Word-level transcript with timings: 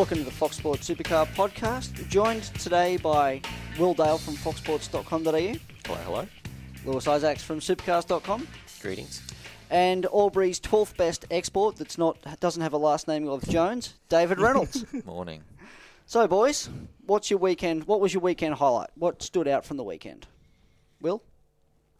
Welcome 0.00 0.16
to 0.16 0.24
the 0.24 0.30
Fox 0.30 0.56
Sports 0.56 0.88
Supercar 0.88 1.26
podcast. 1.34 2.08
Joined 2.08 2.44
today 2.58 2.96
by 2.96 3.42
Will 3.78 3.92
Dale 3.92 4.16
from 4.16 4.32
foxsports.com.au, 4.32 5.30
Hello, 5.30 5.58
hello. 6.04 6.26
Lewis 6.86 7.06
Isaacs 7.06 7.42
from 7.42 7.60
supercars.com, 7.60 8.48
Greetings. 8.80 9.20
and 9.68 10.06
Albury's 10.06 10.58
12th 10.58 10.96
best 10.96 11.26
export 11.30 11.76
that's 11.76 11.98
not 11.98 12.16
doesn't 12.40 12.62
have 12.62 12.72
a 12.72 12.78
last 12.78 13.08
name 13.08 13.28
of 13.28 13.46
Jones, 13.46 13.92
David 14.08 14.40
Reynolds. 14.40 14.86
Morning. 15.04 15.42
so, 16.06 16.26
boys, 16.26 16.70
what's 17.04 17.28
your 17.28 17.38
weekend? 17.38 17.84
What 17.84 18.00
was 18.00 18.14
your 18.14 18.22
weekend 18.22 18.54
highlight? 18.54 18.88
What 18.94 19.22
stood 19.22 19.46
out 19.46 19.66
from 19.66 19.76
the 19.76 19.84
weekend? 19.84 20.26
Will? 21.02 21.22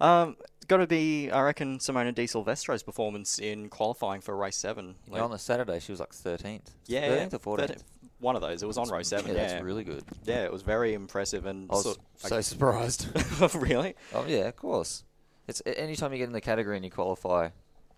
Um, 0.01 0.37
got 0.69 0.79
to 0.79 0.87
be, 0.87 1.31
I 1.31 1.43
reckon, 1.43 1.79
Simona 1.79 2.15
De 2.15 2.27
Silvestro's 2.27 2.83
performance 2.83 3.39
in 3.39 3.69
qualifying 3.69 4.23
for 4.23 4.35
race 4.35 4.57
seven. 4.57 4.95
Yeah, 5.13 5.21
on 5.21 5.31
the 5.31 5.39
Saturday, 5.39 5.81
she 5.81 5.93
was 5.93 6.01
like 6.01 6.13
13th. 6.13 6.71
yeah, 6.87 7.27
13th 7.27 7.35
or 7.35 7.59
14th. 7.59 7.71
13th. 7.71 7.83
One 8.21 8.37
of 8.37 8.43
those. 8.43 8.63
It 8.63 8.67
was 8.67 8.79
on 8.79 8.89
row 8.89 9.03
seven. 9.03 9.35
Yeah, 9.35 9.43
Yeah, 9.43 9.49
that's 9.49 9.65
really 9.65 9.85
good. 9.85 10.05
Yeah, 10.25 10.45
it 10.45 10.53
was 10.53 10.63
very 10.63 10.95
impressive 10.95 11.47
and 11.47 11.71
I 11.71 11.75
was 11.75 11.85
sort- 11.85 11.99
so 12.17 12.41
surprised. 12.41 13.09
really. 13.55 13.95
oh, 14.15 14.27
yeah, 14.27 14.47
of 14.47 14.57
course. 14.57 15.05
It's 15.49 15.63
Anytime 15.67 16.13
you 16.13 16.19
get 16.19 16.25
in 16.29 16.33
the 16.33 16.41
category 16.41 16.77
and 16.77 16.85
you 16.85 16.91
qualify 16.91 17.49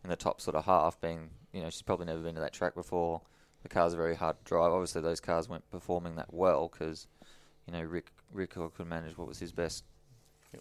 in 0.04 0.10
the 0.10 0.16
top 0.16 0.40
sort 0.40 0.56
of 0.56 0.64
half, 0.64 1.00
being, 1.00 1.30
you 1.52 1.60
know, 1.60 1.70
she's 1.70 1.82
probably 1.82 2.06
never 2.06 2.20
been 2.20 2.34
to 2.36 2.40
that 2.40 2.52
track 2.52 2.74
before. 2.74 3.20
The 3.62 3.68
cars 3.68 3.94
are 3.94 3.98
very 3.98 4.16
hard 4.16 4.36
to 4.38 4.44
drive. 4.44 4.72
Obviously, 4.72 5.02
those 5.02 5.20
cars 5.20 5.48
weren't 5.48 5.68
performing 5.70 6.16
that 6.16 6.32
well 6.32 6.68
because, 6.68 7.06
you 7.66 7.72
know, 7.72 7.82
Rick 7.82 8.10
Rick 8.32 8.50
could 8.50 8.86
manage 8.86 9.16
what 9.16 9.28
was 9.28 9.38
his 9.38 9.52
best. 9.52 9.84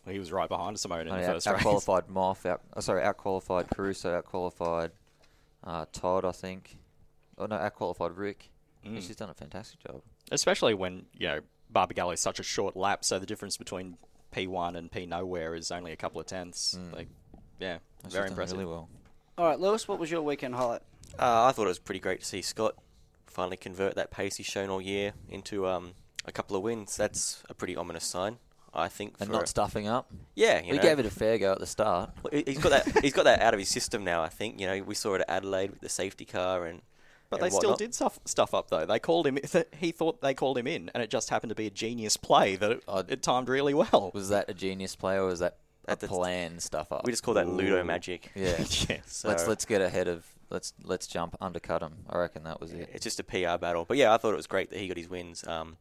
He 0.08 0.20
was 0.20 0.32
right 0.32 0.48
behind 0.48 0.78
Simona 0.78 1.02
in 1.02 1.08
the 1.08 1.16
out, 1.16 1.26
first 1.26 1.48
race. 1.48 1.62
qualified 1.62 2.08
Moff, 2.08 2.46
out, 2.46 2.62
oh, 2.76 2.80
sorry, 2.80 3.04
out 3.04 3.18
qualified 3.18 3.70
Caruso, 3.70 4.16
out 4.16 4.26
qualified 4.26 4.92
uh, 5.64 5.86
Todd, 5.92 6.24
I 6.26 6.32
think. 6.32 6.78
Oh 7.38 7.46
no, 7.46 7.56
out 7.56 7.74
qualified 7.76 8.16
Rick. 8.16 8.52
Yeah, 8.84 8.92
Mm. 8.92 9.02
she's 9.08 9.16
done 9.16 9.30
a 9.30 9.34
fantastic 9.34 9.80
job. 9.80 10.02
Especially 10.32 10.74
when 10.74 11.06
you 11.18 11.28
know 11.28 11.40
Barbagallo 11.74 12.14
is 12.14 12.20
such 12.20 12.40
a 12.40 12.44
short 12.44 12.76
lap, 12.76 13.04
so 13.06 13.20
the 13.20 13.26
difference 13.26 13.58
between 13.58 13.98
P1 14.34 14.76
and 14.76 14.92
P 14.92 15.06
nowhere 15.06 15.54
is 15.56 15.72
only 15.72 15.92
a 15.92 15.96
couple 15.96 16.20
of 16.20 16.26
tenths. 16.28 16.78
Mm. 16.80 16.96
Like, 16.96 17.08
yeah, 17.60 17.78
She's 18.04 18.14
very 18.14 18.24
done 18.26 18.32
impressive. 18.34 18.58
Really 18.58 18.70
well. 18.72 18.90
All 19.38 19.46
right, 19.46 19.60
Lewis, 19.60 19.88
what 19.88 20.00
was 20.00 20.10
your 20.12 20.22
weekend 20.22 20.56
highlight? 20.56 20.82
Uh, 21.20 21.46
I 21.46 21.52
thought 21.52 21.66
it 21.66 21.68
was 21.68 21.80
pretty 21.80 22.00
great 22.00 22.22
to 22.22 22.26
see 22.26 22.42
Scott 22.42 22.76
finally 23.28 23.58
convert 23.58 23.96
that 23.96 24.12
pace 24.12 24.36
he's 24.38 24.46
shown 24.46 24.70
all 24.70 24.82
year 24.82 25.14
into 25.30 25.66
um, 25.68 25.94
a 26.26 26.32
couple 26.32 26.56
of 26.56 26.64
wins. 26.64 26.98
That's 26.98 27.44
a 27.50 27.54
pretty 27.54 27.76
ominous 27.76 28.04
sign, 28.06 28.38
I 28.74 28.88
think. 28.90 29.16
And 29.20 29.28
for 29.30 29.34
not 29.38 29.48
stuffing 29.48 29.88
up. 29.88 30.12
yeah, 30.36 30.62
you 30.62 30.72
we 30.72 30.78
know. 30.78 30.84
gave 30.84 31.00
it 31.00 31.06
a 31.06 31.10
fair 31.10 31.38
go 31.38 31.52
at 31.54 31.60
the 31.60 31.66
start. 31.66 32.12
Well, 32.24 32.42
He's 32.46 32.58
got 32.60 32.70
that. 32.86 33.04
he's 33.04 33.14
got 33.14 33.24
that 33.26 33.42
out 33.42 33.54
of 33.54 33.60
his 33.60 33.70
system 33.70 34.04
now. 34.04 34.22
I 34.24 34.30
think. 34.30 34.60
You 34.60 34.68
know, 34.68 34.82
we 34.84 34.96
saw 34.96 35.16
it 35.16 35.22
at 35.22 35.30
Adelaide 35.30 35.72
with 35.72 35.82
the 35.82 35.90
safety 35.90 36.26
car 36.26 36.66
and. 36.66 36.82
But 37.32 37.40
they 37.40 37.50
still 37.50 37.76
did 37.76 37.96
stuff 37.96 38.20
stuff 38.26 38.54
up 38.54 38.70
though. 38.70 38.86
They 38.86 39.00
called 39.00 39.26
him. 39.26 39.40
He 39.78 39.92
thought 39.92 40.22
they 40.22 40.34
called 40.36 40.58
him 40.58 40.68
in, 40.68 40.92
and 40.94 41.02
it 41.02 41.10
just 41.10 41.30
happened 41.32 41.50
to 41.50 41.56
be 41.56 41.66
a 41.66 41.72
genius 41.72 42.16
play 42.18 42.56
that 42.58 42.72
it, 42.72 42.84
Uh, 42.88 43.04
it 43.08 43.24
timed 43.24 43.50
really 43.50 43.74
well. 43.74 44.12
Was 44.14 44.30
that 44.30 44.50
a 44.50 44.54
genius 44.54 44.96
play 44.96 45.16
or 45.18 45.26
was 45.26 45.40
that 45.40 45.58
a 45.88 45.92
At 45.92 46.00
the- 46.02 46.08
plan 46.08 46.60
stuff 46.60 46.92
up? 46.92 47.06
We 47.06 47.12
just 47.12 47.24
call 47.24 47.34
that 47.36 47.48
Ludo 47.48 47.84
magic. 47.84 48.32
yeah. 48.36 48.58
yeah. 48.90 48.98
So 49.08 49.30
let's 49.30 49.48
let's 49.48 49.66
get 49.66 49.82
ahead 49.82 50.08
of 50.08 50.26
let's 50.50 50.74
let's 50.84 51.08
jump 51.08 51.36
undercut 51.42 51.82
him. 51.82 51.94
I 52.10 52.18
reckon 52.20 52.44
that 52.44 52.60
was 52.62 52.74
it. 52.74 52.90
It's 52.94 53.04
just 53.04 53.20
a 53.20 53.24
PR 53.24 53.58
battle. 53.58 53.86
But 53.86 53.98
yeah, 53.98 54.14
I 54.14 54.18
thought 54.18 54.34
it 54.34 54.38
was 54.38 54.48
great 54.48 54.70
that 54.70 54.78
he 54.80 54.88
got 54.88 54.98
his 54.98 55.10
wins. 55.10 55.48
Um, 55.48 55.78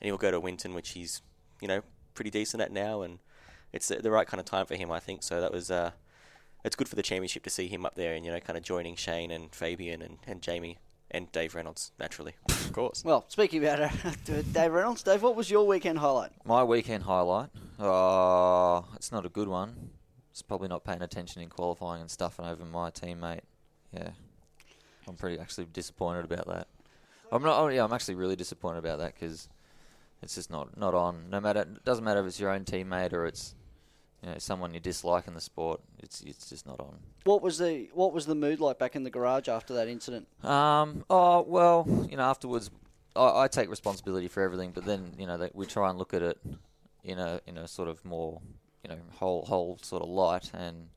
and 0.00 0.06
he'll 0.06 0.16
go 0.16 0.30
to 0.30 0.40
Winton, 0.40 0.74
which 0.74 0.90
he's, 0.90 1.20
you 1.60 1.66
know, 1.68 1.82
pretty 2.14 2.30
decent 2.30 2.62
at 2.62 2.70
now, 2.72 3.02
and 3.02 3.18
it's 3.72 3.88
the, 3.88 3.96
the 3.96 4.10
right 4.10 4.26
kind 4.26 4.38
of 4.40 4.46
time 4.46 4.64
for 4.64 4.76
him, 4.76 4.90
I 4.92 5.00
think. 5.00 5.22
So 5.24 5.40
that 5.40 5.52
was, 5.52 5.70
uh, 5.72 5.90
it's 6.68 6.76
good 6.76 6.88
for 6.88 6.96
the 6.96 7.02
championship 7.02 7.42
to 7.42 7.50
see 7.50 7.66
him 7.66 7.86
up 7.86 7.94
there 7.94 8.12
and 8.14 8.26
you 8.26 8.30
know, 8.30 8.38
kind 8.40 8.58
of 8.58 8.62
joining 8.62 8.94
Shane 8.94 9.30
and 9.30 9.54
Fabian 9.54 10.02
and, 10.02 10.18
and 10.26 10.42
Jamie 10.42 10.76
and 11.10 11.32
Dave 11.32 11.54
Reynolds 11.54 11.92
naturally. 11.98 12.34
Of 12.68 12.74
course. 12.74 13.02
Well, 13.02 13.24
speaking 13.28 13.64
about 13.64 13.80
uh, 13.80 13.88
Dave 14.52 14.72
Reynolds, 14.72 15.02
Dave, 15.02 15.22
what 15.22 15.34
was 15.34 15.50
your 15.50 15.66
weekend 15.66 15.98
highlight? 15.98 16.32
My 16.44 16.62
weekend 16.62 17.04
highlight. 17.04 17.48
Oh, 17.78 18.84
it's 18.94 19.10
not 19.10 19.24
a 19.24 19.30
good 19.30 19.48
one. 19.48 19.88
It's 20.30 20.42
probably 20.42 20.68
not 20.68 20.84
paying 20.84 21.00
attention 21.00 21.40
in 21.40 21.48
qualifying 21.48 22.02
and 22.02 22.10
stuffing 22.10 22.44
over 22.44 22.66
my 22.66 22.90
teammate. 22.90 23.40
Yeah, 23.90 24.10
I'm 25.08 25.16
pretty 25.16 25.38
actually 25.38 25.64
disappointed 25.72 26.26
about 26.26 26.46
that. 26.46 26.68
I'm 27.32 27.42
not. 27.42 27.58
Oh, 27.58 27.68
yeah, 27.68 27.84
I'm 27.84 27.92
actually 27.94 28.16
really 28.16 28.36
disappointed 28.36 28.80
about 28.80 28.98
that 28.98 29.14
because 29.14 29.48
it's 30.22 30.34
just 30.34 30.50
not 30.50 30.76
not 30.76 30.94
on. 30.94 31.30
No 31.30 31.40
matter, 31.40 31.62
it 31.62 31.84
doesn't 31.86 32.04
matter 32.04 32.20
if 32.20 32.26
it's 32.26 32.38
your 32.38 32.50
own 32.50 32.66
teammate 32.66 33.14
or 33.14 33.24
it's 33.24 33.54
you 34.22 34.30
know 34.30 34.38
someone 34.38 34.74
you 34.74 34.80
dislike 34.80 35.26
in 35.28 35.34
the 35.34 35.40
sport. 35.40 35.80
It's 35.98 36.20
it's 36.22 36.48
just 36.48 36.66
not 36.66 36.80
on. 36.80 36.98
What 37.24 37.42
was 37.42 37.58
the 37.58 37.88
what 37.92 38.12
was 38.12 38.26
the 38.26 38.34
mood 38.34 38.60
like 38.60 38.78
back 38.78 38.96
in 38.96 39.04
the 39.04 39.10
garage 39.10 39.48
after 39.48 39.74
that 39.74 39.88
incident? 39.88 40.26
Um. 40.44 41.04
Oh 41.08 41.42
well, 41.42 41.86
you 42.10 42.16
know. 42.16 42.24
Afterwards, 42.24 42.70
I, 43.14 43.44
I 43.44 43.48
take 43.48 43.70
responsibility 43.70 44.28
for 44.28 44.42
everything, 44.42 44.72
but 44.72 44.84
then 44.84 45.14
you 45.18 45.26
know 45.26 45.38
that 45.38 45.54
we 45.54 45.66
try 45.66 45.88
and 45.88 45.98
look 45.98 46.14
at 46.14 46.22
it 46.22 46.38
in 47.04 47.18
a 47.18 47.40
in 47.46 47.56
a 47.56 47.68
sort 47.68 47.88
of 47.88 48.04
more 48.04 48.40
you 48.82 48.90
know 48.90 48.98
whole 49.16 49.44
whole 49.44 49.78
sort 49.82 50.02
of 50.02 50.08
light. 50.08 50.50
And 50.52 50.88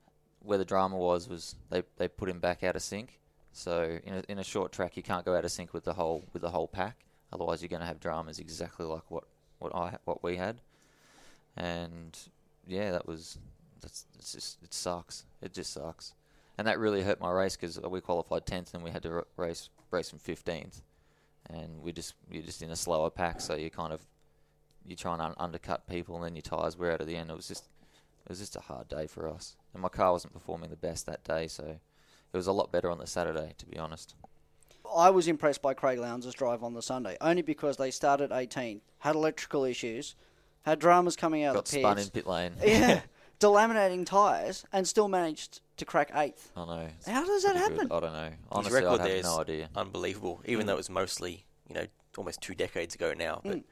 where 0.43 0.57
the 0.57 0.65
drama 0.65 0.97
was 0.97 1.29
was 1.29 1.55
they 1.69 1.83
they 1.97 2.07
put 2.07 2.29
him 2.29 2.39
back 2.39 2.63
out 2.63 2.75
of 2.75 2.81
sync. 2.81 3.19
So 3.53 3.99
in 4.03 4.13
a, 4.13 4.23
in 4.29 4.39
a 4.39 4.43
short 4.43 4.71
track, 4.71 4.95
you 4.95 5.03
can't 5.03 5.25
go 5.25 5.35
out 5.35 5.43
of 5.43 5.51
sync 5.51 5.73
with 5.73 5.83
the 5.83 5.93
whole 5.93 6.23
with 6.33 6.41
the 6.41 6.51
whole 6.51 6.67
pack. 6.67 7.05
Otherwise, 7.33 7.61
you're 7.61 7.69
going 7.69 7.81
to 7.81 7.85
have 7.85 7.99
dramas 7.99 8.39
exactly 8.39 8.85
like 8.85 9.09
what 9.09 9.25
what 9.59 9.75
I 9.75 9.97
what 10.05 10.23
we 10.23 10.37
had. 10.37 10.61
And 11.55 12.17
yeah, 12.67 12.91
that 12.91 13.07
was 13.07 13.37
that's 13.81 14.05
just 14.19 14.61
it 14.63 14.73
sucks. 14.73 15.25
It 15.41 15.53
just 15.53 15.73
sucks 15.73 16.13
and 16.61 16.67
that 16.67 16.77
really 16.77 17.01
hurt 17.01 17.19
my 17.19 17.31
race 17.31 17.55
because 17.55 17.79
we 17.79 18.01
qualified 18.01 18.45
tenth 18.45 18.75
and 18.75 18.83
we 18.83 18.91
had 18.91 19.01
to 19.01 19.25
race 19.35 19.69
race 19.89 20.11
from 20.11 20.19
fifteenth, 20.19 20.83
and 21.49 21.81
we 21.81 21.91
just 21.91 22.13
you're 22.29 22.43
just 22.43 22.61
in 22.61 22.69
a 22.69 22.75
slower 22.75 23.09
pack, 23.09 23.41
so 23.41 23.55
you 23.55 23.71
kind 23.71 23.91
of 23.91 24.05
you 24.85 24.95
try 24.95 25.13
and 25.13 25.23
un- 25.23 25.33
undercut 25.39 25.87
people, 25.87 26.15
and 26.17 26.23
then 26.23 26.35
your 26.35 26.43
tires 26.43 26.77
wear 26.77 26.91
out 26.91 27.01
at 27.01 27.07
the 27.07 27.15
end. 27.15 27.31
It 27.31 27.35
was 27.35 27.47
just 27.47 27.63
it 28.25 28.29
was 28.29 28.37
just 28.37 28.55
a 28.55 28.59
hard 28.59 28.87
day 28.87 29.07
for 29.07 29.27
us, 29.27 29.55
and 29.73 29.81
my 29.81 29.89
car 29.89 30.11
wasn't 30.11 30.33
performing 30.33 30.69
the 30.69 30.75
best 30.75 31.07
that 31.07 31.23
day, 31.23 31.47
so 31.47 31.63
it 31.63 32.37
was 32.37 32.45
a 32.45 32.51
lot 32.51 32.71
better 32.71 32.91
on 32.91 32.99
the 32.99 33.07
Saturday, 33.07 33.55
to 33.57 33.65
be 33.65 33.79
honest. 33.79 34.13
I 34.95 35.09
was 35.09 35.27
impressed 35.27 35.63
by 35.63 35.73
Craig 35.73 35.97
Lowndes' 35.97 36.33
drive 36.35 36.63
on 36.63 36.75
the 36.75 36.81
Sunday, 36.83 37.17
only 37.21 37.41
because 37.41 37.77
they 37.77 37.89
started 37.89 38.31
18, 38.31 38.81
had 38.99 39.15
electrical 39.15 39.63
issues, 39.63 40.13
had 40.63 40.79
dramas 40.79 41.15
coming 41.15 41.43
out 41.43 41.53
Got 41.55 41.65
of 41.67 41.71
the 41.71 41.79
spun 41.79 41.95
pits. 41.95 42.07
in 42.07 42.11
pit 42.11 42.27
lane. 42.27 42.53
Yeah, 42.63 43.01
delaminating 43.39 44.05
tyres, 44.05 44.65
and 44.71 44.87
still 44.87 45.07
managed 45.07 45.61
to 45.77 45.85
crack 45.85 46.11
eighth. 46.15 46.51
I 46.55 46.65
know. 46.65 46.87
it's 46.97 47.07
How 47.07 47.25
does 47.25 47.43
that 47.43 47.55
pretty 47.55 47.73
happen? 47.73 47.87
good. 47.87 47.95
I 47.95 47.99
don't 47.99 48.13
know. 48.13 48.23
his 48.25 48.35
Honestly, 48.51 48.77
I 48.77 48.81
record 48.83 48.99
have 48.99 49.07
there 49.09 49.17
is 49.17 49.23
no 49.25 49.39
idea. 49.41 49.69
unbelievable, 49.75 50.41
even 50.45 50.63
Mm. 50.63 50.67
though 50.67 50.73
it 50.73 50.77
was 50.77 50.89
mostly, 50.89 51.45
you 51.67 51.75
know, 51.75 51.85
almost 52.17 52.41
two 52.41 52.53
decades 52.53 52.93
ago 52.95 53.13
now. 53.17 53.41
But 53.43 53.57
Mm. 53.57 53.63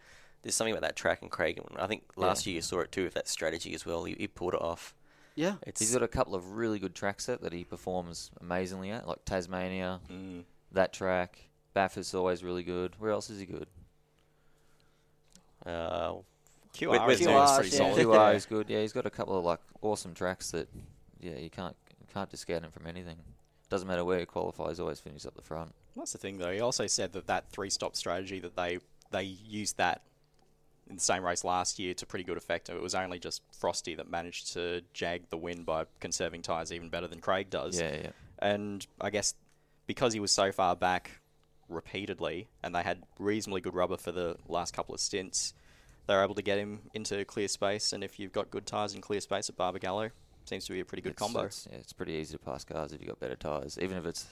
there's 0.42 0.56
something 0.56 0.74
about 0.74 0.82
that 0.88 0.96
track 0.96 1.22
and 1.22 1.30
Craig. 1.30 1.60
and 1.60 1.78
I 1.80 1.86
think 1.88 2.04
last 2.16 2.48
year 2.48 2.56
you 2.56 2.62
saw 2.62 2.80
it 2.80 2.92
too 2.92 3.04
with 3.04 3.14
that 3.14 3.28
strategy 3.28 3.74
as 3.76 3.86
well. 3.86 4.06
He, 4.06 4.16
he 4.18 4.28
pulled 4.28 4.54
it 4.56 4.62
off. 4.62 4.96
Yeah. 5.36 5.56
It's 5.68 5.80
He's 5.80 5.94
got 5.94 6.02
a 6.04 6.08
couple 6.08 6.34
of 6.36 6.54
really 6.54 6.80
good 6.80 6.96
track 6.96 7.22
set 7.22 7.42
that 7.42 7.54
he 7.54 7.64
performs 7.64 8.32
amazingly 8.42 8.90
at, 8.90 9.08
like 9.08 9.24
Tasmania, 9.26 10.00
Mm. 10.10 10.44
that 10.72 10.92
track. 10.94 11.50
Bathurst's 11.76 12.16
always 12.16 12.44
really 12.44 12.64
good. 12.64 12.96
Where 13.00 13.12
else 13.12 13.30
is 13.30 13.40
he 13.40 13.46
good? 13.46 13.68
uh, 15.66 16.16
QR, 16.74 16.91
With- 16.91 17.02
with 17.07 17.22
is 17.22 17.28
QRs, 17.28 17.34
always 17.35 17.69
pretty 17.69 17.84
yeah. 17.84 17.94
solid. 17.94 18.06
QR 18.07 18.35
is 18.35 18.46
good. 18.46 18.69
Yeah, 18.69 18.81
he's 18.81 18.94
got 18.94 19.06
a 19.06 19.09
couple 19.09 19.38
of 19.38 19.46
like 19.46 19.59
awesome 19.81 20.13
tracks 20.13 20.52
that, 20.52 20.68
yeah, 21.19 21.35
you 21.35 21.50
can't 21.50 21.75
you 22.00 22.07
can't 22.13 22.30
discount 22.30 22.63
him 22.66 22.72
from 22.72 22.88
anything. 22.88 23.18
Doesn't 23.69 23.88
matter 23.88 24.03
where 24.03 24.19
he 24.19 24.25
qualifies, 24.25 24.80
always 24.80 25.00
finishes 25.00 25.25
up 25.28 25.35
the 25.35 25.41
front. 25.41 25.74
That's 25.96 26.12
the 26.12 26.18
thing, 26.18 26.38
though. 26.38 26.52
He 26.52 26.59
also 26.59 26.88
said 26.88 27.13
that 27.13 27.28
that 27.28 27.50
three-stop 27.52 27.96
strategy 27.96 28.40
that 28.40 28.56
they 28.56 28.80
they 29.12 29.24
used 29.24 29.78
that 29.78 30.02
in 30.90 30.96
the 30.96 31.02
same 31.02 31.24
race 31.24 31.44
last 31.44 31.78
year 31.78 31.94
to 31.94 32.06
pretty 32.06 32.24
good 32.24 32.38
effect. 32.38 32.69
It 32.69 32.81
was 32.81 32.96
only 32.96 33.19
just 33.19 33.41
Frosty 33.57 33.96
that 33.96 34.09
managed 34.09 34.53
to 34.53 34.81
jag 34.94 35.30
the 35.30 35.38
win 35.38 35.63
by 35.63 35.86
conserving 36.00 36.42
tyres 36.42 36.72
even 36.72 36.89
better 36.89 37.07
than 37.07 37.19
Craig 37.19 37.50
does. 37.50 37.80
Yeah, 37.80 37.95
yeah. 37.95 38.10
And 38.39 38.86
I 39.00 39.10
guess 39.12 39.36
because 39.86 40.13
he 40.13 40.19
was 40.19 40.31
so 40.31 40.51
far 40.51 40.75
back 40.75 41.19
repeatedly, 41.68 42.48
and 42.63 42.74
they 42.74 42.81
had 42.81 43.04
reasonably 43.19 43.62
good 43.62 43.75
rubber 43.75 43.98
for 43.98 44.12
the 44.12 44.38
last 44.48 44.74
couple 44.74 44.95
of 44.95 45.01
stints, 45.01 45.54
they 46.10 46.16
were 46.16 46.24
able 46.24 46.34
to 46.34 46.42
get 46.42 46.58
him 46.58 46.80
into 46.96 47.24
clear 47.26 47.48
space. 47.48 47.94
And 47.94 48.04
if 48.04 48.20
you've 48.20 48.32
got 48.34 48.50
good 48.50 48.66
tyres 48.66 48.96
in 48.96 49.02
clear 49.02 49.22
space 49.22 49.48
at 49.48 49.56
Barbagallo, 49.56 50.10
seems 50.46 50.66
to 50.66 50.74
be 50.74 50.80
a 50.80 50.86
pretty 50.86 51.04
good 51.04 51.12
It's, 51.12 51.22
combo. 51.22 51.42
it's, 51.44 51.68
yeah, 51.72 51.78
it's 51.78 51.94
pretty 51.94 52.14
easy 52.14 52.34
to 52.34 52.40
pass 52.44 52.64
cars 52.64 52.92
if 52.92 53.00
you've 53.00 53.10
got 53.10 53.20
better 53.20 53.36
tyres. 53.36 53.78
Even 53.80 53.96
if 53.96 54.08
it's 54.08 54.26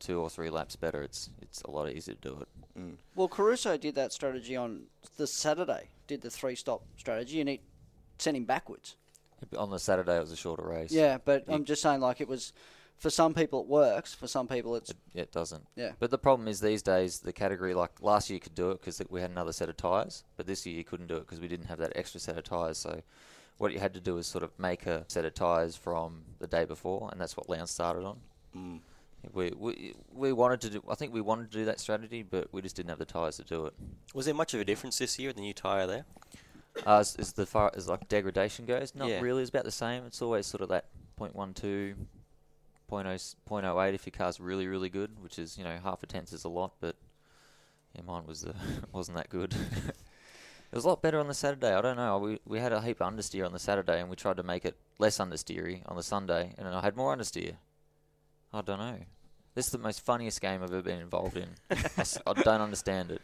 two 0.00 0.18
or 0.20 0.28
three 0.28 0.50
laps 0.50 0.74
better, 0.74 1.00
it's 1.00 1.30
it's 1.40 1.62
a 1.62 1.70
lot 1.70 1.88
easier 1.88 2.16
to 2.16 2.20
do 2.28 2.38
it. 2.40 2.48
Mm. 2.76 2.94
Well, 3.14 3.28
Caruso 3.28 3.76
did 3.76 3.94
that 3.94 4.12
strategy 4.12 4.56
on 4.56 4.86
the 5.16 5.28
Saturday. 5.28 5.90
Did 6.08 6.22
the 6.22 6.30
three 6.30 6.56
stop 6.56 6.82
strategy, 6.96 7.40
and 7.40 7.48
it 7.48 7.60
sent 8.18 8.36
him 8.36 8.44
backwards. 8.44 8.96
On 9.56 9.70
the 9.70 9.78
Saturday, 9.78 10.16
it 10.16 10.20
was 10.20 10.32
a 10.32 10.36
shorter 10.36 10.64
race. 10.64 10.90
Yeah, 10.90 11.18
but 11.24 11.46
You- 11.46 11.54
I'm 11.54 11.64
just 11.64 11.82
saying, 11.82 12.00
like 12.00 12.20
it 12.20 12.26
was 12.26 12.52
for 12.98 13.10
some 13.10 13.34
people 13.34 13.60
it 13.60 13.66
works. 13.66 14.14
For 14.14 14.26
some 14.28 14.46
people, 14.48 14.76
it's 14.76 14.90
It, 14.90 14.96
it 15.14 15.32
doesn't. 15.32 15.66
yeah. 15.76 15.92
But 15.98 16.10
the 16.10 16.18
problem 16.18 16.46
is 16.48 16.60
these 16.60 16.82
days 16.82 17.20
the 17.20 17.32
category 17.32 17.74
like 17.74 17.90
last 18.00 18.30
year 18.30 18.36
you 18.36 18.40
could 18.40 18.54
do 18.54 18.70
it 18.70 18.80
because 18.80 19.00
we 19.10 19.20
had 19.20 19.30
another 19.30 19.52
set 19.52 19.68
of 19.68 19.76
tyres, 19.76 20.24
but 20.36 20.46
this 20.46 20.64
year 20.66 20.76
you 20.76 20.84
couldn't 20.84 21.06
do 21.08 21.16
it 21.16 21.20
because 21.20 21.40
we 21.40 21.48
didn't 21.48 21.66
have 21.66 21.78
that 21.78 21.92
extra 21.96 22.20
set 22.20 22.36
of 22.38 22.44
tyres. 22.44 22.78
So 22.78 23.02
what 23.58 23.72
you 23.72 23.78
had 23.80 23.94
to 23.94 24.00
do 24.00 24.18
is 24.18 24.26
sort 24.26 24.44
of 24.44 24.50
make 24.58 24.86
a 24.86 25.04
set 25.08 25.24
of 25.24 25.34
tyres 25.34 25.76
from 25.76 26.22
the 26.38 26.46
day 26.46 26.64
before, 26.64 27.08
and 27.12 27.20
that's 27.20 27.36
what 27.36 27.48
Lowndes 27.48 27.70
started 27.70 28.04
on. 28.04 28.18
Mm. 28.56 28.80
We, 29.32 29.52
we 29.56 29.94
we 30.12 30.32
wanted 30.32 30.60
to 30.62 30.70
do. 30.70 30.82
I 30.90 30.96
think 30.96 31.12
we 31.12 31.20
wanted 31.20 31.50
to 31.52 31.58
do 31.58 31.64
that 31.66 31.78
strategy, 31.78 32.24
but 32.24 32.48
we 32.52 32.60
just 32.60 32.74
didn't 32.74 32.88
have 32.90 32.98
the 32.98 33.04
tires 33.04 33.36
to 33.36 33.44
do 33.44 33.66
it. 33.66 33.74
Was 34.14 34.26
there 34.26 34.34
much 34.34 34.52
of 34.54 34.60
a 34.60 34.64
difference 34.64 34.98
this 34.98 35.16
year 35.18 35.28
with 35.28 35.36
the 35.36 35.42
new 35.42 35.52
tyre 35.54 35.86
there? 35.86 36.04
Uh, 36.84 36.98
as, 36.98 37.14
as 37.16 37.32
the 37.34 37.46
far 37.46 37.70
as 37.76 37.86
like 37.88 38.08
degradation 38.08 38.64
goes, 38.66 38.94
not 38.96 39.08
Yeah. 39.08 39.20
really. 39.20 39.42
It's 39.42 39.50
about 39.50 39.62
the 39.64 39.70
same. 39.70 40.04
It's 40.06 40.20
always 40.22 40.46
sort 40.46 40.62
of 40.62 40.70
that 40.70 40.86
0.12, 41.20 41.94
0.0, 42.92 43.34
0.08 43.48 43.94
if 43.94 44.06
your 44.06 44.12
car's 44.12 44.38
really 44.40 44.66
really 44.66 44.88
good, 44.88 45.22
which 45.22 45.38
is 45.38 45.56
you 45.58 45.64
know 45.64 45.78
half 45.82 46.02
a 46.02 46.06
tenth 46.06 46.32
is 46.32 46.44
a 46.44 46.48
lot, 46.48 46.72
but 46.80 46.96
yeah, 47.94 48.02
mine 48.06 48.24
was 48.26 48.44
uh, 48.44 48.52
wasn't 48.92 49.16
that 49.16 49.28
good. 49.30 49.54
it 49.86 50.74
was 50.74 50.84
a 50.84 50.88
lot 50.88 51.02
better 51.02 51.18
on 51.20 51.28
the 51.28 51.34
Saturday. 51.34 51.72
I 51.74 51.80
don't 51.80 51.96
know. 51.96 52.18
We 52.18 52.38
we 52.46 52.58
had 52.60 52.72
a 52.72 52.80
heap 52.80 53.00
of 53.00 53.12
understeer 53.12 53.44
on 53.46 53.52
the 53.52 53.58
Saturday, 53.58 54.00
and 54.00 54.08
we 54.10 54.16
tried 54.16 54.36
to 54.36 54.42
make 54.42 54.64
it 54.64 54.76
less 54.98 55.18
understeery 55.18 55.82
on 55.86 55.96
the 55.96 56.02
Sunday, 56.02 56.54
and 56.58 56.68
I 56.68 56.80
had 56.80 56.96
more 56.96 57.14
understeer. 57.16 57.54
I 58.52 58.60
don't 58.60 58.78
know. 58.78 58.98
This 59.54 59.66
is 59.66 59.72
the 59.72 59.78
most 59.78 60.00
funniest 60.04 60.40
game 60.40 60.62
I've 60.62 60.72
ever 60.72 60.82
been 60.82 61.00
involved 61.00 61.36
in. 61.36 61.48
I, 61.70 61.76
s- 61.98 62.18
I 62.26 62.32
don't 62.34 62.60
understand 62.62 63.10
it. 63.10 63.20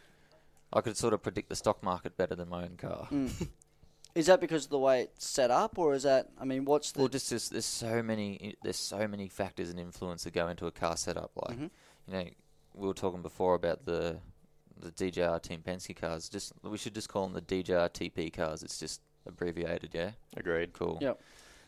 I 0.71 0.81
could 0.81 0.95
sort 0.97 1.13
of 1.15 1.23
predict 1.23 1.49
the 1.49 1.55
stock 1.55 1.81
market 1.83 2.17
better 2.17 2.35
than 2.35 2.49
my 2.49 2.63
own 2.63 2.77
car. 2.77 3.07
Mm. 3.11 3.47
Is 4.15 4.25
that 4.25 4.41
because 4.41 4.65
of 4.65 4.71
the 4.71 4.79
way 4.79 5.01
it's 5.03 5.27
set 5.27 5.51
up, 5.51 5.77
or 5.77 5.93
is 5.93 6.03
that? 6.03 6.29
I 6.39 6.45
mean, 6.45 6.65
what's 6.65 6.91
the? 6.91 6.99
Well, 6.99 7.07
just, 7.07 7.29
just 7.29 7.51
there's 7.51 7.65
so 7.65 8.01
many 8.01 8.55
there's 8.63 8.75
so 8.77 9.07
many 9.07 9.27
factors 9.27 9.69
and 9.69 9.79
influence 9.79 10.23
that 10.23 10.33
go 10.33 10.47
into 10.47 10.65
a 10.67 10.71
car 10.71 10.97
setup. 10.97 11.31
Like 11.35 11.57
Mhm. 11.57 11.69
you 12.07 12.13
know, 12.13 12.25
we 12.73 12.87
were 12.87 12.93
talking 12.93 13.21
before 13.21 13.53
about 13.55 13.85
the 13.85 14.19
the 14.77 14.91
DJR 14.91 15.39
Team 15.41 15.61
Penske 15.65 15.95
cars. 15.95 16.27
Just 16.29 16.53
we 16.63 16.77
should 16.77 16.95
just 16.95 17.09
call 17.09 17.27
them 17.27 17.33
the 17.33 17.41
DJR 17.41 17.89
TP 17.89 18.31
cars. 18.33 18.63
It's 18.63 18.79
just 18.79 19.01
abbreviated. 19.27 19.91
Yeah, 19.93 20.11
Agreed. 20.35 20.73
cool. 20.73 20.97
Yep. 21.01 21.21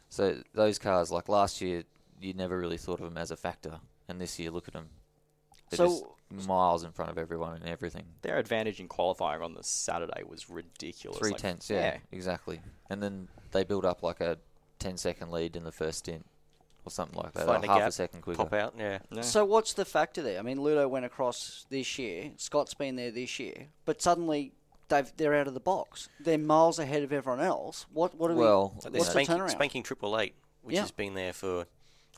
So 0.09 0.41
those 0.53 0.79
cars, 0.79 1.11
like 1.11 1.29
last 1.29 1.61
year, 1.61 1.83
you 2.19 2.33
never 2.33 2.57
really 2.59 2.77
thought 2.77 2.99
of 2.99 3.05
them 3.05 3.17
as 3.17 3.31
a 3.31 3.37
factor, 3.37 3.79
and 4.07 4.19
this 4.19 4.39
year, 4.39 4.49
look 4.51 4.67
at 4.67 4.73
them. 4.73 4.89
They're 5.69 5.77
So- 5.77 5.87
just 5.87 6.03
miles 6.31 6.83
in 6.83 6.91
front 6.91 7.11
of 7.11 7.17
everyone 7.17 7.55
and 7.55 7.67
everything. 7.67 8.03
Their 8.21 8.37
advantage 8.37 8.79
in 8.79 8.87
qualifying 8.87 9.41
on 9.41 9.53
the 9.53 9.63
Saturday 9.63 10.23
was 10.27 10.49
ridiculous. 10.49 11.17
Three 11.19 11.31
like, 11.31 11.41
tenths, 11.41 11.69
yeah, 11.69 11.97
exactly. 12.11 12.61
And 12.89 13.01
then 13.01 13.27
they 13.51 13.63
build 13.63 13.85
up 13.85 14.03
like 14.03 14.21
a 14.21 14.37
10 14.79 14.97
second 14.97 15.31
lead 15.31 15.55
in 15.55 15.63
the 15.63 15.71
first 15.71 15.99
stint, 15.99 16.25
or 16.85 16.91
something 16.91 17.19
like 17.21 17.33
that. 17.33 17.45
Find 17.45 17.63
a 17.63 17.67
half 17.67 17.77
gap, 17.79 17.89
a 17.89 17.91
second 17.91 18.21
quicker. 18.21 18.37
Pop 18.37 18.53
out, 18.53 18.73
yeah. 18.77 18.99
Yeah. 19.11 19.21
So 19.21 19.45
what's 19.45 19.73
the 19.73 19.85
factor 19.85 20.21
there? 20.21 20.39
I 20.39 20.41
mean, 20.41 20.61
Ludo 20.61 20.87
went 20.87 21.05
across 21.05 21.65
this 21.69 21.99
year. 21.99 22.31
Scott's 22.37 22.73
been 22.73 22.95
there 22.95 23.11
this 23.11 23.39
year, 23.39 23.67
but 23.85 24.01
suddenly 24.01 24.53
they've 24.87 25.11
they're 25.17 25.35
out 25.35 25.47
of 25.47 25.53
the 25.53 25.59
box. 25.59 26.09
They're 26.19 26.37
miles 26.37 26.79
ahead 26.79 27.03
of 27.03 27.13
everyone 27.13 27.41
else. 27.43 27.85
What 27.93 28.15
what 28.15 28.29
do 28.29 28.35
we? 28.35 28.41
Well, 28.41 28.73
Like 28.83 28.93
you 28.93 28.99
what's 28.99 29.13
they're 29.13 29.21
the 29.21 29.25
spanking, 29.25 29.35
turnaround? 29.35 29.49
spanking 29.51 29.83
Triple 29.83 30.19
Eight, 30.19 30.35
which 30.63 30.75
Yeah. 30.75 30.81
has 30.81 30.91
been 30.91 31.13
there 31.13 31.33
for, 31.33 31.65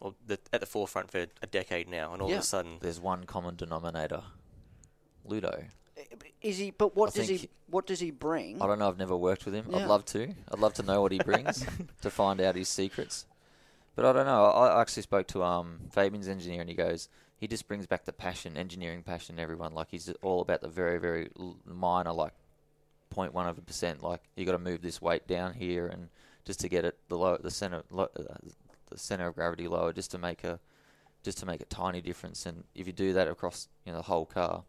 well, 0.02 0.16
the, 0.26 0.40
at 0.52 0.60
the 0.60 0.66
forefront 0.66 1.12
for 1.12 1.26
a 1.42 1.48
decade 1.48 1.88
now, 1.90 2.14
and 2.14 2.22
all 2.22 2.30
Yeah. 2.30 2.36
of 2.36 2.42
a 2.42 2.46
sudden, 2.46 2.78
there's 2.82 3.00
one 3.00 3.26
common 3.26 3.56
denominator 3.56 4.24
Ludo. 5.26 5.64
Is 6.42 6.58
he? 6.58 6.72
But 6.72 6.96
what 6.96 7.16
I 7.16 7.20
does 7.20 7.30
he? 7.30 7.50
What 7.68 7.88
does 7.88 8.00
he 8.00 8.12
bring? 8.12 8.62
I 8.62 8.68
don't 8.68 8.80
know, 8.80 8.88
I've 8.88 8.98
never 8.98 9.16
worked 9.16 9.46
with 9.46 9.54
him. 9.54 9.66
Yeah. 9.70 9.78
I'd 9.78 9.88
love 9.88 10.06
to. 10.06 10.34
I'd 10.52 10.60
love 10.60 10.74
to 10.76 10.84
know 10.84 11.02
what 11.02 11.12
he 11.12 11.20
brings 11.26 11.66
to 12.02 12.10
find 12.10 12.42
out 12.42 12.56
his 12.56 12.68
secrets. 12.70 13.26
But 13.96 14.06
I 14.06 14.12
don't 14.14 14.26
know. 14.26 14.46
I 14.46 14.68
I 14.70 14.82
actually 14.82 15.04
spoke 15.04 15.28
to 15.28 15.44
um, 15.44 15.80
Fabian's 15.92 16.28
engineer, 16.28 16.62
and 16.62 16.70
he 16.70 16.76
goes, 16.76 17.10
he 17.38 17.48
just 17.48 17.68
brings 17.68 17.86
back 17.86 18.06
the 18.06 18.14
passion, 18.14 18.58
engineering 18.58 19.04
passion, 19.04 19.38
everyone. 19.40 19.74
Like, 19.74 19.88
he's 19.92 20.12
all 20.22 20.42
about 20.42 20.62
the 20.62 20.68
very, 20.68 20.98
very 21.00 21.30
minor, 21.66 22.12
like 22.12 22.34
0.1 23.14 23.50
of 23.50 23.58
a 23.58 23.62
percent. 23.62 24.02
Like, 24.02 24.22
you 24.36 24.46
got 24.46 24.54
to 24.54 24.60
move 24.60 24.82
this 24.82 25.02
weight 25.02 25.28
down 25.28 25.54
here, 25.54 25.88
and 25.88 26.10
just 26.46 26.60
to 26.62 26.70
get 26.70 26.86
it 26.86 26.98
the 27.08 27.18
low, 27.18 27.38
the 27.38 27.52
center, 27.52 27.84
lo, 27.92 28.10
uh, 28.18 28.24
the 28.94 29.00
center 29.00 29.28
of 29.28 29.36
gravity 29.36 29.68
lower, 29.68 29.94
just 29.94 30.12
to 30.12 30.18
make 30.18 30.44
a, 30.44 30.60
just 31.24 31.38
to 31.40 31.46
make 31.46 31.62
a 31.62 31.66
tiny 31.66 32.02
difference. 32.02 32.46
And 32.46 32.64
if 32.76 32.88
you 32.88 32.94
do 32.94 33.14
that 33.14 33.28
across, 33.28 33.68
you 33.86 33.92
know, 33.92 33.98
the 33.98 34.04
whole 34.04 34.26
car, 34.26 34.64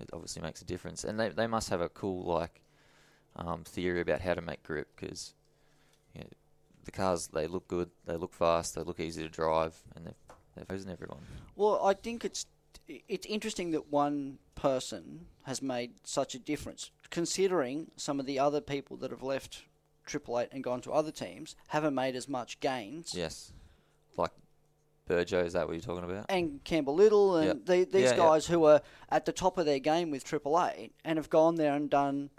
it 0.00 0.10
obviously 0.12 0.42
makes 0.42 0.60
a 0.62 0.64
difference. 0.64 1.04
And 1.04 1.18
they 1.18 1.28
they 1.30 1.46
must 1.46 1.70
have 1.70 1.80
a 1.80 1.88
cool 1.88 2.24
like 2.24 2.62
um, 3.36 3.64
theory 3.64 4.00
about 4.00 4.20
how 4.20 4.34
to 4.34 4.42
make 4.42 4.62
grip 4.62 4.88
because 4.94 5.34
you 6.14 6.22
know, 6.22 6.28
the 6.84 6.90
cars 6.90 7.28
they 7.28 7.46
look 7.46 7.68
good, 7.68 7.90
they 8.06 8.16
look 8.16 8.34
fast, 8.34 8.74
they 8.74 8.82
look 8.82 9.00
easy 9.00 9.22
to 9.22 9.28
drive, 9.28 9.80
and 9.94 10.06
they're 10.06 10.64
posing 10.64 10.90
everyone. 10.90 11.20
Well, 11.56 11.84
I 11.84 11.94
think 11.94 12.24
it's 12.24 12.46
it's 12.88 13.26
interesting 13.26 13.70
that 13.70 13.92
one 13.92 14.38
person 14.54 15.26
has 15.44 15.62
made 15.62 15.92
such 16.04 16.34
a 16.34 16.38
difference, 16.38 16.90
considering 17.10 17.90
some 17.96 18.20
of 18.20 18.26
the 18.26 18.38
other 18.38 18.60
people 18.60 18.96
that 18.98 19.10
have 19.10 19.22
left 19.22 19.62
Triple 20.06 20.40
Eight 20.40 20.48
and 20.52 20.62
gone 20.64 20.80
to 20.82 20.92
other 20.92 21.10
teams 21.12 21.56
haven't 21.68 21.94
made 21.94 22.16
as 22.16 22.28
much 22.28 22.60
gains. 22.60 23.12
Yes, 23.14 23.52
like 24.16 24.30
Burjo, 25.08 25.44
is 25.44 25.52
that 25.54 25.66
what 25.66 25.72
you're 25.74 25.80
talking 25.82 26.08
about? 26.08 26.26
And 26.28 26.62
Campbell 26.64 26.94
Little 26.94 27.36
and 27.36 27.46
Yep. 27.46 27.66
the, 27.66 27.84
these 27.84 28.10
Yeah, 28.10 28.16
guys 28.16 28.46
who 28.46 28.64
are 28.64 28.82
at 29.10 29.24
the 29.24 29.32
top 29.32 29.58
of 29.58 29.66
their 29.66 29.78
game 29.78 30.10
with 30.10 30.24
Triple 30.24 30.60
Eight 30.62 30.92
and 31.04 31.18
have 31.18 31.30
gone 31.30 31.56
there 31.56 31.74
and 31.74 31.88
done 31.90 32.30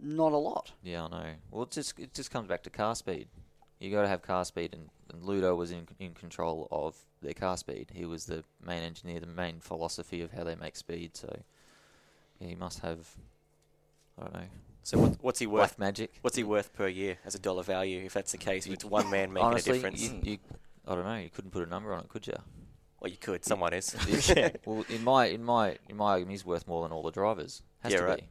not 0.00 0.32
a 0.32 0.36
lot. 0.36 0.72
Yeah, 0.82 1.04
I 1.04 1.08
know. 1.08 1.26
Well, 1.50 1.62
it 1.64 1.70
just 1.72 1.98
it 1.98 2.14
just 2.14 2.30
comes 2.30 2.48
back 2.48 2.62
to 2.64 2.70
car 2.70 2.94
speed. 2.94 3.28
You 3.80 3.90
got 3.92 4.02
to 4.02 4.08
have 4.08 4.22
car 4.22 4.44
speed, 4.44 4.74
and, 4.74 4.88
and 5.12 5.24
Ludo 5.24 5.54
was 5.54 5.70
in 5.70 5.86
in 5.98 6.14
control 6.14 6.66
of 6.70 6.96
their 7.22 7.34
car 7.34 7.56
speed. 7.56 7.90
He 7.92 8.04
was 8.04 8.26
the 8.26 8.44
main 8.64 8.82
engineer, 8.82 9.20
the 9.20 9.26
main 9.26 9.60
philosophy 9.60 10.20
of 10.20 10.32
how 10.32 10.44
they 10.44 10.54
make 10.56 10.76
speed. 10.76 11.16
So 11.16 11.40
yeah, 12.40 12.48
he 12.48 12.54
must 12.54 12.80
have. 12.80 13.08
I 14.18 14.22
don't 14.24 14.34
know. 14.34 14.40
so 14.82 14.98
what, 14.98 15.16
what's 15.22 15.38
he 15.38 15.46
worth? 15.46 15.76
Black 15.76 15.78
magic. 15.78 16.12
What's 16.22 16.36
he 16.36 16.44
worth 16.44 16.72
per 16.72 16.88
year 16.88 17.18
as 17.24 17.34
a 17.34 17.38
dollar 17.38 17.62
value? 17.62 18.04
If 18.04 18.12
that's 18.14 18.32
the 18.32 18.38
case, 18.38 18.66
if 18.66 18.72
it's 18.72 18.84
one 18.84 19.08
man 19.10 19.32
making 19.32 19.46
Honestly, 19.46 19.70
a 19.72 19.74
difference. 19.74 20.02
You, 20.02 20.20
you, 20.22 20.38
I 20.86 20.94
don't 20.94 21.04
know. 21.04 21.16
You 21.16 21.30
couldn't 21.30 21.50
put 21.50 21.66
a 21.66 21.70
number 21.70 21.92
on 21.94 22.00
it, 22.00 22.08
could 22.08 22.26
you? 22.26 22.34
well, 23.00 23.10
you 23.10 23.16
could. 23.16 23.44
Someone 23.44 23.72
is. 23.74 23.94
yeah. 24.36 24.50
Well, 24.64 24.84
in 24.88 25.04
my 25.04 25.26
in 25.26 25.44
my 25.44 25.76
in 25.88 25.96
my 25.96 26.12
argument, 26.12 26.32
he's 26.32 26.44
worth 26.44 26.66
more 26.66 26.82
than 26.82 26.90
all 26.92 27.02
the 27.02 27.12
drivers. 27.12 27.62
Has 27.80 27.92
Yeah, 27.92 27.98
to 28.00 28.04
right. 28.06 28.18
be. 28.20 28.26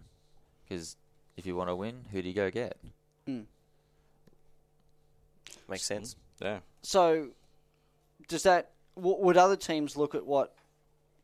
Because 0.68 0.98
if 1.38 1.46
you 1.46 1.56
want 1.56 1.70
to 1.70 1.76
win, 1.76 2.06
who 2.12 2.22
do 2.22 2.28
you 2.28 2.34
go 2.36 2.52
get? 2.52 2.78
Hmm. 3.26 3.42
Makes 5.70 5.84
sense. 5.84 6.16
yeah. 6.42 6.60
So, 6.82 7.30
does 8.28 8.44
that 8.44 8.72
w- 8.96 9.18
would 9.20 9.38
other 9.38 9.56
teams 9.58 9.98
look 9.98 10.16
at 10.16 10.26
what 10.26 10.56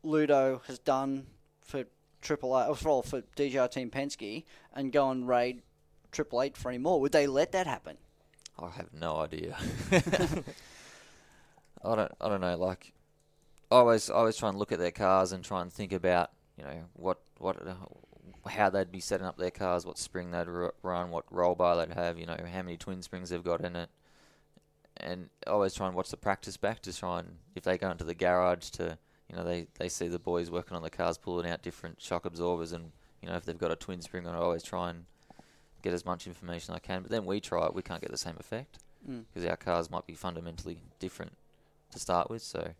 Ludo 0.02 0.60
has 0.66 0.78
done 0.78 1.26
for 1.62 1.84
Triple 2.24 2.58
Eight, 2.58 2.66
or 2.66 2.76
oh, 2.88 3.02
for, 3.02 3.22
DJR 3.36 3.70
Team 3.70 3.90
Penske, 3.90 4.44
and 4.72 4.90
go 4.90 5.10
and 5.10 5.28
raid 5.28 5.62
Triple 6.10 6.42
Eight 6.42 6.56
for 6.56 6.70
any 6.70 6.78
more? 6.78 7.00
Would 7.00 7.12
they 7.12 7.28
let 7.28 7.52
that 7.52 7.66
happen? 7.66 7.96
I 8.58 8.70
have 8.70 8.92
no 8.92 9.16
idea. 9.16 9.56
I 11.84 11.94
don't. 11.94 12.12
I 12.20 12.28
don't 12.28 12.40
know. 12.40 12.56
Like, 12.56 12.92
I 13.70 13.76
always, 13.76 14.10
I 14.10 14.14
always 14.14 14.36
try 14.36 14.48
and 14.48 14.58
look 14.58 14.72
at 14.72 14.78
their 14.78 14.90
cars 14.90 15.32
and 15.32 15.44
try 15.44 15.60
and 15.60 15.72
think 15.72 15.92
about, 15.92 16.30
you 16.56 16.64
know, 16.64 16.84
what, 16.94 17.18
what, 17.38 17.56
how 18.46 18.70
they'd 18.70 18.92
be 18.92 19.00
setting 19.00 19.26
up 19.26 19.36
their 19.36 19.50
cars, 19.50 19.84
what 19.84 19.98
spring 19.98 20.30
they'd 20.30 20.46
run, 20.82 21.10
what 21.10 21.24
roll 21.30 21.54
bar 21.54 21.76
they'd 21.76 21.94
have, 21.94 22.18
you 22.18 22.26
know, 22.26 22.36
how 22.50 22.62
many 22.62 22.76
twin 22.76 23.02
springs 23.02 23.30
they've 23.30 23.44
got 23.44 23.64
in 23.64 23.76
it, 23.76 23.90
and 24.96 25.28
always 25.46 25.74
try 25.74 25.86
and 25.86 25.96
watch 25.96 26.10
the 26.10 26.16
practice 26.16 26.56
back 26.56 26.80
to 26.82 26.96
try 26.96 27.20
and 27.20 27.36
if 27.54 27.64
they 27.64 27.76
go 27.76 27.90
into 27.90 28.04
the 28.04 28.14
garage 28.14 28.70
to, 28.70 28.98
you 29.30 29.36
know, 29.36 29.44
they 29.44 29.66
they 29.78 29.88
see 29.88 30.08
the 30.08 30.18
boys 30.18 30.50
working 30.50 30.76
on 30.76 30.82
the 30.82 30.90
cars 30.90 31.18
pulling 31.18 31.50
out 31.50 31.62
different 31.62 32.00
shock 32.00 32.24
absorbers 32.24 32.72
and 32.72 32.92
you 33.22 33.28
know 33.28 33.36
if 33.36 33.44
they've 33.44 33.58
got 33.58 33.70
a 33.70 33.76
twin 33.76 34.00
spring 34.02 34.26
on, 34.26 34.34
I 34.34 34.38
always 34.38 34.62
try 34.62 34.90
and 34.90 35.04
get 35.82 35.92
as 35.92 36.04
much 36.04 36.26
information 36.26 36.74
I 36.74 36.78
can. 36.78 37.02
But 37.02 37.10
then 37.10 37.24
we 37.26 37.40
try 37.40 37.66
it, 37.66 37.74
we 37.74 37.82
can't 37.82 38.00
get 38.00 38.10
the 38.10 38.18
same 38.18 38.36
effect 38.38 38.78
Mm. 39.08 39.24
because 39.34 39.46
our 39.46 39.56
cars 39.58 39.90
might 39.90 40.06
be 40.06 40.14
fundamentally 40.14 40.78
different 40.98 41.32
to 41.90 41.98
start 41.98 42.30
with. 42.30 42.40
So 42.40 42.70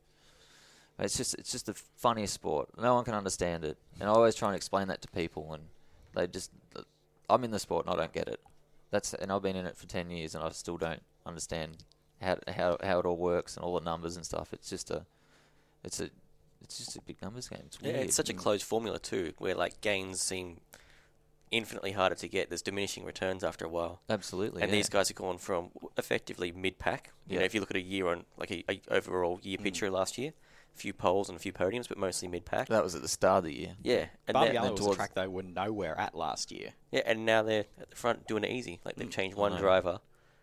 it's 0.98 1.16
just 1.18 1.34
it's 1.34 1.52
just 1.52 1.66
the 1.66 1.74
funniest 1.74 2.32
sport. 2.32 2.70
No 2.80 2.94
one 2.94 3.04
can 3.04 3.12
understand 3.14 3.62
it, 3.64 3.76
and 4.00 4.08
I 4.08 4.12
always 4.12 4.34
try 4.34 4.48
and 4.48 4.56
explain 4.56 4.88
that 4.88 5.02
to 5.02 5.08
people, 5.08 5.52
and 5.52 5.64
they 6.14 6.26
just 6.26 6.50
I'm 7.28 7.44
in 7.44 7.50
the 7.50 7.58
sport 7.58 7.84
and 7.84 7.94
I 7.94 7.98
don't 7.98 8.12
get 8.12 8.28
it. 8.28 8.40
That's 8.90 9.12
and 9.12 9.30
I've 9.32 9.42
been 9.42 9.56
in 9.56 9.66
it 9.66 9.76
for 9.76 9.86
ten 9.86 10.10
years 10.10 10.34
and 10.34 10.42
I 10.42 10.48
still 10.50 10.76
don't 10.78 11.02
understand 11.26 11.84
how 12.22 12.38
how 12.48 12.78
how 12.82 13.00
it 13.00 13.06
all 13.06 13.16
works 13.18 13.56
and 13.56 13.64
all 13.64 13.74
the 13.78 13.84
numbers 13.84 14.16
and 14.16 14.24
stuff. 14.24 14.52
It's 14.52 14.70
just 14.70 14.90
a 14.90 15.04
it's 15.82 16.00
a 16.00 16.08
it's 16.64 16.78
just 16.78 16.96
a 16.96 17.00
big 17.02 17.20
numbers 17.22 17.48
game. 17.48 17.62
It's 17.66 17.78
Yeah, 17.80 17.90
it's 17.92 18.16
such 18.16 18.28
a 18.30 18.34
closed 18.34 18.64
formula 18.64 18.98
too, 18.98 19.32
where 19.38 19.54
like 19.54 19.80
gains 19.80 20.20
seem 20.20 20.60
infinitely 21.50 21.92
harder 21.92 22.14
to 22.16 22.28
get. 22.28 22.48
There's 22.48 22.62
diminishing 22.62 23.04
returns 23.04 23.44
after 23.44 23.64
a 23.64 23.68
while. 23.68 24.00
Absolutely. 24.10 24.62
and 24.62 24.70
yeah. 24.70 24.76
these 24.76 24.88
guys 24.88 25.10
are 25.10 25.14
gone 25.14 25.38
from 25.38 25.70
effectively 25.96 26.50
mid-pack. 26.50 27.12
You 27.28 27.38
know, 27.38 27.44
if 27.44 27.54
you 27.54 27.60
look 27.60 27.70
at 27.70 27.76
a 27.76 27.80
year 27.82 28.08
on 28.08 28.24
like 28.36 28.50
a, 28.50 28.64
a 28.68 28.80
overall 28.90 29.38
year 29.42 29.58
Mm. 29.58 29.62
picture 29.62 29.90
last 29.90 30.18
year, 30.18 30.32
a 30.74 30.76
few 30.76 30.92
poles 30.92 31.28
and 31.28 31.36
a 31.36 31.38
few 31.40 31.52
podiums, 31.52 31.86
but 31.88 31.96
mostly 31.96 32.26
mid-pack. 32.26 32.66
that 32.68 32.82
was 32.82 32.96
at 32.96 33.02
the 33.02 33.08
start 33.08 33.38
of 33.38 33.44
the 33.44 33.54
year. 33.54 33.76
yeah, 33.82 34.06
and 34.26 34.34
Barbagallo 34.36 34.52
now, 34.54 34.62
then 34.64 34.72
was 34.74 34.86
a 34.86 34.94
track 34.96 35.14
they 35.14 35.28
were 35.28 35.42
nowhere 35.44 35.96
at 35.98 36.16
last 36.16 36.50
year. 36.50 36.70
yeah, 36.90 37.02
and 37.06 37.24
now 37.24 37.42
they're 37.44 37.66
at 37.80 37.90
the 37.90 37.96
front 37.96 38.26
doing 38.26 38.42
it 38.42 38.50
easy. 38.50 38.80
Like 38.84 38.96
they've 38.96 39.06
Mm, 39.08 39.12
changed 39.12 39.36
one 39.36 39.56
driver, 39.56 40.00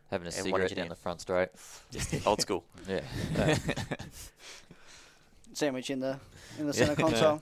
Having 0.09 0.25
a 0.27 0.31
And 0.35 0.43
cigarette 0.45 0.75
down 0.75 0.89
the 0.89 0.95
front 0.95 1.21
straight. 1.21 1.49
just 1.91 2.25
old 2.27 2.39
school. 2.41 2.63
Yeah. 2.87 3.01
Sandwich 5.53 5.89
in 5.89 5.99
the 5.99 6.19
in 6.59 6.67
the 6.67 6.73
center 6.73 6.95
console. 6.95 7.41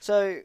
So, 0.00 0.40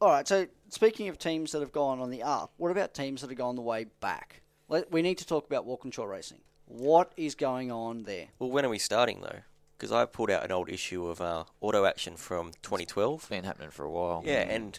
all 0.00 0.10
right. 0.10 0.26
So, 0.26 0.46
speaking 0.70 1.08
of 1.08 1.18
teams 1.18 1.52
that 1.52 1.60
have 1.60 1.72
gone 1.72 2.00
on 2.00 2.10
the 2.10 2.22
up, 2.22 2.52
what 2.56 2.70
about 2.70 2.94
teams 2.94 3.20
that 3.20 3.30
have 3.30 3.38
gone 3.38 3.56
the 3.56 3.62
way 3.62 3.86
back? 4.00 4.42
Let, 4.68 4.90
we 4.90 5.02
need 5.02 5.18
to 5.18 5.26
talk 5.26 5.46
about 5.46 5.66
Walkinshaw 5.66 6.04
Racing. 6.04 6.40
What 6.66 7.12
is 7.16 7.34
going 7.34 7.70
on 7.70 8.04
there? 8.04 8.28
Well, 8.38 8.50
when 8.50 8.64
are 8.64 8.70
we 8.70 8.78
starting 8.78 9.20
though? 9.20 9.40
because 9.76 9.92
I 9.92 10.06
pulled 10.06 10.30
out 10.30 10.44
an 10.44 10.52
old 10.52 10.70
issue 10.70 11.06
of 11.06 11.20
uh, 11.20 11.44
Auto 11.60 11.84
Action 11.84 12.16
from 12.16 12.52
2012. 12.62 13.20
It's 13.20 13.28
been 13.28 13.44
happening 13.44 13.70
for 13.70 13.84
a 13.84 13.90
while. 13.90 14.22
Yeah, 14.24 14.40
and 14.40 14.78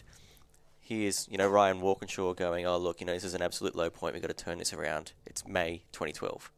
here's 0.80 1.28
you 1.30 1.38
know 1.38 1.48
Ryan 1.48 1.80
Walkinshaw 1.80 2.34
going, 2.34 2.66
oh 2.66 2.76
look, 2.78 3.00
you 3.00 3.06
know 3.06 3.12
this 3.12 3.24
is 3.24 3.34
an 3.34 3.42
absolute 3.42 3.76
low 3.76 3.90
point. 3.90 4.14
We've 4.14 4.22
got 4.22 4.36
to 4.36 4.44
turn 4.44 4.58
this 4.58 4.72
around. 4.72 5.12
It's 5.24 5.46
May 5.46 5.84
2012, 5.92 6.50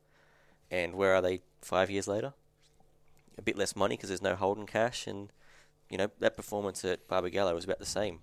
and 0.71 0.95
where 0.95 1.15
are 1.15 1.21
they 1.21 1.43
five 1.61 1.91
years 1.91 2.09
later? 2.09 2.33
A 3.39 3.43
bit 3.43 3.57
less 3.57 3.77
money 3.77 3.97
because 3.97 4.09
there's 4.09 4.21
no 4.23 4.35
holding 4.35 4.67
cash, 4.67 5.07
and 5.07 5.33
you 5.89 5.97
know 5.97 6.11
that 6.19 6.37
performance 6.37 6.85
at 6.85 7.07
Barbagallo 7.09 7.55
was 7.55 7.65
about 7.65 7.79
the 7.79 7.87
same. 7.87 8.21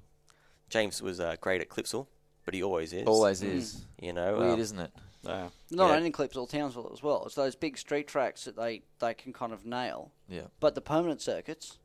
James 0.70 1.02
was 1.02 1.20
uh, 1.20 1.36
great 1.40 1.62
at 1.62 1.70
Clipsal, 1.70 2.08
but 2.44 2.54
he 2.54 2.62
always 2.62 2.92
is. 2.94 3.08
always 3.08 3.42
Mm. 3.42 3.54
is. 3.56 3.86
you 4.00 4.12
know. 4.14 4.38
Weird, 4.38 4.52
um, 4.54 4.60
isn't 4.60 4.80
it? 4.80 4.92
Yeah. 5.24 5.50
Not 5.72 5.90
Yeah. 5.90 5.96
only 5.96 6.12
Clipsal, 6.12 6.50
Townsville 6.50 6.92
as 6.94 7.02
well. 7.02 7.24
It's 7.26 7.36
those 7.36 7.56
big 7.56 7.78
street 7.78 8.08
tracks 8.08 8.44
that 8.46 8.56
they, 8.56 8.84
they 9.00 9.14
can 9.16 9.32
kind 9.34 9.54
of 9.54 9.66
nail. 9.66 10.12
Yeah. 10.30 10.48
But 10.60 10.76
the 10.76 10.82
permanent 10.82 11.22
circuits, 11.22 11.80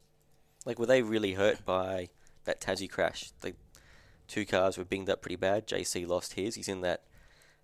Like, 0.66 0.78
were 0.78 0.84
they 0.86 1.00
really 1.02 1.32
hurt 1.34 1.64
by 1.64 2.10
that 2.44 2.60
Tassie 2.60 2.90
crash? 2.90 3.30
The 3.40 3.54
two 4.28 4.44
cars 4.44 4.76
were 4.76 4.84
binged 4.84 5.08
up 5.08 5.22
pretty 5.22 5.36
bad. 5.36 5.66
JC 5.66 6.06
lost 6.06 6.34
his. 6.34 6.54
He's 6.56 6.68
in 6.68 6.80
that 6.82 7.02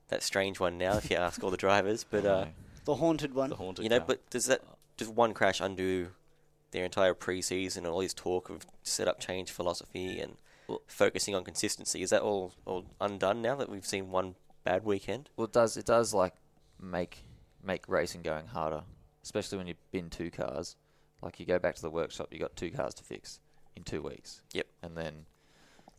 that 0.09 0.23
strange 0.23 0.61
one 0.61 0.79
now, 0.79 0.97
if 0.97 1.11
you 1.11 1.17
ask 1.17 1.43
all 1.43 1.51
the 1.51 1.57
drivers. 1.57 2.05
But 2.09 2.25
uh, 2.25 2.47
the 2.85 2.95
haunted 2.95 3.35
one. 3.35 3.51
The 3.51 3.57
haunted 3.57 3.83
you 3.83 3.89
know, 3.91 3.99
car. 3.99 4.07
but 4.07 4.31
does 4.31 4.47
that 4.47 4.63
does 4.97 5.09
one 5.09 5.35
crash 5.35 5.61
undo 5.61 6.09
their 6.71 6.85
entire 6.85 7.15
preseason 7.15 7.79
and 7.79 7.87
all 7.89 8.01
his 8.01 8.15
talk 8.15 8.51
of 8.51 8.67
setup 8.83 9.21
change 9.21 9.51
philosophy 9.51 10.19
and 10.21 10.37
Well- 10.69 10.83
focusing 10.87 11.35
on 11.35 11.45
consistency? 11.45 12.03
Is 12.03 12.11
that 12.11 12.23
all 12.23 12.55
all 12.65 12.87
undone 13.01 13.43
now 13.43 13.57
that 13.57 13.69
we've 13.69 13.87
seen 13.87 14.11
one 14.11 14.37
bad 14.65 14.85
weekend? 14.85 15.31
Well, 15.37 15.47
it 15.47 15.53
does 15.53 15.77
it 15.77 15.87
does 15.87 16.13
like 16.15 16.35
make 16.81 17.25
make 17.63 17.89
racing 17.89 18.23
going 18.23 18.47
harder, 18.49 18.85
especially 19.23 19.59
when 19.59 19.67
you 19.67 19.75
bin 19.91 20.11
two 20.11 20.31
cars. 20.31 20.77
Like 21.23 21.41
you 21.41 21.47
go 21.47 21.59
back 21.59 21.75
to 21.77 21.83
the 21.83 21.91
workshop, 21.91 22.29
you 22.33 22.39
got 22.39 22.57
two 22.57 22.71
cars 22.71 22.95
to 22.95 23.05
fix 23.05 23.41
in 23.75 23.83
two 23.85 24.03
weeks. 24.03 24.43
Yep. 24.53 24.67
And 24.83 24.97
then 24.97 25.27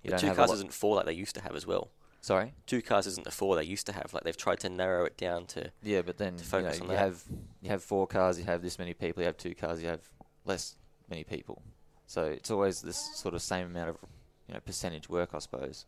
you 0.03 0.09
But 0.09 0.11
don't 0.11 0.19
two 0.19 0.27
have 0.27 0.37
cars 0.37 0.51
isn't 0.51 0.73
four 0.73 0.95
like 0.95 1.05
they 1.05 1.13
used 1.13 1.35
to 1.35 1.41
have 1.41 1.55
as 1.55 1.65
well. 1.65 1.89
Sorry. 2.27 2.51
Two 2.65 2.81
cars 2.81 3.07
isn't 3.07 3.24
the 3.24 3.31
four 3.31 3.55
they 3.55 3.63
used 3.63 3.86
to 3.86 3.93
have. 3.93 4.13
Like 4.13 4.24
they've 4.24 4.36
tried 4.36 4.60
to 4.60 4.67
narrow 4.67 5.05
it 5.05 5.15
down 5.15 5.46
to 5.46 5.72
Yeah, 5.81 6.01
but 6.01 6.17
then 6.17 6.36
you, 6.38 6.62
know, 6.62 6.67
on 6.67 6.89
you 6.89 6.98
have 6.98 7.24
you 7.62 7.69
have 7.69 7.81
four 7.81 8.05
cars, 8.05 8.38
you 8.38 8.43
have 8.43 8.62
this 8.62 8.77
many 8.77 8.93
people. 8.93 9.24
You 9.24 9.27
have 9.27 9.38
two 9.38 9.55
cars, 9.55 9.81
you 9.81 9.88
have 9.88 10.01
less 10.43 10.75
many 11.10 11.24
people. 11.24 11.62
So 12.05 12.25
it's 12.25 12.51
always 12.51 12.81
this 12.81 12.98
sort 13.15 13.34
of 13.34 13.41
same 13.41 13.67
amount 13.67 13.91
of 13.91 13.98
you 14.46 14.53
know 14.53 14.60
percentage 14.60 15.07
work, 15.07 15.29
I 15.34 15.39
suppose. 15.39 15.86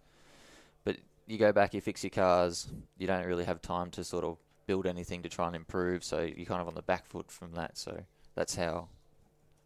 But 0.86 0.96
you 1.28 1.38
go 1.38 1.52
back, 1.52 1.74
you 1.74 1.82
fix 1.82 2.06
your 2.06 2.12
cars. 2.12 2.70
You 2.98 3.06
don't 3.06 3.26
really 3.26 3.44
have 3.44 3.62
time 3.62 3.92
to 3.92 4.06
sort 4.06 4.24
of 4.24 4.38
build 4.66 4.88
anything 4.88 5.22
to 5.24 5.30
try 5.30 5.48
and 5.48 5.58
improve. 5.58 6.06
So 6.06 6.22
you're 6.22 6.46
kind 6.46 6.62
of 6.62 6.70
on 6.70 6.76
the 6.76 6.82
back 6.82 7.06
foot 7.06 7.30
from 7.30 7.52
that. 7.56 7.78
So 7.78 8.06
that's 8.36 8.56
how 8.56 8.88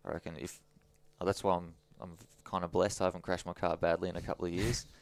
I 0.04 0.14
reckon. 0.14 0.38
If 0.40 0.60
oh, 1.22 1.26
that's 1.28 1.44
why 1.44 1.56
I'm 1.56 1.76
I'm 2.02 2.18
kind 2.46 2.64
of 2.64 2.72
blessed. 2.72 3.00
I 3.00 3.06
haven't 3.06 3.22
crashed 3.22 3.46
my 3.46 3.54
car 3.54 3.78
badly 3.78 4.10
in 4.10 4.16
a 4.16 4.22
couple 4.24 4.46
of 4.46 4.52
years. 4.52 4.88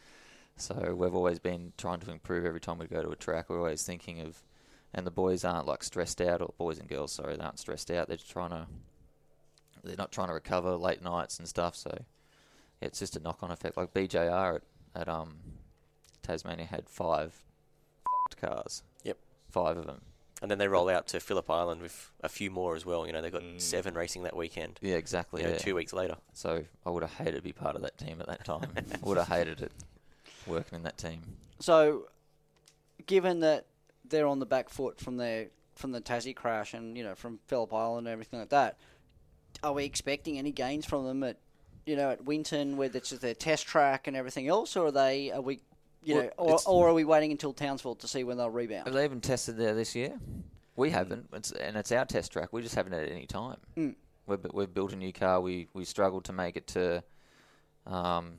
So 0.62 0.94
we've 0.96 1.16
always 1.16 1.40
been 1.40 1.74
trying 1.78 2.00
to 2.02 2.12
improve 2.12 2.46
every 2.46 2.60
time 2.60 2.78
we 2.78 2.86
go 2.88 3.02
to 3.02 3.10
a 3.10 3.16
track. 3.16 3.50
We're 3.50 3.58
always 3.58 3.84
thinking 3.84 4.22
of, 4.22 4.44
and 4.94 5.08
the 5.08 5.12
boys 5.12 5.44
aren't 5.44 5.66
like 5.66 5.84
stressed 5.84 6.22
out, 6.22 6.42
or 6.42 6.54
boys 6.58 6.78
and 6.78 6.88
girls, 6.88 7.12
sorry, 7.14 7.36
they 7.36 7.44
aren't 7.44 7.60
stressed 7.60 7.90
out. 7.90 8.08
They're 8.08 8.18
just 8.18 8.30
trying 8.32 8.52
to, 8.52 8.68
they're 9.84 9.96
not 9.98 10.12
trying 10.12 10.28
to 10.28 10.34
recover 10.36 10.76
late 10.76 11.02
nights 11.02 11.40
and 11.40 11.48
stuff. 11.48 11.76
So 11.76 11.90
yeah, 12.80 12.88
it's 12.88 13.00
just 13.00 13.16
a 13.16 13.20
knock-on 13.20 13.50
effect. 13.52 13.76
Like 13.76 13.94
BJR 13.94 14.56
at, 14.56 14.62
at 15.02 15.10
um 15.10 15.38
Tasmania 16.22 16.66
had 16.68 16.88
five 16.88 17.36
cars. 18.40 18.84
Yep. 19.04 19.18
Five 19.50 19.78
of 19.78 19.86
them. 19.88 20.02
and 20.42 20.50
then 20.50 20.58
they 20.60 20.68
roll 20.68 20.90
out 20.90 21.08
to 21.08 21.20
Phillip 21.20 21.50
Island 21.50 21.82
with 21.82 22.12
a 22.24 22.30
few 22.30 22.50
more 22.52 22.76
as 22.76 22.86
well. 22.86 23.06
You 23.08 23.14
know, 23.14 23.22
they've 23.22 23.32
got 23.32 23.42
Mm. 23.44 23.60
seven 23.62 23.94
racing 23.96 24.24
that 24.24 24.36
weekend. 24.36 24.80
Yeah, 24.82 24.96
exactly. 24.96 25.42
You 25.42 25.48
know, 25.48 25.54
yeah. 25.54 25.60
two 25.60 25.76
weeks 25.76 25.92
later. 25.94 26.18
So 26.34 26.64
I 26.86 26.90
would 26.92 27.04
have 27.04 27.14
hated 27.14 27.36
to 27.38 27.42
be 27.42 27.52
part 27.52 27.76
of 27.76 27.82
that 27.82 27.98
team 27.98 28.22
at 28.22 28.28
that 28.28 28.46
time. 28.46 28.72
would 29.02 29.18
have 29.18 29.28
hated 29.28 29.62
it 29.62 29.72
working 30.48 30.78
in 30.78 30.84
that 30.84 30.98
team. 30.98 31.22
So, 31.60 32.08
given 33.06 33.40
that 33.42 33.66
they're 34.06 34.28
on 34.28 34.40
the 34.40 34.46
back 34.46 34.70
foot 34.70 35.00
from 35.00 35.18
their 35.18 35.48
from 35.76 35.92
the 35.92 36.02
Tassie 36.02 36.36
crash 36.36 36.74
and 36.74 36.98
you 36.98 37.04
know 37.04 37.16
from 37.16 37.40
Phillip 37.48 37.74
Island 37.74 38.08
and 38.08 38.14
everything 38.14 38.40
like 38.40 38.50
that, 38.50 38.78
are 39.64 39.74
we 39.74 39.86
expecting 39.86 40.38
any 40.38 40.52
gains 40.52 40.86
from 40.86 41.06
them 41.06 41.24
at 41.24 41.38
you 41.86 41.96
know 41.96 42.12
at 42.12 42.24
Winton, 42.26 42.78
where 42.78 42.90
it's 42.94 43.12
their 43.12 43.34
test 43.34 43.68
track 43.68 44.08
and 44.08 44.16
everything 44.16 44.48
else, 44.48 44.76
or 44.76 44.88
are 44.88 44.92
they 44.92 45.32
are 45.32 45.42
we 45.42 45.62
you 46.04 46.16
Well, 46.16 46.24
know, 46.24 46.32
or, 46.38 46.60
or 46.66 46.90
are 46.90 46.94
we 46.94 47.04
waiting 47.04 47.32
until 47.32 47.54
Townsville 47.54 47.96
to 47.96 48.08
see 48.08 48.24
when 48.24 48.38
they'll 48.38 48.50
rebound? 48.50 48.88
Have 48.88 48.94
they 48.94 49.04
even 49.04 49.22
tested 49.22 49.58
there 49.58 49.76
this 49.76 49.96
year? 49.96 50.20
We 50.76 50.90
haven't, 50.90 51.28
it's, 51.34 51.52
and 51.52 51.76
it's 51.76 51.92
our 51.92 52.06
test 52.06 52.32
track. 52.32 52.54
We 52.54 52.62
just 52.62 52.76
haven't 52.76 52.94
had 52.94 53.08
any 53.10 53.28
time. 53.28 53.58
Mm. 53.78 53.96
We've, 54.26 54.40
we've 54.54 54.74
built 54.74 54.94
a 54.94 54.96
new 54.96 55.14
car. 55.14 55.42
We 55.42 55.68
we 55.74 55.86
struggled 55.86 56.26
to 56.26 56.34
make 56.34 56.56
it 56.56 56.68
to 56.68 57.04
um, 57.86 58.34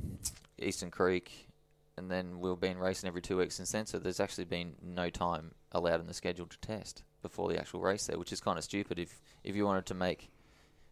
Eastern 0.59 0.91
Creek, 0.91 1.49
and 1.97 2.11
then 2.11 2.41
we've 2.41 2.59
been 2.59 2.79
racing 2.79 3.09
every 3.09 3.23
two 3.23 3.37
weeks 3.37 3.57
since 3.57 3.73
then. 3.73 3.87
So 3.87 3.99
there's 3.99 4.21
actually 4.21 4.45
been 4.45 4.75
no 4.83 5.11
time 5.11 5.53
allowed 5.73 6.01
in 6.01 6.07
the 6.07 6.15
schedule 6.15 6.47
to 6.47 6.59
test 6.59 7.03
before 7.23 7.49
the 7.49 7.59
actual 7.59 7.81
race 7.81 8.07
there, 8.07 8.19
which 8.19 8.33
is 8.33 8.41
kind 8.41 8.59
of 8.59 8.65
stupid. 8.65 8.99
If 8.99 9.21
if 9.45 9.55
you 9.55 9.65
wanted 9.67 9.87
to 9.87 9.95
make 9.95 10.31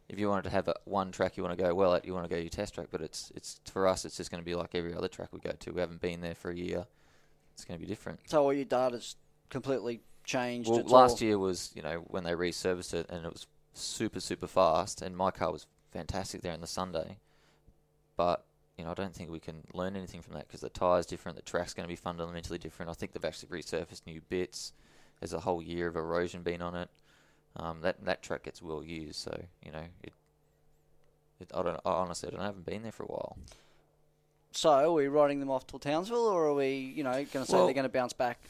if 0.09 0.19
you 0.19 0.29
wanted 0.29 0.43
to 0.43 0.51
have 0.51 0.67
a, 0.67 0.75
one 0.85 1.13
track 1.13 1.37
you 1.37 1.45
want 1.45 1.57
to 1.57 1.63
go 1.63 1.73
well 1.73 1.95
at, 1.95 2.05
you 2.05 2.13
want 2.13 2.29
to 2.29 2.35
go 2.35 2.41
your 2.41 2.51
test 2.51 2.75
track. 2.75 2.89
But 2.91 3.01
it's 3.01 3.33
it's 3.35 3.61
for 3.71 3.87
us, 3.87 4.05
it's 4.05 4.17
just 4.17 4.31
going 4.31 4.43
to 4.43 4.45
be 4.45 4.55
like 4.55 4.75
every 4.75 4.95
other 4.95 5.09
track 5.09 5.29
we 5.33 5.41
go 5.41 5.53
to. 5.53 5.73
We 5.73 5.81
haven't 5.81 6.01
been 6.01 6.21
there 6.21 6.35
for 6.35 6.51
a 6.51 6.57
year. 6.57 6.87
It's 7.55 7.65
going 7.65 7.79
to 7.79 7.85
be 7.85 7.89
different. 7.89 8.21
So 8.27 8.43
all 8.43 8.53
your 8.53 8.65
data's 8.65 9.17
completely 9.49 10.01
changed. 10.25 10.69
Well, 10.69 10.83
last 10.85 11.23
all- 11.23 11.29
year 11.29 11.39
was 11.39 11.71
you 11.75 11.83
know 11.83 12.05
when 12.09 12.25
they 12.25 12.33
resurfaced 12.33 12.93
it 12.95 13.07
and 13.09 13.25
it 13.25 13.33
was 13.33 13.47
super 13.73 14.21
super 14.21 14.47
fast, 14.47 15.01
and 15.01 15.17
my 15.17 15.31
car 15.31 15.53
was 15.53 15.67
fantastic 15.93 16.43
there 16.43 16.53
on 16.53 16.61
the 16.61 16.67
Sunday. 16.67 17.19
But 18.17 18.45
you 18.81 18.87
know 18.87 18.93
I 18.93 18.95
don't 18.95 19.15
think 19.15 19.31
we 19.31 19.41
can 19.41 19.63
learn 19.75 19.95
anything 19.95 20.23
from 20.23 20.33
that 20.35 20.49
because 20.49 20.63
the 20.63 20.71
tyres 20.71 21.05
different, 21.05 21.37
the 21.37 21.43
track's 21.43 21.75
going 21.75 21.85
to 21.85 21.89
be 21.93 21.97
fundamentally 21.97 22.57
different. 22.57 22.91
I 22.91 22.95
think 22.95 23.13
they've 23.13 23.23
actually 23.27 23.51
resurfaced 23.61 24.07
new 24.07 24.23
bits. 24.31 24.73
There's 25.21 25.35
a 25.35 25.41
whole 25.41 25.61
year 25.61 25.87
of 25.87 25.97
erosion 25.97 26.43
been 26.43 26.63
on 26.63 26.75
it. 26.75 26.89
Um, 27.57 27.83
that 27.83 28.03
that 28.07 28.23
track 28.23 28.45
gets 28.45 28.63
well 28.63 28.83
used, 28.83 29.17
so 29.17 29.39
you 29.63 29.71
know 29.71 29.85
it. 30.03 30.15
it 31.41 31.51
I 31.55 31.63
don't. 31.63 31.79
I 31.85 31.91
honestly, 31.91 32.29
I, 32.29 32.31
don't, 32.31 32.41
I 32.41 32.47
haven't 32.47 32.65
been 32.65 32.83
there 32.83 32.93
for 32.93 33.03
a 33.03 33.07
while. 33.09 33.37
So 34.53 34.71
are 34.71 34.93
we 34.93 35.09
writing 35.09 35.41
them 35.41 35.51
off 35.51 35.67
till 35.67 35.79
Townsville, 35.79 36.27
or 36.27 36.47
are 36.47 36.55
we 36.55 36.77
you 36.97 37.05
know 37.05 37.13
going 37.13 37.27
to 37.27 37.45
say 37.45 37.53
Well- 37.53 37.67
they're 37.67 37.75
going 37.75 37.85
to 37.85 37.91
bounce 37.91 38.15
back? 38.15 38.41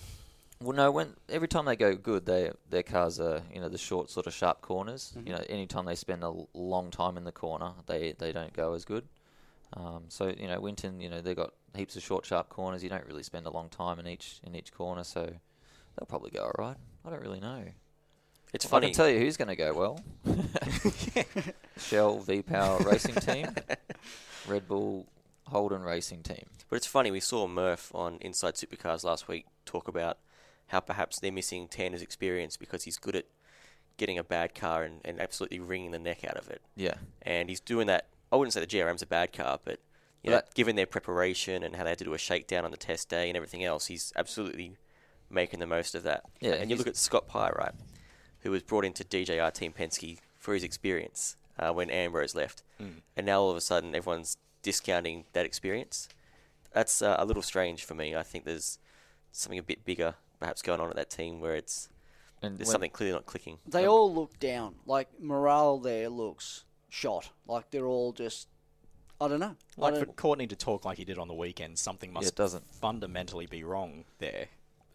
Well, 0.62 0.76
no. 0.76 0.90
When 0.90 1.14
every 1.30 1.48
time 1.48 1.64
they 1.64 1.74
go 1.74 1.96
good, 1.96 2.24
they 2.26 2.52
their 2.68 2.84
cars 2.84 3.18
are 3.18 3.42
you 3.52 3.60
know 3.60 3.68
the 3.68 3.78
short 3.78 4.10
sort 4.10 4.28
of 4.28 4.34
sharp 4.34 4.60
corners. 4.60 5.12
Mhm. 5.16 5.26
You 5.26 5.32
know, 5.32 5.44
anytime 5.48 5.86
they 5.86 5.96
spend 5.96 6.22
a 6.22 6.32
long 6.54 6.90
time 6.92 7.16
in 7.16 7.24
the 7.24 7.32
corner, 7.32 7.72
they 7.86 8.12
they 8.12 8.30
don't 8.30 8.52
go 8.52 8.74
as 8.74 8.84
good. 8.84 9.08
Um, 9.74 10.04
so 10.08 10.32
you 10.36 10.48
know, 10.48 10.60
Winton, 10.60 11.00
you 11.00 11.08
know, 11.08 11.20
they've 11.20 11.36
got 11.36 11.52
heaps 11.76 11.96
of 11.96 12.02
short 12.02 12.26
sharp 12.26 12.48
corners. 12.48 12.82
You 12.82 12.90
don't 12.90 13.06
really 13.06 13.22
spend 13.22 13.46
a 13.46 13.50
long 13.50 13.68
time 13.68 13.98
in 13.98 14.06
each 14.06 14.40
in 14.44 14.54
each 14.54 14.72
corner, 14.72 15.04
so 15.04 15.22
they'll 15.22 16.06
probably 16.08 16.30
go 16.30 16.42
all 16.44 16.52
right. 16.58 16.76
I 17.04 17.10
don't 17.10 17.20
really 17.20 17.40
know. 17.40 17.64
It's 18.52 18.66
I 18.66 18.68
funny. 18.68 18.86
can 18.88 18.94
tell 18.96 19.08
you 19.08 19.20
who's 19.20 19.36
going 19.36 19.48
to 19.48 19.56
go 19.56 19.72
well. 19.72 20.00
Shell 21.78 22.18
V 22.20 22.42
Power 22.42 22.78
Racing 22.80 23.14
Team, 23.16 23.46
Red 24.48 24.66
Bull 24.66 25.06
Holden 25.46 25.82
Racing 25.82 26.22
Team. 26.22 26.46
But 26.68 26.76
it's 26.76 26.86
funny, 26.86 27.10
we 27.10 27.20
saw 27.20 27.46
Murph 27.46 27.94
on 27.94 28.18
Inside 28.20 28.54
Supercars 28.54 29.04
last 29.04 29.28
week 29.28 29.46
talk 29.64 29.88
about 29.88 30.18
how 30.68 30.80
perhaps 30.80 31.18
they're 31.18 31.32
missing 31.32 31.68
Tander's 31.68 32.02
experience 32.02 32.56
because 32.56 32.84
he's 32.84 32.96
good 32.96 33.16
at 33.16 33.26
getting 33.96 34.18
a 34.18 34.24
bad 34.24 34.54
car 34.54 34.82
and, 34.84 35.00
and 35.04 35.20
absolutely 35.20 35.58
wringing 35.58 35.90
the 35.90 35.98
neck 35.98 36.24
out 36.24 36.36
of 36.36 36.48
it. 36.48 36.62
Yeah, 36.76 36.94
And 37.22 37.48
he's 37.48 37.60
doing 37.60 37.86
that. 37.88 38.06
I 38.32 38.36
wouldn't 38.36 38.52
say 38.52 38.60
the 38.60 38.66
GRM's 38.66 39.02
a 39.02 39.06
bad 39.06 39.32
car, 39.32 39.58
but 39.64 39.80
you 40.22 40.30
Well, 40.30 40.40
know, 40.40 40.46
given 40.54 40.76
their 40.76 40.86
preparation 40.86 41.62
and 41.62 41.76
how 41.76 41.84
they 41.84 41.90
had 41.90 41.98
to 41.98 42.04
do 42.04 42.14
a 42.14 42.18
shakedown 42.18 42.64
on 42.64 42.70
the 42.70 42.76
test 42.76 43.08
day 43.08 43.28
and 43.28 43.36
everything 43.36 43.64
else, 43.64 43.86
he's 43.86 44.12
absolutely 44.16 44.76
making 45.30 45.60
the 45.60 45.66
most 45.66 45.94
of 45.94 46.02
that. 46.04 46.24
Yeah, 46.40 46.52
and 46.52 46.70
you 46.70 46.76
look 46.76 46.86
at 46.86 46.96
Scott 46.96 47.26
Pye, 47.26 47.50
right, 47.50 47.72
who 48.40 48.50
was 48.50 48.62
brought 48.62 48.84
into 48.84 49.04
DJR 49.04 49.52
Team 49.52 49.72
Penske 49.72 50.18
for 50.38 50.54
his 50.54 50.62
experience 50.64 51.36
uh, 51.58 51.72
when 51.72 51.90
Ambrose 51.90 52.34
left, 52.34 52.62
Mm. 52.80 53.02
and 53.16 53.26
now 53.26 53.40
all 53.40 53.50
of 53.50 53.56
a 53.56 53.60
sudden 53.60 53.94
everyone's 53.94 54.36
discounting 54.62 55.24
that 55.34 55.44
experience. 55.46 56.08
That's 56.72 57.02
uh, 57.02 57.16
a 57.18 57.24
little 57.26 57.42
strange 57.42 57.84
for 57.84 57.94
me. 57.94 58.14
I 58.14 58.22
think 58.22 58.44
there's 58.44 58.78
something 59.32 59.58
a 59.58 59.62
bit 59.62 59.84
bigger 59.84 60.14
perhaps 60.38 60.62
going 60.62 60.80
on 60.80 60.88
at 60.88 60.96
that 60.96 61.10
team 61.10 61.40
where 61.40 61.54
it's 61.54 61.88
and 62.42 62.56
there's 62.56 62.70
something 62.70 62.90
clearly 62.90 63.12
not 63.12 63.26
clicking. 63.26 63.58
They 63.66 63.86
all 63.86 64.12
look 64.14 64.38
down. 64.38 64.76
Like 64.86 65.08
morale 65.20 65.78
there 65.78 66.08
looks 66.08 66.64
shot. 66.90 67.30
Like 67.46 67.70
they're 67.70 67.86
all 67.86 68.12
just. 68.12 68.48
I 69.22 69.28
don't 69.28 69.40
know. 69.40 69.56
Like 69.76 69.94
for 69.96 70.04
don't- 70.06 70.16
Courtney 70.16 70.46
to 70.48 70.56
talk 70.56 70.84
like 70.84 70.96
he 70.98 71.04
did 71.04 71.18
on 71.18 71.28
the 71.28 71.34
weekend, 71.34 71.78
something 71.78 72.12
must 72.12 72.28
it 72.28 72.34
doesn't. 72.36 72.64
fundamentally 72.74 73.46
be 73.46 73.64
wrong 73.64 74.04
there. 74.18 74.46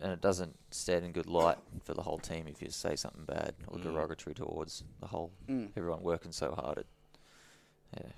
and 0.02 0.12
it 0.12 0.20
doesn't 0.20 0.54
stand 0.72 1.06
in 1.06 1.14
good 1.14 1.26
light 1.26 1.58
for 1.86 1.94
the 1.94 2.02
whole 2.02 2.18
team 2.20 2.48
if 2.50 2.62
you 2.62 2.70
say 2.70 2.98
something 2.98 3.24
bad 3.24 3.54
or 3.68 3.78
Mm. 3.78 3.84
derogatory 3.84 4.34
towards 4.34 4.84
the 5.00 5.08
whole 5.08 5.32
Mm. 5.48 5.72
everyone 5.78 6.02
working 6.04 6.34
so 6.34 6.52
hard. 6.54 6.80
At, 6.80 6.86
yeah, 7.98 8.12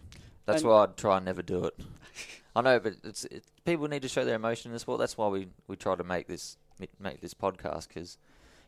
that's 0.46 0.64
And- 0.64 0.72
why 0.72 0.84
I'd 0.84 0.98
try 0.98 1.18
and 1.18 1.26
never 1.26 1.44
do 1.44 1.66
it. 1.66 1.76
I 2.56 2.62
know, 2.62 2.80
but 2.80 2.94
it's 3.04 3.26
it, 3.26 3.44
people 3.64 3.88
need 3.88 4.02
to 4.02 4.08
show 4.10 4.26
their 4.26 4.36
emotion 4.38 4.72
in 4.72 4.74
the 4.74 4.80
sport. 4.80 4.98
That's 5.00 5.18
why 5.18 5.28
we, 5.28 5.50
we 5.68 5.76
try 5.76 5.94
to 5.96 6.04
make 6.04 6.28
this 6.28 6.58
make 7.00 7.22
this 7.22 7.34
podcast 7.36 7.90
because 7.90 8.18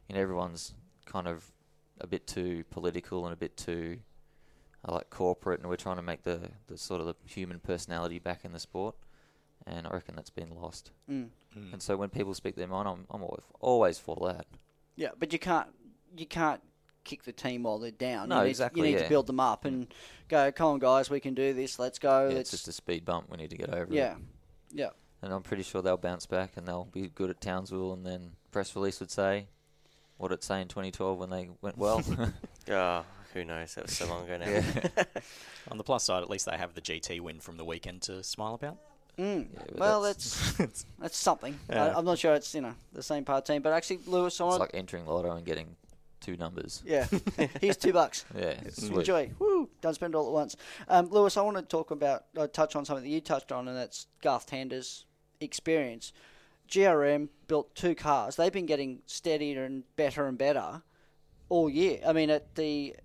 you 0.08 0.14
know 0.16 0.22
everyone's 0.22 0.74
kind 1.06 1.28
of 1.28 1.52
a 2.00 2.06
bit 2.06 2.28
too 2.28 2.64
political 2.70 3.26
and 3.26 3.34
a 3.34 3.38
bit 3.38 3.58
too 3.58 4.00
are 4.86 4.94
like 4.96 5.10
corporate, 5.10 5.60
and 5.60 5.70
we're 5.70 5.76
trying 5.76 5.98
to 5.98 6.02
make 6.02 6.24
the, 6.24 6.50
the 6.68 6.78
sort 6.78 7.02
of 7.02 7.08
the 7.08 7.16
human 7.26 7.60
personality 7.60 8.20
back 8.20 8.46
in 8.46 8.54
the 8.54 8.60
sport. 8.60 8.96
And 9.68 9.86
I 9.86 9.92
reckon 9.92 10.16
that's 10.16 10.30
been 10.30 10.56
lost. 10.56 10.92
Mm. 11.10 11.30
And 11.74 11.82
so 11.82 11.98
when 11.98 12.10
people 12.10 12.34
speak 12.34 12.56
their 12.56 12.68
mind, 12.68 12.88
I'm 12.88 13.06
I'm 13.12 13.22
always, 13.24 13.44
always 13.60 14.00
for 14.00 14.18
that. 14.28 14.46
Yeah, 14.96 15.10
but 15.18 15.34
you 15.34 15.40
can't 15.40 15.68
you 16.16 16.26
can't 16.26 16.62
kick 17.04 17.24
the 17.24 17.32
team 17.32 17.64
while 17.64 17.80
they're 17.80 17.92
down. 17.92 18.30
No, 18.30 18.38
you 18.38 18.44
need, 18.44 18.50
exactly, 18.50 18.82
You 18.82 18.88
need 18.88 19.00
yeah. 19.00 19.04
to 19.04 19.10
build 19.10 19.28
them 19.28 19.40
up 19.40 19.66
and 19.66 19.94
go. 20.28 20.52
Come 20.52 20.68
on, 20.74 20.80
guys, 20.80 21.10
we 21.10 21.20
can 21.20 21.34
do 21.34 21.54
this. 21.54 21.78
Let's 21.80 22.00
go. 22.00 22.30
Yeah, 22.30 22.36
Let's 22.36 22.54
it's 22.54 22.64
just 22.64 22.68
a 22.68 22.72
speed 22.72 23.06
bump. 23.06 23.30
We 23.30 23.38
need 23.38 23.50
to 23.50 23.58
get 23.58 23.74
over 23.74 23.94
yeah, 23.94 24.14
it. 24.14 24.18
yeah. 24.74 24.90
And 25.22 25.34
I'm 25.34 25.42
pretty 25.42 25.64
sure 25.64 25.82
they'll 25.82 25.98
bounce 25.98 26.26
back 26.26 26.56
and 26.56 26.66
they'll 26.66 26.86
be 26.86 27.10
good 27.10 27.30
at 27.30 27.42
Townsville. 27.42 27.92
And 27.94 28.06
then 28.06 28.32
press 28.52 28.74
release 28.76 29.02
would 29.02 29.12
say, 29.12 29.48
what 30.18 30.30
did 30.30 30.36
it 30.36 30.44
say 30.44 30.62
in 30.62 30.68
2012 30.70 31.18
when 31.18 31.30
they 31.30 31.50
went 31.62 31.78
well? 31.78 32.02
Oh, 32.72 33.04
who 33.34 33.44
knows? 33.46 33.76
That 33.76 33.86
was 33.86 33.96
so 33.98 34.08
long 34.08 34.26
ago 34.26 34.38
now. 34.38 34.48
yeah. 34.50 35.04
On 35.72 35.78
the 35.78 35.84
plus 35.84 36.04
side, 36.04 36.24
at 36.24 36.30
least 36.30 36.46
they 36.46 36.58
have 36.58 36.74
the 36.74 36.82
GT 36.82 37.20
win 37.22 37.40
from 37.40 37.58
the 37.58 37.66
weekend 37.66 38.02
to 38.04 38.24
smile 38.24 38.54
about. 38.56 38.78
Mm. 39.18 39.48
Yeah, 39.54 39.60
well, 39.76 40.02
that's- 40.02 40.54
that's 40.58 40.86
that's 41.00 41.18
something. 41.18 41.60
Yeah. 41.70 41.86
I, 41.88 41.98
I'm 41.98 42.06
not 42.06 42.18
sure 42.20 42.34
it's 42.36 42.56
you 42.56 42.62
know 42.62 42.74
the 42.94 43.04
same 43.04 43.26
part 43.26 43.46
team, 43.46 43.62
but 43.62 43.74
actually, 43.74 44.00
Lewis, 44.08 44.40
I 44.40 44.48
It's 44.50 44.60
like 44.60 44.72
entering 44.74 45.06
lotto 45.06 45.32
and 45.32 45.46
getting 45.46 45.76
two 46.22 46.38
numbers. 46.38 46.82
yeah. 46.86 47.06
Here's 47.62 47.78
two 47.78 47.94
bucks. 47.94 48.26
Yeah, 48.38 48.56
sweet. 48.72 49.00
Enjoy. 49.00 49.32
Woo! 49.40 49.70
Don't 49.82 49.94
spend 49.94 50.14
it 50.14 50.18
all 50.18 50.28
at 50.28 50.34
once. 50.34 50.56
Um, 50.88 51.10
Lewis, 51.10 51.38
I 51.38 51.42
want 51.42 51.58
to 51.58 51.64
talk 51.64 51.92
about, 51.92 52.26
uh, 52.38 52.48
touch 52.48 52.76
on 52.76 52.84
something 52.86 53.04
that 53.04 53.10
you 53.10 53.22
touched 53.22 53.52
on, 53.52 53.68
and 53.68 53.76
that's 53.78 54.08
Garth 54.22 54.46
Tander's 54.46 55.06
experience. 55.40 56.12
GRM 56.70 57.30
built 57.48 57.74
two 57.76 57.96
cars. 57.96 58.36
They've 58.36 58.52
been 58.54 58.66
getting 58.68 59.00
steadier 59.06 59.64
and 59.64 59.84
better 59.96 60.28
and 60.28 60.38
better 60.38 60.82
all 61.50 61.70
year. 61.70 62.00
I 62.06 62.14
mean, 62.14 62.30
at 62.30 62.56
the 62.56 62.96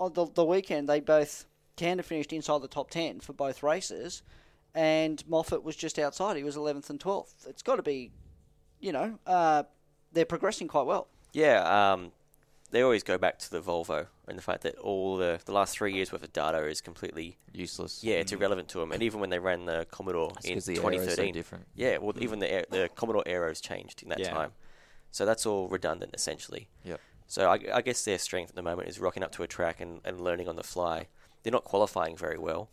on 0.00 0.12
the, 0.14 0.26
the 0.34 0.44
weekend, 0.44 0.88
they 0.88 1.00
both 1.00 1.46
Tander 1.76 2.04
finished 2.04 2.32
inside 2.32 2.62
the 2.62 2.68
top 2.68 2.90
ten 2.90 3.20
for 3.20 3.32
both 3.32 3.62
races, 3.62 4.22
and 4.74 5.26
Moffat 5.28 5.62
was 5.64 5.76
just 5.76 5.98
outside. 5.98 6.36
He 6.36 6.44
was 6.44 6.56
11th 6.56 6.90
and 6.90 7.00
12th. 7.00 7.46
It's 7.48 7.62
got 7.62 7.76
to 7.76 7.82
be, 7.82 8.10
you 8.80 8.92
know, 8.92 9.18
uh, 9.26 9.64
they're 10.12 10.24
progressing 10.24 10.68
quite 10.68 10.86
well. 10.86 11.08
Yeah, 11.32 11.92
um, 11.92 12.12
they 12.70 12.82
always 12.82 13.02
go 13.02 13.18
back 13.18 13.38
to 13.40 13.50
the 13.50 13.60
Volvo 13.60 14.06
and 14.28 14.38
the 14.38 14.42
fact 14.42 14.62
that 14.62 14.76
all 14.78 15.16
the, 15.16 15.40
the 15.44 15.52
last 15.52 15.76
three 15.76 15.92
years 15.92 16.12
worth 16.12 16.22
of 16.24 16.32
data 16.32 16.64
is 16.66 16.80
completely 16.80 17.36
Useless. 17.52 18.02
yeah, 18.04 18.16
it's 18.16 18.32
irrelevant 18.32 18.68
to 18.68 18.78
them. 18.78 18.92
And 18.92 19.02
even 19.02 19.20
when 19.20 19.30
they 19.30 19.38
ran 19.38 19.64
the 19.64 19.86
Commodore 19.90 20.32
It's 20.38 20.46
in 20.46 20.54
'cause 20.56 20.66
the 20.66 20.74
aero's 20.76 20.82
so 20.82 20.90
2013, 20.90 21.34
different. 21.34 21.66
yeah, 21.74 21.98
well, 21.98 22.14
even 22.20 22.38
the 22.38 22.50
air, 22.50 22.64
the 22.70 22.88
Commodore 22.94 23.24
Aeros 23.26 23.60
changed 23.60 24.02
in 24.02 24.08
that 24.10 24.20
Yeah. 24.20 24.30
time, 24.30 24.52
so 25.10 25.26
that's 25.26 25.44
all 25.46 25.68
redundant 25.68 26.14
essentially. 26.14 26.68
Yep. 26.84 27.00
So 27.26 27.50
I, 27.50 27.58
I 27.72 27.80
guess 27.82 28.04
their 28.04 28.18
strength 28.18 28.50
at 28.50 28.54
the 28.56 28.62
moment 28.62 28.88
is 28.88 29.00
rocking 29.00 29.22
up 29.22 29.32
to 29.32 29.42
a 29.42 29.46
track 29.46 29.80
and, 29.80 30.00
and 30.04 30.20
learning 30.20 30.48
on 30.48 30.56
the 30.56 30.62
fly. 30.62 31.08
They're 31.42 31.52
not 31.52 31.64
qualifying 31.64 32.16
very 32.16 32.38
well, 32.38 32.68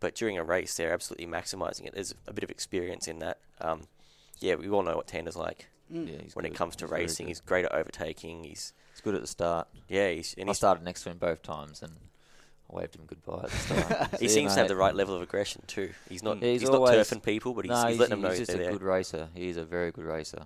but 0.00 0.14
during 0.14 0.38
a 0.38 0.44
race 0.44 0.74
they're 0.76 0.92
absolutely 0.92 1.26
maximising 1.26 1.86
it. 1.86 1.94
There's 1.94 2.14
a 2.26 2.32
bit 2.32 2.44
of 2.44 2.50
experience 2.50 3.08
in 3.08 3.18
that. 3.18 3.38
Um, 3.60 3.82
yeah, 4.38 4.54
we 4.54 4.68
all 4.68 4.82
know 4.82 4.96
what 4.96 5.06
Tander's 5.06 5.36
like 5.36 5.68
Mm. 5.92 6.08
Yeah, 6.08 6.22
he's 6.22 6.36
when 6.36 6.44
it 6.44 6.54
comes 6.54 6.76
to 6.76 6.84
He's 6.84 6.92
racing. 6.92 7.26
He's 7.26 7.40
great 7.40 7.64
at 7.64 7.72
overtaking. 7.72 8.44
He's 8.44 8.72
He's 8.92 9.00
good 9.00 9.14
at 9.14 9.20
the 9.20 9.26
start. 9.26 9.68
yeah, 9.88 10.10
he's 10.10 10.34
and 10.38 10.48
I 10.48 10.50
he's, 10.50 10.56
started 10.56 10.84
next 10.84 11.02
to 11.02 11.10
him 11.10 11.18
both 11.18 11.42
times 11.42 11.82
and 11.82 11.92
I 12.70 12.76
waved 12.76 12.94
him 12.94 13.02
goodbye 13.06 13.42
at 13.44 13.50
the 13.50 13.56
start. 13.56 14.10
he 14.20 14.28
See 14.28 14.34
seems 14.34 14.50
you, 14.52 14.54
to 14.54 14.60
have 14.60 14.68
the 14.68 14.76
right 14.76 14.94
level 14.94 15.16
of 15.16 15.22
aggression 15.22 15.62
too. 15.66 15.90
He's 16.08 16.22
not 16.22 16.40
Yeah, 16.40 16.52
he's, 16.52 16.60
he's 16.60 16.70
not 16.70 16.76
always- 16.78 17.08
turfing 17.08 17.22
people, 17.22 17.54
but 17.54 17.64
he's, 17.64 17.70
no, 17.70 17.88
he's, 17.88 17.98
letting 17.98 18.10
them 18.10 18.20
know 18.22 18.28
he's 18.28 18.38
he's 18.38 18.46
just 18.46 18.54
a 18.54 18.58
they're 18.58 18.70
there. 18.70 18.78
good 18.78 18.86
racer. 18.86 19.28
He 19.34 19.48
is 19.48 19.56
a 19.56 19.64
very 19.64 19.90
good 19.90 20.04
racer. 20.04 20.44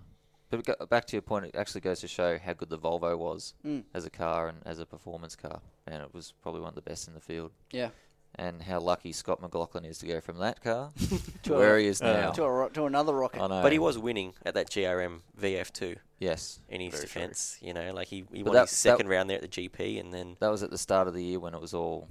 But 0.56 0.78
go, 0.78 0.86
back 0.86 1.04
to 1.06 1.16
your 1.16 1.22
point, 1.22 1.46
it 1.46 1.54
actually 1.56 1.80
goes 1.82 2.00
to 2.00 2.08
show 2.08 2.38
how 2.38 2.52
good 2.52 2.68
the 2.70 2.78
Volvo 2.78 3.16
was 3.18 3.54
Mm. 3.64 3.84
as 3.94 4.04
a 4.04 4.10
car 4.10 4.48
and 4.48 4.58
as 4.64 4.78
a 4.78 4.86
performance 4.86 5.36
car. 5.36 5.60
And 5.86 6.02
it 6.02 6.12
was 6.14 6.32
probably 6.42 6.60
one 6.60 6.70
of 6.70 6.74
the 6.74 6.82
best 6.82 7.08
in 7.08 7.14
the 7.14 7.20
field. 7.20 7.52
Yeah. 7.70 7.90
And 8.36 8.62
how 8.62 8.80
lucky 8.80 9.12
Scott 9.12 9.40
McLaughlin 9.40 9.84
is 9.84 9.98
to 9.98 10.06
go 10.08 10.20
from 10.20 10.38
that 10.38 10.60
car 10.60 10.90
To 10.98 11.20
to 11.44 11.54
a- 11.54 11.58
where 11.58 11.78
he 11.78 11.86
is 11.86 12.02
uh, 12.02 12.12
now. 12.12 12.30
To, 12.32 12.42
a, 12.44 12.50
ro- 12.50 12.68
to 12.70 12.84
another 12.86 13.12
rocket. 13.14 13.40
I 13.40 13.46
know. 13.46 13.62
But 13.62 13.70
he 13.70 13.78
was 13.78 13.96
winning 13.96 14.34
at 14.44 14.54
that 14.54 14.70
GRM 14.70 15.20
VF2 15.40 15.96
Yes. 16.18 16.58
in 16.68 16.80
his 16.80 16.92
Very 16.94 17.06
true. 17.06 17.20
defence. 17.20 17.58
You 17.60 17.74
know, 17.74 17.92
like 17.92 18.08
he, 18.08 18.24
he 18.32 18.42
But 18.42 18.46
won 18.46 18.54
that- 18.54 18.68
his 18.68 18.70
second 18.76 19.08
round 19.08 19.30
there 19.30 19.36
at 19.36 19.42
the 19.42 19.48
GP, 19.68 20.00
and 20.00 20.12
then 20.12 20.36
That 20.40 20.50
was 20.50 20.62
at 20.64 20.70
the 20.70 20.78
start 20.78 21.06
of 21.06 21.14
the 21.14 21.22
year 21.22 21.38
when 21.38 21.54
it 21.54 21.60
was 21.60 21.74
all. 21.74 22.08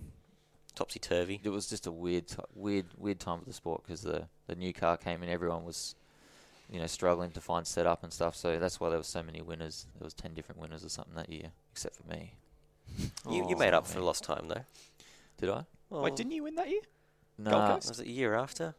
topsy 0.75 0.99
turvy. 0.99 1.39
It 1.43 1.49
was 1.49 1.67
just 1.69 1.85
a 1.87 1.91
weird, 1.91 2.27
ti 2.29 2.37
weird, 2.55 2.85
weird 2.97 3.19
time 3.19 3.39
for 3.39 3.45
the 3.45 3.53
sport 3.53 3.83
because 3.83 4.01
the 4.01 4.27
the 4.47 4.55
new 4.55 4.73
car 4.73 4.97
came 4.97 5.21
and 5.21 5.31
everyone 5.31 5.63
was, 5.65 5.95
you 6.69 6.79
know, 6.79 6.87
struggling 6.87 7.31
to 7.31 7.41
find 7.41 7.65
setup 7.67 8.03
and 8.03 8.11
stuff. 8.11 8.35
So 8.35 8.59
that's 8.59 8.79
why 8.79 8.89
there 8.89 8.97
was 8.97 9.07
so 9.07 9.21
many 9.23 9.41
winners. 9.41 9.85
There 9.99 10.05
was 10.05 10.13
ten 10.13 10.33
different 10.33 10.59
winners 10.61 10.83
or 10.83 10.89
something 10.89 11.15
that 11.15 11.29
year, 11.29 11.51
except 11.71 11.95
for 11.97 12.07
me. 12.07 12.33
You, 13.29 13.47
you 13.47 13.55
Oh, 13.55 13.59
made 13.59 13.73
up 13.73 13.87
for 13.87 14.01
lost 14.01 14.23
time 14.23 14.47
though. 14.49 14.65
Did 15.39 15.49
I? 15.49 15.65
Well, 15.89 16.01
Wait, 16.03 16.15
didn't 16.15 16.31
you 16.33 16.43
win 16.43 16.55
that 16.55 16.69
year? 16.69 16.81
No, 17.37 17.51
Coast? 17.51 17.89
Was 17.89 17.99
it 18.01 18.07
a 18.07 18.11
year 18.11 18.33
after? 18.35 18.75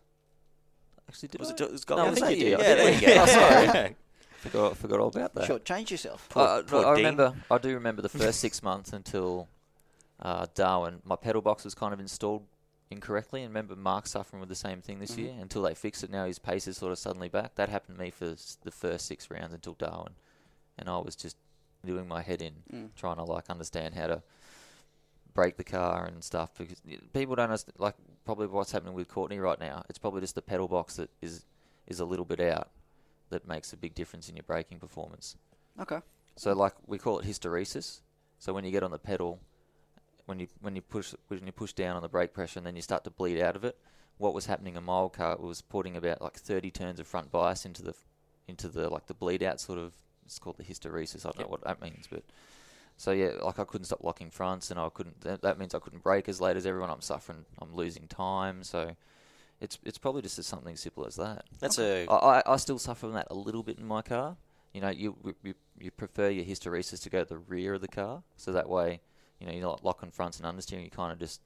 actually 1.09 1.29
did 1.29 1.41
Was 1.41 1.51
I? 1.51 1.55
it, 1.55 1.61
it 1.63 1.73
was 1.73 1.89
No, 1.89 1.97
Gold 1.97 2.01
I 2.01 2.09
Coast? 2.11 2.21
think 2.25 2.39
you 2.41 2.49
Yeah, 2.51 2.57
did. 2.59 2.67
I 2.67 2.75
there 2.75 2.91
did. 2.93 3.01
you 3.03 3.07
go. 3.09 3.23
Oh, 3.23 3.27
sorry. 3.73 3.97
forgot, 4.39 4.77
forgot 4.77 5.01
all 5.01 5.09
about 5.09 5.35
that. 5.35 5.47
Sure, 5.47 5.59
change 5.59 5.91
yourself. 5.91 6.29
Poor- 6.29 6.43
I, 6.47 6.63
poor 6.63 6.85
I 6.87 6.95
Dean. 6.95 7.05
remember. 7.05 7.35
I 7.51 7.59
do 7.59 7.75
remember 7.75 8.03
the 8.03 8.09
first 8.09 8.41
six 8.41 8.63
months 8.63 8.93
until 8.93 9.49
uh, 10.21 10.47
Darwin. 10.55 11.01
My 11.05 11.17
pedal 11.17 11.43
box 11.43 11.65
was 11.65 11.75
kind 11.75 11.93
of 11.93 12.01
installed 12.01 12.45
incorrectly, 12.95 13.43
and 13.43 13.51
remember 13.51 13.77
Mark 13.77 14.07
suffering 14.07 14.41
with 14.41 14.49
the 14.49 14.55
same 14.55 14.81
thing 14.81 14.99
this 14.99 15.13
Mhm. 15.13 15.19
year 15.19 15.35
until 15.41 15.63
they 15.63 15.75
fixed 15.75 16.03
it. 16.03 16.11
Now 16.11 16.25
his 16.27 16.39
pace 16.39 16.67
is 16.67 16.77
sort 16.79 16.93
of 16.93 16.99
suddenly 16.99 17.29
back. 17.29 17.55
That 17.57 17.69
happened 17.69 17.99
to 17.99 18.03
me 18.05 18.11
for 18.11 18.35
the 18.63 18.71
first 18.71 19.07
six 19.07 19.31
rounds 19.31 19.53
until 19.53 19.75
Darwin, 19.75 20.15
and 20.79 20.89
I 20.89 20.99
was 20.99 21.15
just 21.17 21.37
doing 21.85 22.09
my 22.09 22.23
head 22.23 22.41
in 22.41 22.63
Mm. 22.73 22.95
trying 22.95 23.17
to 23.17 23.25
like 23.25 23.51
understand 23.51 23.95
how 23.95 24.07
to 24.07 24.23
break 25.35 25.57
the 25.57 25.65
car 25.65 26.07
and 26.07 26.23
stuff 26.23 26.57
because 26.57 26.81
people 27.13 27.35
don't 27.35 27.45
understand, 27.45 27.79
like 27.79 27.97
probably 28.25 28.47
what's 28.47 28.73
happening 28.73 28.95
with 28.95 29.09
Courtney 29.09 29.39
right 29.39 29.59
now. 29.59 29.85
It's 29.89 29.99
probably 29.99 30.21
just 30.21 30.35
the 30.35 30.43
pedal 30.43 30.69
box 30.69 30.97
that 30.97 31.11
is 31.21 31.45
is 31.87 32.01
a 32.01 32.05
little 32.07 32.25
bit 32.25 32.41
out 32.41 32.71
that 33.29 33.47
makes 33.47 33.73
a 33.73 33.77
big 33.77 33.95
difference 33.95 34.29
in 34.29 34.37
your 34.37 34.43
braking 34.45 34.79
performance. 34.79 35.37
Okay. 35.79 36.01
So 36.37 36.53
like 36.55 36.75
we 36.87 36.99
call 36.99 37.19
it 37.19 37.27
hysteresis. 37.27 38.01
So 38.39 38.53
when 38.55 38.65
you 38.65 38.71
get 38.71 38.83
on 38.83 38.91
the 38.91 38.99
pedal, 38.99 39.41
when 40.27 40.41
you 40.41 40.49
when 40.61 40.75
you 40.77 40.83
push 40.83 41.15
when 41.29 41.47
you 41.47 41.53
push 41.53 41.73
down 41.73 41.97
on 41.97 42.03
the 42.03 42.09
brake 42.09 42.33
pressure 42.33 42.59
and 42.59 42.67
then 42.67 42.77
you 42.77 42.83
start 42.83 43.05
to 43.05 43.11
bleed 43.11 43.41
out 43.41 43.57
of 43.57 43.65
it, 43.65 43.77
what 44.19 44.35
was 44.35 44.47
happening 44.47 44.77
in 44.77 44.85
my 44.85 44.95
old 44.95 45.13
car 45.13 45.37
was 45.37 45.61
putting 45.61 45.97
about 45.97 46.23
like 46.23 46.35
30 46.35 46.71
turns 46.71 47.01
of 47.01 47.07
front 47.07 47.31
bias 47.31 47.65
into 47.65 47.83
the 47.83 47.95
into 48.47 48.69
the 48.69 48.89
like 48.89 49.07
the 49.07 49.15
bleed 49.15 49.43
out 49.43 49.61
sort 49.61 49.79
of 49.79 49.93
it's 50.25 50.39
called 50.39 50.57
the 50.57 50.65
hysteresis. 50.65 51.27
I 51.27 51.31
don't 51.31 51.41
know 51.41 51.49
what 51.49 51.65
that 51.65 51.83
means, 51.83 52.07
but 52.11 52.23
so 52.97 53.11
yeah, 53.13 53.31
like 53.43 53.59
I 53.59 53.65
couldn't 53.65 53.87
stop 53.87 54.03
locking 54.03 54.31
fronts 54.31 54.71
and 54.71 54.79
I 54.79 54.89
couldn't. 54.89 55.21
That, 55.23 55.43
that 55.43 55.59
means 55.59 55.75
I 55.75 55.79
couldn't 55.79 56.03
brake 56.03 56.29
as 56.29 56.41
late 56.41 56.57
as 56.57 56.67
everyone. 56.67 56.91
I'm 56.91 57.01
suffering. 57.01 57.45
I'm 57.61 57.75
losing 57.75 58.07
time. 58.07 58.63
So 58.63 58.97
it's 59.61 59.79
it's 59.85 59.99
probably 59.99 60.23
just 60.23 60.39
as 60.39 60.47
something 60.47 60.77
simple 60.77 61.07
as 61.07 61.17
that. 61.17 61.45
That's 61.59 61.79
a 61.79 62.07
I, 62.07 62.15
I, 62.15 62.43
I 62.47 62.57
still 62.57 62.79
suffer 62.79 63.01
from 63.01 63.15
that 63.15 63.29
a 63.31 63.35
little 63.35 63.63
bit 63.63 63.79
in 63.79 63.87
my 63.87 64.03
car. 64.03 64.37
You 64.73 64.81
know, 64.81 64.91
you, 64.91 65.17
you 65.43 65.55
you 65.79 65.91
prefer 65.91 66.29
your 66.29 66.45
hysteresis 66.45 67.03
to 67.03 67.11
go 67.11 67.23
to 67.23 67.29
the 67.29 67.39
rear 67.39 67.75
of 67.75 67.81
the 67.81 67.89
car, 67.89 68.23
so 68.37 68.53
that 68.53 68.69
way, 68.69 69.01
you 69.41 69.47
know, 69.47 69.53
you're 69.53 69.63
not 69.63 69.85
locking 69.85 70.11
fronts 70.11 70.41
and 70.41 70.47
understeering. 70.47 70.83
You're 70.83 70.91
kind 70.91 71.13
of 71.13 71.19
just 71.19 71.41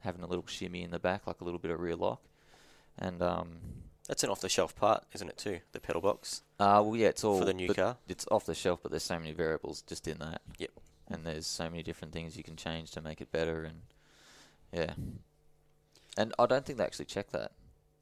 having 0.00 0.22
a 0.22 0.26
little 0.26 0.46
shimmy 0.46 0.82
in 0.82 0.90
the 0.90 0.98
back, 0.98 1.26
like 1.26 1.40
a 1.40 1.44
little 1.44 1.58
bit 1.58 1.70
of 1.70 1.80
rear 1.80 1.96
lock. 1.96 2.22
And 2.98 3.22
um, 3.22 3.58
that's 4.08 4.22
an 4.22 4.30
off 4.30 4.40
the 4.40 4.48
shelf 4.48 4.76
part, 4.76 5.04
isn't 5.14 5.28
it 5.28 5.38
too? 5.38 5.60
The 5.72 5.80
pedal 5.80 6.00
box. 6.00 6.42
uh, 6.60 6.82
well, 6.84 6.96
yeah, 6.96 7.08
it's 7.08 7.24
all 7.24 7.38
For 7.38 7.44
the 7.44 7.54
new 7.54 7.72
car? 7.72 7.96
It's 8.08 8.26
off 8.30 8.46
the 8.46 8.54
shelf, 8.54 8.80
but 8.82 8.90
there's 8.90 9.02
so 9.02 9.18
many 9.18 9.32
variables 9.32 9.82
just 9.82 10.06
in 10.06 10.18
that. 10.18 10.42
Yep. 10.58 10.70
And 11.08 11.24
there's 11.26 11.46
so 11.46 11.68
many 11.68 11.82
different 11.82 12.12
things 12.12 12.36
you 12.36 12.44
can 12.44 12.56
change 12.56 12.90
to 12.92 13.00
make 13.00 13.20
it 13.20 13.30
better, 13.30 13.64
and 13.64 13.82
yeah. 14.72 14.94
And 16.16 16.32
I 16.38 16.46
don't 16.46 16.64
think 16.64 16.78
they 16.78 16.84
actually 16.84 17.06
check 17.06 17.30
that. 17.30 17.52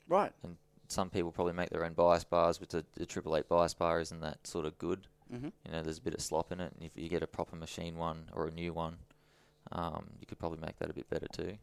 Right. 0.09 0.33
And 0.43 0.57
some 0.89 1.11
people 1.11 1.33
probably 1.33 1.55
make 1.55 1.71
their 1.71 1.85
own 1.85 1.95
bias 1.95 2.25
bars, 2.25 2.61
which 2.61 2.71
the, 2.71 2.85
the 2.95 3.07
Triple 3.07 3.37
Eight 3.37 3.49
bias 3.49 3.75
bar 3.75 4.01
isn't 4.01 4.21
that 4.21 4.47
sort 4.47 4.67
of 4.67 4.79
good. 4.79 5.07
Mm-hmm. 5.33 5.49
You 5.65 5.73
know, 5.73 5.83
there's 5.83 5.99
a 5.99 6.03
bit 6.03 6.15
of 6.15 6.21
slop 6.21 6.53
in 6.53 6.61
it, 6.61 6.73
and 6.75 6.85
if 6.85 6.97
you 6.97 7.09
get 7.09 7.23
a 7.23 7.27
proper 7.27 7.57
machine 7.57 7.97
one 7.97 8.25
or 8.33 8.47
a 8.47 8.51
new 8.51 8.73
one, 8.73 8.97
um, 9.71 10.07
you 10.21 10.27
could 10.27 10.39
probably 10.39 10.59
make 10.61 10.79
that 10.79 10.91
a 10.91 10.93
bit 10.93 11.09
better 11.09 11.27
too. 11.33 11.55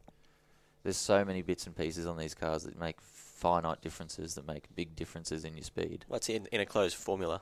There's 0.83 0.97
so 0.97 1.25
many 1.25 1.41
bits 1.41 1.65
and 1.67 1.75
pieces 1.75 2.05
on 2.05 2.17
these 2.17 2.33
cars 2.33 2.63
that 2.63 2.79
make 2.79 3.01
finite 3.01 3.81
differences 3.81 4.35
that 4.35 4.47
make 4.47 4.63
big 4.75 4.95
differences 4.95 5.43
in 5.43 5.55
your 5.55 5.63
speed. 5.63 6.05
Well, 6.07 6.17
it's 6.17 6.29
in, 6.29 6.47
in 6.51 6.61
a 6.61 6.65
closed 6.65 6.95
formula. 6.95 7.41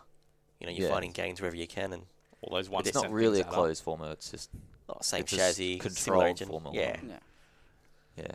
You 0.60 0.68
know, 0.68 0.74
you're 0.74 0.88
Yeah. 0.88 0.94
finding 0.94 1.12
gains 1.12 1.40
wherever 1.40 1.56
you 1.56 1.68
can, 1.68 1.94
and 1.94 2.04
All 2.42 2.56
those 2.58 2.68
one 2.70 2.82
it's 2.86 2.96
not 2.96 3.12
really 3.12 3.42
a 3.42 3.44
things 3.44 3.46
add 3.46 3.50
up. 3.50 3.54
closed 3.54 3.84
formula. 3.84 4.12
It's 4.14 4.32
just 4.32 4.50
oh, 4.90 4.98
same 5.02 5.22
It's 5.22 5.34
a 5.34 5.36
chassis, 5.38 5.76
s- 5.76 5.82
controlled 5.82 5.98
similar 5.98 6.28
engine. 6.28 6.48
formula. 6.50 6.76
Yeah, 6.76 6.98
Yeah. 7.08 7.20
yeah. 8.18 8.32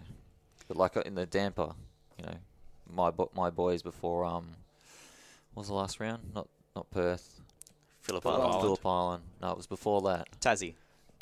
But 0.68 0.76
like 0.76 0.96
uh, 0.96 1.00
in 1.04 1.14
the 1.16 1.26
damper, 1.26 1.72
you 2.18 2.24
know, 2.26 2.36
my 2.94 3.10
bo- 3.10 3.30
my 3.34 3.50
boys 3.50 3.82
before 3.82 4.24
um, 4.24 4.46
what 5.54 5.62
was 5.62 5.68
the 5.68 5.74
last 5.74 5.98
round? 5.98 6.22
Not 6.34 6.48
not 6.76 6.88
Perth, 6.90 7.40
Phillip 8.02 8.22
Phillip 8.22 8.36
Island. 8.38 8.50
Island. 8.52 8.62
Phillip 8.62 8.86
Island. 8.86 9.22
No, 9.42 9.50
it 9.50 9.56
was 9.56 9.66
before 9.66 10.00
that. 10.02 10.28
Tassie. 10.40 10.74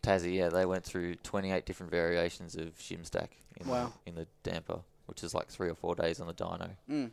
Tassie, 0.02 0.34
yeah, 0.34 0.48
they 0.48 0.64
went 0.66 0.84
through 0.84 1.16
28 1.16 1.66
different 1.66 1.90
variations 1.92 2.56
of 2.56 2.76
shim 2.78 3.04
stack 3.04 3.36
in, 3.56 3.68
Wow. 3.68 3.92
the, 4.04 4.10
in 4.10 4.14
the 4.16 4.26
damper, 4.42 4.80
which 5.06 5.22
is 5.22 5.34
like 5.34 5.48
three 5.48 5.68
or 5.68 5.74
four 5.74 5.94
days 5.94 6.20
on 6.20 6.26
the 6.26 6.32
dyno. 6.34 6.70
Mm. 6.90 7.10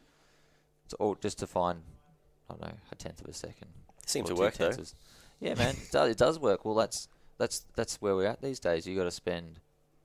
It's 0.86 0.94
all 0.94 1.16
just 1.16 1.40
to 1.40 1.48
find, 1.48 1.82
I 2.50 2.54
don't 2.54 2.62
know, 2.62 2.78
a 2.92 2.96
tenth 2.96 3.20
of 3.22 3.28
a 3.28 3.34
second. 3.34 3.68
Seems 4.06 4.30
to 4.30 4.36
two 4.36 4.40
work 4.40 4.54
though. 4.56 4.72
tenths 4.72 4.94
of- 4.94 4.98
Yeah, 5.42 5.56
man, 5.56 5.76
it 5.76 5.92
does, 5.92 6.12
it 6.12 6.18
does 6.18 6.40
work. 6.40 6.64
Well, 6.64 6.76
that's 6.76 7.10
that's 7.38 7.66
that's 7.76 8.02
where 8.02 8.16
we're 8.16 8.26
at 8.28 8.42
these 8.42 8.60
days. 8.60 8.88
You 8.88 8.96
got 8.98 9.04
to 9.04 9.12
spend 9.12 9.60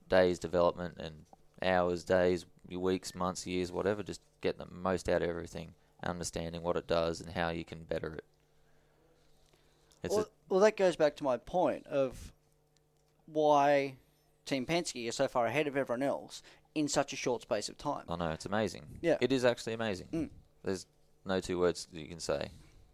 days 0.09 0.37
development 0.39 0.97
and 0.99 1.25
hours, 1.63 2.03
days, 2.03 2.45
weeks, 2.69 3.15
months, 3.15 3.47
years, 3.47 3.71
whatever. 3.71 4.03
Just 4.03 4.19
get 4.41 4.57
the 4.57 4.65
most 4.69 5.07
out 5.07 5.21
of 5.23 5.29
everything, 5.29 5.73
understanding 6.03 6.61
what 6.63 6.75
it 6.75 6.85
does 6.85 7.21
and 7.21 7.29
how 7.31 7.49
you 7.49 7.63
can 7.63 7.85
better 7.85 8.13
it. 8.15 8.25
It's 10.03 10.13
Well, 10.13 10.27
well, 10.49 10.59
that 10.59 10.75
goes 10.75 10.97
back 10.97 11.15
to 11.17 11.23
my 11.23 11.37
point 11.37 11.87
of 11.87 12.32
why 13.25 13.95
Team 14.45 14.65
Penske 14.65 15.07
is 15.07 15.15
so 15.15 15.27
far 15.27 15.45
ahead 15.45 15.67
of 15.67 15.77
everyone 15.77 16.03
else 16.03 16.41
in 16.75 16.87
such 16.87 17.13
a 17.13 17.15
short 17.15 17.41
space 17.43 17.69
of 17.69 17.77
time. 17.77 18.03
a, 18.07 18.13
I 18.13 18.17
know 18.17 18.29
it's 18.31 18.45
amazing. 18.45 18.83
Yeah. 19.01 19.17
it 19.21 19.31
is 19.31 19.45
actually 19.45 19.73
amazing. 19.73 20.07
Mm. 20.11 20.29
There's 20.63 20.85
no 21.25 21.39
two 21.39 21.59
words 21.59 21.87
that 21.91 21.99
you 21.99 22.07
can 22.07 22.19
say 22.19 22.49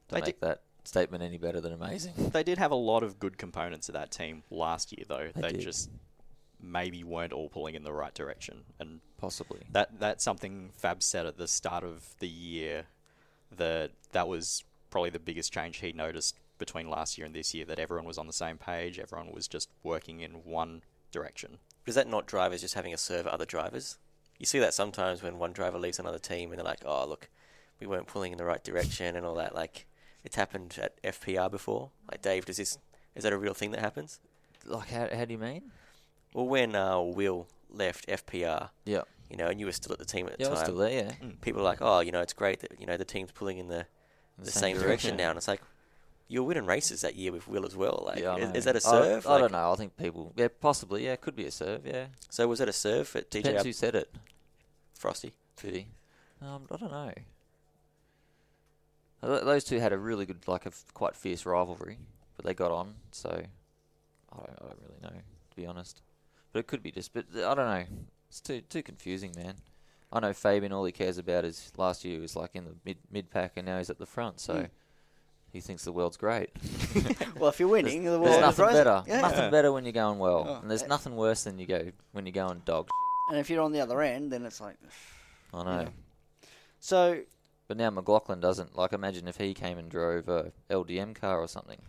to 0.10 0.18
I 0.18 0.22
make 0.22 0.40
that 0.42 0.62
statement 0.84 1.24
any 1.24 1.38
better 1.38 1.62
than 1.62 1.74
amazing. 1.74 2.14
They 2.34 2.44
did 2.44 2.58
have 2.58 2.72
a 2.72 2.76
lot 2.76 3.04
of 3.04 3.20
good 3.20 3.38
components 3.38 3.90
of 3.90 3.94
that 3.94 4.12
team 4.12 4.44
last 4.50 4.92
year, 4.96 5.06
though. 5.08 5.30
They 5.34 5.42
They, 5.42 5.52
did. 5.54 5.62
just 5.62 5.90
maybe 6.62 7.04
weren't 7.04 7.34
all 7.34 7.50
pulling 7.50 7.76
in 7.76 7.84
the 7.84 7.94
right 7.94 8.14
direction, 8.14 8.64
and 8.80 9.00
Possibly. 9.18 9.62
that 9.72 10.00
that's 10.00 10.24
something 10.24 10.72
Fab 10.76 11.02
said 11.02 11.26
at 11.26 11.38
the 11.38 11.48
start 11.48 11.84
of 11.84 12.16
the 12.20 12.28
year 12.28 12.86
that 13.56 13.92
that 14.12 14.28
was 14.28 14.64
probably 14.90 15.10
the 15.10 15.20
biggest 15.20 15.54
change 15.54 15.78
he 15.78 15.92
noticed 15.94 16.36
between 16.60 16.90
last 16.90 17.18
year 17.18 17.26
and 17.26 17.34
this 17.36 17.54
year. 17.56 17.66
That 17.66 17.80
everyone 17.80 18.06
was 18.06 18.18
on 18.20 18.28
the 18.28 18.34
same 18.34 18.58
page, 18.58 19.00
everyone 19.00 19.32
was 19.32 19.48
just 19.48 19.70
working 19.84 20.20
in 20.20 20.44
one 20.44 20.84
direction. 21.12 21.58
Is 21.88 21.96
that 21.96 22.08
not 22.08 22.28
drivers 22.28 22.62
just 22.62 22.76
having 22.76 22.94
a 22.94 22.98
serve 22.98 23.26
at 23.26 23.34
other 23.34 23.46
drivers? 23.46 23.98
You 24.38 24.46
see 24.46 24.60
that 24.60 24.74
sometimes 24.76 25.24
when 25.24 25.40
one 25.40 25.52
driver 25.54 25.80
leaves 25.80 25.98
another 26.00 26.20
team 26.20 26.52
and 26.52 26.60
they're 26.60 26.66
like, 26.66 26.82
"Oh, 26.86 27.06
look, 27.08 27.30
we 27.80 27.88
weren't 27.88 28.06
pulling 28.08 28.32
in 28.32 28.38
the 28.38 28.46
right 28.46 28.64
direction" 28.64 29.16
and 29.16 29.26
all 29.26 29.36
that. 29.36 29.56
Like, 29.56 29.88
it's 30.24 30.36
happened 30.36 30.78
at 30.82 31.02
FPR 31.04 31.50
before. 31.50 31.90
Like, 32.12 32.22
Dave, 32.22 32.46
does 32.46 32.58
this 32.58 32.78
is 33.16 33.24
that 33.24 33.34
a 33.34 33.38
real 33.38 33.54
thing 33.56 33.72
that 33.72 33.80
happens? 33.80 34.20
Like 34.66 34.90
how, 34.90 35.08
how 35.14 35.26
do 35.26 35.32
you 35.34 35.40
mean? 35.40 35.72
Well, 36.34 36.48
when 36.48 36.76
uh, 36.76 37.00
Will 37.00 37.48
left 37.72 38.08
FPR, 38.08 38.70
Yeah. 38.86 39.02
you 39.30 39.36
know, 39.38 39.48
and 39.48 39.60
you 39.60 39.66
were 39.66 39.72
still 39.72 39.94
at 39.94 40.00
the 40.00 40.06
team 40.06 40.28
at 40.28 40.38
the 40.38 40.44
Yeah, 40.44 40.48
I 40.50 40.52
was 40.52 40.60
still 40.60 40.76
there. 40.78 41.16
Yeah. 41.22 41.30
people 41.42 41.62
are 41.62 41.66
like, 41.66 41.80
"Oh, 41.82 42.02
you 42.02 42.12
know, 42.12 42.22
it's 42.22 42.34
great 42.34 42.60
that 42.60 42.80
you 42.80 42.86
know 42.86 42.98
the 42.98 43.06
team's 43.06 43.32
pulling 43.32 43.58
in 43.58 43.68
the 43.68 43.80
In 44.38 44.44
the, 44.44 44.52
same, 44.52 44.78
direction 44.78 45.18
now." 45.18 45.30
And 45.30 45.38
it's 45.38 45.48
like, 45.48 45.62
you're 46.30 46.44
winning 46.44 46.66
races 46.66 47.02
that 47.02 47.16
year 47.16 47.32
with 47.34 47.48
Will 47.48 47.66
as 47.66 47.76
well. 47.76 48.04
Like, 48.06 48.20
yeah, 48.20 48.38
is, 48.38 48.58
is 48.60 48.66
that 48.66 48.76
a 48.76 48.80
serve? 48.80 49.26
I, 49.28 49.32
Like, 49.32 49.42
don't 49.42 49.52
know. 49.52 49.72
I 49.72 49.76
think 49.76 49.98
people. 49.98 50.32
Yeah, 50.38 50.48
possibly. 50.62 51.04
Yeah, 51.06 51.16
could 51.18 51.36
be 51.36 51.46
a 51.46 51.52
serve. 51.52 51.86
Yeah. 51.86 52.06
So 52.30 52.48
was 52.48 52.60
that 52.60 52.70
a 52.70 52.74
serve 52.74 53.14
at 53.16 53.30
DJ 53.30 53.44
Depends 53.44 53.64
who 53.66 53.74
said 53.74 53.96
it. 53.96 54.14
Frosty? 54.94 55.34
Did 55.62 55.76
he? 55.76 55.88
Um, 56.42 56.68
I 56.72 56.78
don't 56.78 56.92
know. 56.92 57.14
Those 59.22 59.66
two 59.66 59.80
had 59.80 59.92
a 59.92 59.98
really 59.98 60.26
good, 60.26 60.48
like 60.48 60.66
a 60.66 60.72
quite 60.94 61.16
fierce 61.16 61.46
rivalry, 61.46 61.98
but 62.38 62.46
they 62.46 62.54
got 62.54 62.72
on. 62.72 62.94
So 63.12 63.30
I 63.30 64.36
don't, 64.38 64.58
I 64.62 64.66
don't 64.68 64.80
really 64.82 65.02
know, 65.02 65.22
to 65.50 65.56
be 65.58 65.66
honest. 65.66 66.02
But 66.54 66.60
it 66.60 66.68
could 66.68 66.82
be 66.82 66.92
just. 66.92 67.14
But 67.14 67.26
I 67.36 67.54
don't 67.54 67.58
know. 67.58 67.84
It's 68.30 68.40
too 68.40 68.62
too 68.62 68.84
confusing, 68.84 69.34
man. 69.36 69.56
I 70.14 70.20
know 70.22 70.32
Fabian. 70.34 70.72
All 70.72 70.86
he 70.86 70.92
cares 70.92 71.18
about 71.18 71.44
is 71.44 71.72
last 71.76 72.06
year 72.06 72.16
he 72.16 72.22
was 72.22 72.36
like 72.36 72.52
in 72.54 72.64
the 72.66 72.76
mid 72.86 72.98
mid 73.12 73.30
pack, 73.30 73.54
and 73.58 73.66
now 73.66 73.78
he's 73.80 73.90
at 73.90 74.00
the 74.00 74.06
front. 74.06 74.40
So 74.40 74.54
Mm. 74.54 74.70
He 75.54 75.60
thinks 75.62 75.84
the 75.84 75.92
world's 75.92 76.18
great. 76.18 76.50
Well, 77.40 77.50
if 77.50 77.60
you're 77.60 77.70
winning, 77.70 78.04
the 78.04 78.12
There's 78.12 78.22
world 78.22 78.36
is 78.36 78.42
nothing 78.42 78.66
rosy. 78.66 78.78
better. 78.78 79.04
Yeah. 79.08 79.22
Nothing 79.22 79.52
better 79.52 79.72
when 79.72 79.86
you're 79.86 79.94
going 79.94 80.20
well, 80.20 80.46
Oh. 80.48 80.56
and 80.62 80.70
there's 80.70 80.86
nothing 80.88 81.16
worse 81.16 81.44
than 81.46 81.58
you 81.58 81.66
go 81.66 81.92
when 82.12 82.26
you're 82.26 82.34
going 82.34 82.62
dog. 82.66 82.90
And 83.30 83.38
if 83.40 83.50
you're 83.50 83.62
on 83.62 83.72
the 83.72 83.80
other 83.80 84.02
end, 84.02 84.32
then 84.32 84.46
it's 84.46 84.60
like, 84.60 84.76
I 85.54 85.64
know. 85.64 85.82
Yeah. 85.82 86.48
so 86.80 87.22
But 87.68 87.78
now 87.78 87.90
McLaughlin 87.92 88.40
doesn't. 88.42 88.76
Like, 88.76 88.92
imagine 88.94 89.28
if 89.28 89.38
he 89.38 89.54
came 89.54 89.78
and 89.78 89.90
drove 89.90 90.28
a 90.28 90.52
LDM 90.70 91.16
car 91.16 91.40
or 91.40 91.48
something. 91.48 91.80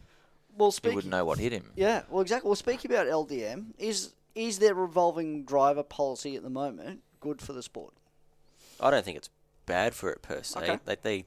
well, 0.57 0.71
He 0.71 0.77
speaking. 0.77 0.95
wouldn't 0.95 1.11
know 1.11 1.25
what 1.25 1.39
hit 1.39 1.53
him. 1.53 1.73
Yeah, 1.75 2.03
well, 2.11 2.21
exactly. 2.21 2.49
Well, 2.49 2.57
speaking 2.57 2.91
about 2.93 3.07
LDM, 3.07 3.73
is 3.79 4.13
is 4.37 4.61
their 4.61 4.75
revolving 4.75 5.45
driver 5.45 5.83
policy 5.83 6.37
at 6.37 6.43
the 6.45 6.51
moment 6.51 7.01
good 7.19 7.41
for 7.43 7.53
the 7.53 7.63
sport? 7.63 7.95
I 8.79 8.91
don't 8.91 9.05
think 9.05 9.17
it's 9.17 9.31
bad 9.67 9.95
for 9.95 10.11
it 10.11 10.23
per 10.23 10.43
se. 10.45 10.61
Okay. 10.61 10.79
Like 10.87 11.03
they 11.03 11.25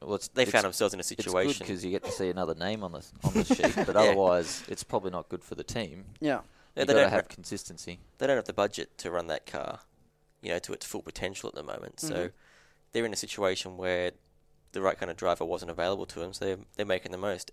Well, 0.00 0.14
it's, 0.14 0.28
they 0.28 0.42
it's, 0.44 0.52
found 0.52 0.64
themselves 0.64 0.94
in 0.94 1.00
a 1.00 1.02
It's 1.02 1.08
situation. 1.08 1.58
because 1.66 1.84
you 1.84 1.90
get 1.90 2.04
to 2.04 2.10
see 2.12 2.30
another 2.30 2.54
name 2.54 2.84
on 2.84 2.92
the 2.92 2.98
on 3.24 3.32
the 3.34 3.44
sheet. 3.44 3.74
But 3.74 3.94
Yeah. 3.94 4.00
otherwise, 4.02 4.62
it's 4.68 4.84
probably 4.84 5.10
not 5.10 5.28
good 5.28 5.42
for 5.42 5.54
the 5.54 5.64
team. 5.64 6.04
Yeah. 6.20 6.40
Yeah, 6.76 6.84
they 6.84 6.94
don't 6.94 7.10
have 7.10 7.22
ha- 7.24 7.28
consistency. 7.28 7.98
they 8.18 8.26
don't 8.28 8.36
have 8.36 8.44
the 8.44 8.52
budget 8.52 8.96
to 8.98 9.10
run 9.10 9.26
that 9.26 9.46
car, 9.46 9.80
you 10.40 10.50
know, 10.50 10.60
to 10.60 10.72
its 10.72 10.86
full 10.86 11.02
potential 11.02 11.48
at 11.48 11.56
the 11.56 11.64
moment. 11.64 11.98
So 11.98 12.28
Mhm. 12.28 12.32
they're 12.92 13.04
in 13.04 13.12
a 13.12 13.16
situation 13.16 13.76
where 13.76 14.12
the 14.72 14.80
right 14.80 14.96
kind 14.96 15.10
of 15.10 15.16
driver 15.16 15.44
wasn't 15.44 15.70
available 15.72 16.06
to 16.06 16.20
them. 16.20 16.32
So 16.32 16.44
they're 16.44 16.58
they're 16.76 16.86
making 16.86 17.10
the 17.12 17.18
most. 17.18 17.50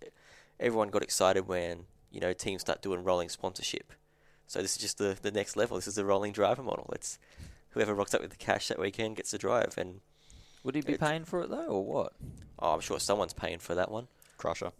Everyone 0.60 0.90
got 0.90 1.02
excited 1.02 1.48
when 1.48 1.88
you 2.12 2.20
know 2.20 2.34
teams 2.34 2.62
start 2.62 2.82
doing 2.84 3.04
rolling 3.04 3.30
sponsorship. 3.30 3.92
So 4.46 4.62
this 4.62 4.76
is 4.76 4.78
just 4.82 5.00
the 5.00 5.18
the 5.20 5.32
next 5.32 5.56
level. 5.56 5.78
This 5.78 5.88
is 5.88 5.96
the 5.96 6.06
rolling 6.06 6.32
driver 6.32 6.62
model. 6.62 6.88
It's 6.94 7.18
whoever 7.70 7.96
rocks 7.96 8.14
up 8.14 8.22
with 8.22 8.30
the 8.30 8.38
cash 8.38 8.68
that 8.68 8.78
weekend 8.78 9.16
gets 9.16 9.32
to 9.32 9.40
drive. 9.40 9.74
And 9.78 10.02
Would 10.66 10.76
he 10.76 10.82
be 10.82 10.94
It's- 10.94 11.10
paying 11.10 11.24
for 11.24 11.42
it 11.44 11.50
though, 11.50 11.66
or 11.68 11.86
what? 11.86 12.14
oh, 12.60 12.74
I'm 12.74 12.82
sure 12.82 13.00
someone's 13.00 13.34
paying 13.34 13.60
for 13.60 13.76
that 13.76 13.90
one. 13.90 14.08
Crusher. 14.38 14.72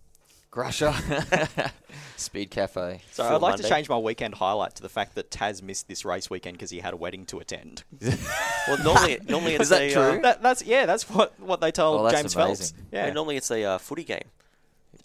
Crusher. 0.52 0.94
Speed 2.18 2.50
Cafe. 2.52 3.02
So 3.12 3.24
I'd 3.26 3.34
like 3.34 3.42
Monday. 3.42 3.64
to 3.64 3.70
change 3.70 3.90
my 3.90 3.98
weekend 3.98 4.36
highlight 4.36 4.76
to 4.76 4.82
the 4.82 4.90
fact 4.90 5.16
that 5.16 5.30
Taz 5.30 5.62
missed 5.62 5.88
this 5.88 6.06
race 6.06 6.30
weekend 6.30 6.58
because 6.58 6.70
he 6.70 6.80
had 6.80 6.94
a 6.94 6.98
wedding 6.98 7.26
to 7.28 7.40
attend. 7.40 7.84
Well, 8.68 8.78
normally 8.84 9.20
normally 9.30 9.54
it's 9.54 9.64
Is 9.66 9.70
that 9.70 9.82
a, 9.84 9.94
true? 9.94 10.02
Uh, 10.02 10.22
That, 10.22 10.42
that's 10.42 10.64
yeah, 10.64 10.88
that's 10.88 11.08
what, 11.08 11.40
what 11.40 11.62
they 11.62 11.72
told 11.72 12.00
Oh, 12.00 12.04
that's 12.04 12.16
James 12.20 12.34
Phelps. 12.34 12.60
amazing. 12.72 12.78
I 12.92 12.96
Yeah, 12.96 13.06
mean, 13.06 13.14
normally 13.14 13.38
it's 13.38 13.52
a 13.52 13.64
uh, 13.64 13.78
footy 13.78 14.04
game. 14.04 14.24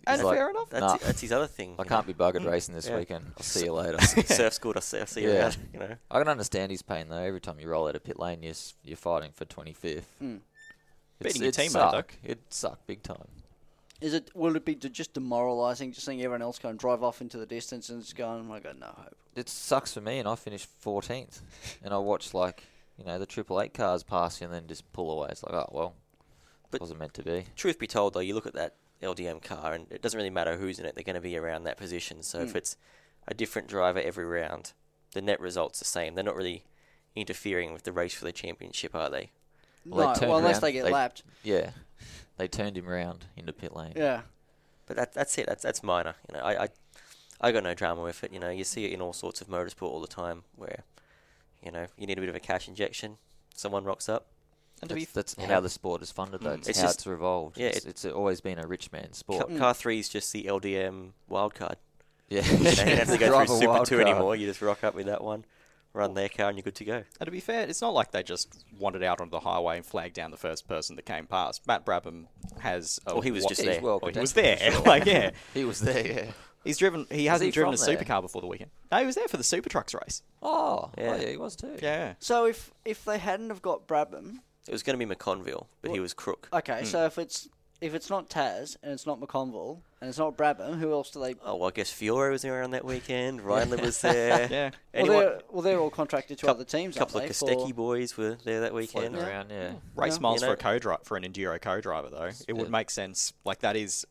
and 0.07 0.23
like, 0.25 0.39
fair 0.39 0.49
enough. 0.49 0.71
That's 0.71 0.81
Nah. 0.81 0.97
that's 0.97 1.21
his 1.21 1.31
other 1.31 1.47
thing. 1.47 1.75
I 1.79 1.83
you 1.83 1.89
can't 1.91 2.07
be 2.07 2.15
buggered 2.15 2.47
racing 2.51 2.75
this 2.75 2.89
Yeah. 2.89 2.97
weekend. 2.97 3.27
I'll 3.37 3.43
see 3.43 3.65
you 3.67 3.75
later. 3.75 3.99
know. 3.99 4.23
surf 4.23 4.55
school. 4.55 4.73
I'll 4.77 4.81
see, 4.81 4.99
I'll 4.99 5.07
see 5.07 5.23
you 5.25 5.31
Yeah. 5.33 5.41
around. 5.41 5.57
You 5.75 5.79
know. 5.81 5.97
I 6.11 6.19
can 6.21 6.29
understand 6.29 6.71
his 6.71 6.81
pain 6.81 7.09
though. 7.11 7.19
Every 7.19 7.41
time 7.41 7.61
you 7.61 7.69
roll 7.69 7.87
out 7.87 7.97
of 7.97 8.03
pit 8.05 8.19
lane, 8.19 8.43
you're, 8.43 8.51
s- 8.53 8.73
you're 8.83 8.97
fighting 8.97 9.33
for 9.35 9.45
25th. 9.45 10.05
Mm. 11.21 11.25
Beating 11.25 11.43
your 11.43 11.49
it 11.51 11.55
teammate, 11.55 11.73
though. 11.73 11.91
suck. 11.91 12.15
It 12.25 12.39
suck 12.51 12.87
big 12.87 13.03
time. 13.03 13.29
Is 14.01 14.15
it? 14.15 14.31
Will 14.35 14.57
it 14.57 14.65
be 14.65 14.75
just 14.75 15.13
demoralising, 15.13 15.93
just 15.93 16.07
seeing 16.07 16.21
everyone 16.23 16.41
else 16.43 16.59
go 16.59 16.71
and 16.71 16.79
drive 16.79 17.03
off 17.03 17.21
into 17.21 17.37
the 17.37 17.45
distance 17.47 17.91
and 17.91 18.01
just 18.01 18.17
going, 18.17 18.47
oh, 18.51 18.55
I 18.55 18.61
got 18.61 18.79
no 18.79 18.87
hope. 18.87 19.17
It 19.37 19.49
sucks 19.49 19.93
for 19.95 20.01
me, 20.01 20.19
and 20.19 20.27
I 20.27 20.35
finished 20.37 20.69
14th, 20.83 21.43
and 21.85 21.93
I 21.93 21.99
watched 21.99 22.33
like 22.35 22.65
you 22.99 23.05
know 23.05 23.19
the 23.19 23.27
triple 23.27 23.61
eight 23.61 23.75
cars 23.75 24.03
pass 24.03 24.41
you 24.41 24.47
and 24.47 24.55
then 24.55 24.67
just 24.67 24.91
pull 24.93 25.11
away. 25.11 25.29
It's 25.31 25.43
like 25.43 25.53
oh 25.55 25.69
well, 25.73 25.95
But- 26.71 26.79
it 26.79 26.81
wasn't 26.81 27.01
meant 27.01 27.15
to 27.15 27.23
be. 27.23 27.45
Truth 27.57 27.79
be 27.79 27.87
told, 27.87 28.15
though, 28.15 28.21
you 28.21 28.35
look 28.35 28.47
at 28.47 28.55
that 28.55 28.77
LDM 29.03 29.43
car, 29.43 29.75
and 29.75 29.87
it 29.91 30.01
doesn't 30.03 30.17
really 30.17 30.31
matter 30.31 30.57
who's 30.57 30.79
in 30.79 30.87
it. 30.87 30.95
They're 30.95 31.05
going 31.05 31.15
to 31.15 31.21
be 31.21 31.37
around 31.37 31.65
that 31.65 31.77
position. 31.77 32.23
So 32.23 32.41
if 32.41 32.53
Mm. 32.55 32.57
it's 32.57 32.77
a 33.29 33.35
different 33.35 33.69
driver 33.69 34.01
every 34.01 34.25
round, 34.25 34.73
the 35.13 35.21
net 35.23 35.41
result's 35.41 35.79
the 35.79 35.85
same. 35.85 36.15
They're 36.15 36.25
not 36.25 36.37
really 36.37 36.65
interfering 37.15 37.73
with 37.73 37.83
the 37.83 37.93
race 37.93 38.15
for 38.15 38.25
the 38.25 38.33
championship, 38.33 38.95
are 38.95 39.11
they? 39.11 39.31
Well, 39.87 40.09
no, 40.09 40.15
turned 40.15 40.29
well, 40.31 40.39
unless 40.39 40.57
around, 40.57 40.61
they 40.63 40.73
get 40.73 40.85
they- 40.85 40.91
lapped. 40.93 41.23
Yeah, 41.43 41.71
they 42.37 42.49
turned 42.49 42.77
him 42.77 42.87
round 42.87 43.27
into 43.37 43.53
pit 43.53 43.75
lane. 43.75 43.93
Yeah. 43.97 44.23
But 44.87 44.97
that, 44.97 45.13
that's 45.15 45.39
it. 45.39 45.47
That's 45.47 45.63
that's 45.63 45.83
minor. 45.83 46.15
You 46.29 46.39
know, 46.39 46.45
I, 46.45 46.65
I 46.65 46.69
I 47.41 47.53
got 47.53 47.63
no 47.63 47.75
drama 47.75 48.03
with 48.03 48.25
it. 48.25 48.33
You 48.33 48.41
know, 48.41 48.51
you 48.51 48.65
see 48.65 48.85
it 48.87 48.93
in 48.93 49.01
all 49.01 49.13
sorts 49.13 49.41
of 49.41 49.49
motorsport 49.49 49.83
all 49.91 50.01
the 50.01 50.07
time, 50.09 50.43
where 50.57 50.83
you 51.65 51.71
know 51.71 51.87
you 51.97 52.07
need 52.07 52.19
a 52.19 52.21
bit 52.21 52.29
of 52.29 52.35
a 52.35 52.41
cash 52.41 52.67
injection. 52.69 53.17
Someone 53.55 53.85
rocks 53.85 54.09
up. 54.09 54.27
And 54.83 54.89
to 54.89 54.95
be 54.95 55.03
That's, 55.05 55.35
that's 55.35 55.37
Yeah. 55.39 55.55
how 55.55 55.61
the 55.61 55.69
sport 55.69 56.01
is 56.01 56.11
funded, 56.11 56.41
though. 56.41 56.51
Mm. 56.55 56.59
It's, 56.59 56.69
It's 56.71 56.79
how 56.81 56.87
just- 56.87 57.01
it's 57.01 57.07
revolved. 57.07 57.59
yeah, 57.59 57.67
it's, 57.69 57.85
it- 57.85 57.89
it's 57.91 58.05
always 58.07 58.41
been 58.41 58.59
a 58.59 58.67
rich 58.67 58.91
man's 58.91 59.23
Car, 59.23 59.37
sport. 59.41 59.51
Mm. 59.51 59.59
car 59.59 59.75
three 59.75 59.99
is 59.99 60.09
just 60.09 60.33
the 60.33 60.45
LDM 60.45 61.11
wildcard. 61.31 61.75
Yeah, 62.31 62.45
You 62.51 62.59
don't 62.65 62.89
have 62.89 63.09
to 63.11 63.19
go 63.19 63.45
through 63.45 63.59
Super 63.59 63.85
Two 63.85 63.97
card. 63.99 64.09
anymore. 64.09 64.37
You 64.37 64.47
just 64.47 64.63
rock 64.63 64.83
up 64.83 64.95
with 64.95 65.07
that 65.07 65.23
one, 65.23 65.45
run 65.93 66.15
their 66.15 66.29
car, 66.29 66.49
and 66.49 66.57
you're 66.59 66.63
good 66.63 66.75
to 66.77 66.85
go. 66.85 67.03
And 67.19 67.27
to 67.27 67.31
be 67.31 67.41
fair, 67.41 67.69
it's 67.69 67.81
not 67.83 67.93
like 67.95 68.11
they 68.13 68.23
just 68.23 68.65
wandered 68.79 69.03
out 69.03 69.21
onto 69.21 69.31
the 69.31 69.41
highway 69.41 69.77
and 69.77 69.85
flagged 69.87 70.15
down 70.15 70.31
the 70.31 70.37
first 70.37 70.69
person 70.69 70.97
that 70.97 71.05
came 71.07 71.27
past. 71.27 71.67
Matt 71.67 71.85
Brabham 71.85 72.27
has. 72.61 72.99
A 73.07 73.15
Well, 73.15 73.23
he 73.23 73.31
was 73.31 73.45
wa- 73.45 73.49
just 73.49 73.65
there. 73.65 73.81
well 73.81 73.99
Well, 74.03 74.13
he 74.13 74.21
was 74.21 74.33
there. 74.35 74.57
sure. 74.73 74.83
like, 74.83 75.05
yeah. 75.07 75.31
he 75.55 75.65
was 75.65 75.81
there. 75.81 76.07
Yeah. 76.07 76.33
He's 76.65 76.77
driven. 76.79 77.07
He 77.11 77.25
hasn't 77.27 77.47
he 77.47 77.53
driven 77.53 77.73
a 77.73 77.77
from 77.77 77.87
there? 77.87 77.97
supercar 77.97 78.21
before 78.21 78.43
the 78.43 78.47
weekend. 78.47 78.71
No, 78.93 78.99
he 78.99 79.07
was 79.07 79.15
there 79.15 79.29
for 79.29 79.39
the 79.39 79.45
Super 79.45 79.71
Trucks 79.71 79.95
race. 79.95 80.23
Oh, 80.43 80.91
Yeah. 80.99 81.13
oh, 81.17 81.21
yeah, 81.21 81.29
he 81.31 81.37
was 81.39 81.57
too. 81.57 81.77
Yeah. 81.83 82.15
So 82.19 82.45
if 82.47 82.71
if 82.85 83.05
they 83.05 83.17
hadn't 83.19 83.49
have 83.49 83.63
got 83.63 83.87
Brabham, 83.89 84.41
It 84.69 84.73
was 84.73 84.83
going 84.83 84.99
to 84.99 85.05
be 85.07 85.13
McConville, 85.15 85.67
but 85.81 85.91
he 85.91 86.01
was 86.01 86.13
crook. 86.13 86.49
okay. 86.53 86.81
Mm. 86.83 86.87
So 86.87 87.07
if 87.07 87.17
it's 87.19 87.49
if 87.81 87.95
it's 87.95 88.11
not 88.11 88.29
Taz 88.29 88.77
and 88.83 88.93
it's 88.93 89.07
not 89.07 89.21
McConville 89.21 89.79
and 90.01 90.09
it's 90.09 90.19
not 90.19 90.37
Brabham, 90.37 90.79
who 90.79 90.93
else 90.93 91.11
do 91.11 91.21
they? 91.21 91.35
Oh 91.45 91.57
well, 91.57 91.69
I 91.69 91.73
guess 91.73 91.91
Fiore 91.91 92.31
was 92.31 92.45
around 92.45 92.73
that 92.73 92.85
weekend. 92.85 93.41
Reindler 93.43 93.81
was 93.81 94.01
there. 94.01 94.49
Yeah. 94.51 94.71
Well, 94.95 95.07
they're 95.07 95.41
well, 95.51 95.63
they're 95.63 95.79
all 95.79 95.91
contracted 95.91 96.39
to 96.39 96.47
Coup- 96.47 96.51
other 96.53 96.65
teams. 96.65 96.97
a 96.97 96.99
couple 96.99 97.17
of 97.19 97.23
aren't 97.25 97.39
they, 97.41 97.47
Kostecki 97.55 97.75
boys 97.75 98.17
were 98.17 98.37
there 98.45 98.61
that 98.61 98.75
weekend. 98.75 99.15
Floating 99.15 99.29
around, 99.31 99.51
yeah. 99.51 99.73
Race 99.97 100.15
Yeah. 100.17 100.21
miles 100.21 100.41
You 100.43 100.49
know- 100.49 100.57
for 100.57 100.77
a 100.77 100.81
co 100.81 100.97
for 101.05 101.17
an 101.17 101.23
enduro 101.25 101.61
co-driver 101.61 102.11
though. 102.11 102.31
It 102.49 102.53
would 102.55 102.65
Yeah. 102.67 102.71
make 102.71 102.91
sense. 102.91 103.33
Like 103.45 103.61
that 103.61 103.77
is 103.77 104.07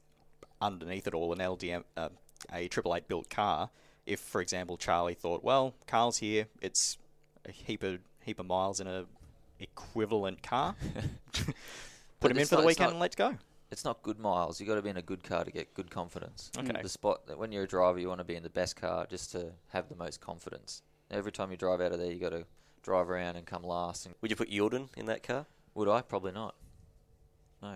underneath 0.61 1.07
it 1.07 1.13
all 1.13 1.31
an 1.33 1.39
LDM, 1.39 1.83
uh, 1.95 2.09
a 2.53 2.67
triple 2.67 2.95
eight 2.95 3.07
built 3.07 3.29
car. 3.29 3.69
If, 4.05 4.19
for 4.19 4.41
example, 4.41 4.75
Charlie 4.77 5.13
thought, 5.13 5.43
well, 5.43 5.75
Carl's 5.85 6.17
here, 6.17 6.47
it's 6.61 6.97
a 7.45 7.51
heap 7.51 7.83
of 7.83 7.99
heap 8.21 8.39
of 8.39 8.47
miles 8.47 8.79
in 8.79 8.87
a 8.87 9.05
equivalent 9.59 10.41
car. 10.41 10.75
Put 11.33 11.53
But 12.19 12.31
him 12.31 12.37
in 12.39 12.45
for 12.45 12.55
the 12.57 12.61
not- 12.61 12.61
it's 12.61 12.67
weekend 12.67 12.85
not- 12.87 12.91
and 12.91 12.99
let's 12.99 13.15
go. 13.15 13.37
It's 13.71 13.85
not 13.85 14.01
good 14.01 14.19
miles. 14.19 14.59
You've 14.59 14.67
got 14.69 14.75
to 14.75 14.81
be 14.81 14.89
in 14.89 14.97
a 14.97 15.01
good 15.01 15.23
car 15.23 15.43
to 15.43 15.51
get 15.51 15.73
good 15.75 15.91
confidence. 15.91 16.51
Okay. 16.57 16.81
The 16.81 16.89
spot 16.89 17.27
that 17.27 17.37
when 17.37 17.51
you're 17.51 17.63
a 17.63 17.67
driver, 17.67 17.99
you 17.99 18.07
want 18.07 18.19
to 18.19 18.23
be 18.25 18.35
in 18.35 18.41
the 18.43 18.49
best 18.49 18.75
car 18.75 19.05
just 19.09 19.31
to 19.33 19.51
have 19.69 19.89
the 19.89 19.95
most 19.95 20.19
confidence. 20.21 20.81
Every 21.11 21.31
time 21.31 21.51
you 21.51 21.57
drive 21.57 21.79
out 21.81 21.91
of 21.91 21.99
there, 21.99 22.11
you 22.11 22.19
got 22.19 22.29
to 22.31 22.45
drive 22.81 23.09
around 23.09 23.35
and 23.35 23.45
come 23.45 23.63
last. 23.63 24.05
And 24.07 24.15
Would 24.21 24.31
you 24.31 24.35
put 24.37 24.49
Jordan 24.49 24.89
in 24.97 25.05
that 25.05 25.21
car? 25.23 25.45
would 25.75 25.87
I? 25.87 26.01
Probably 26.01 26.31
not. 26.31 26.55
No, 27.61 27.75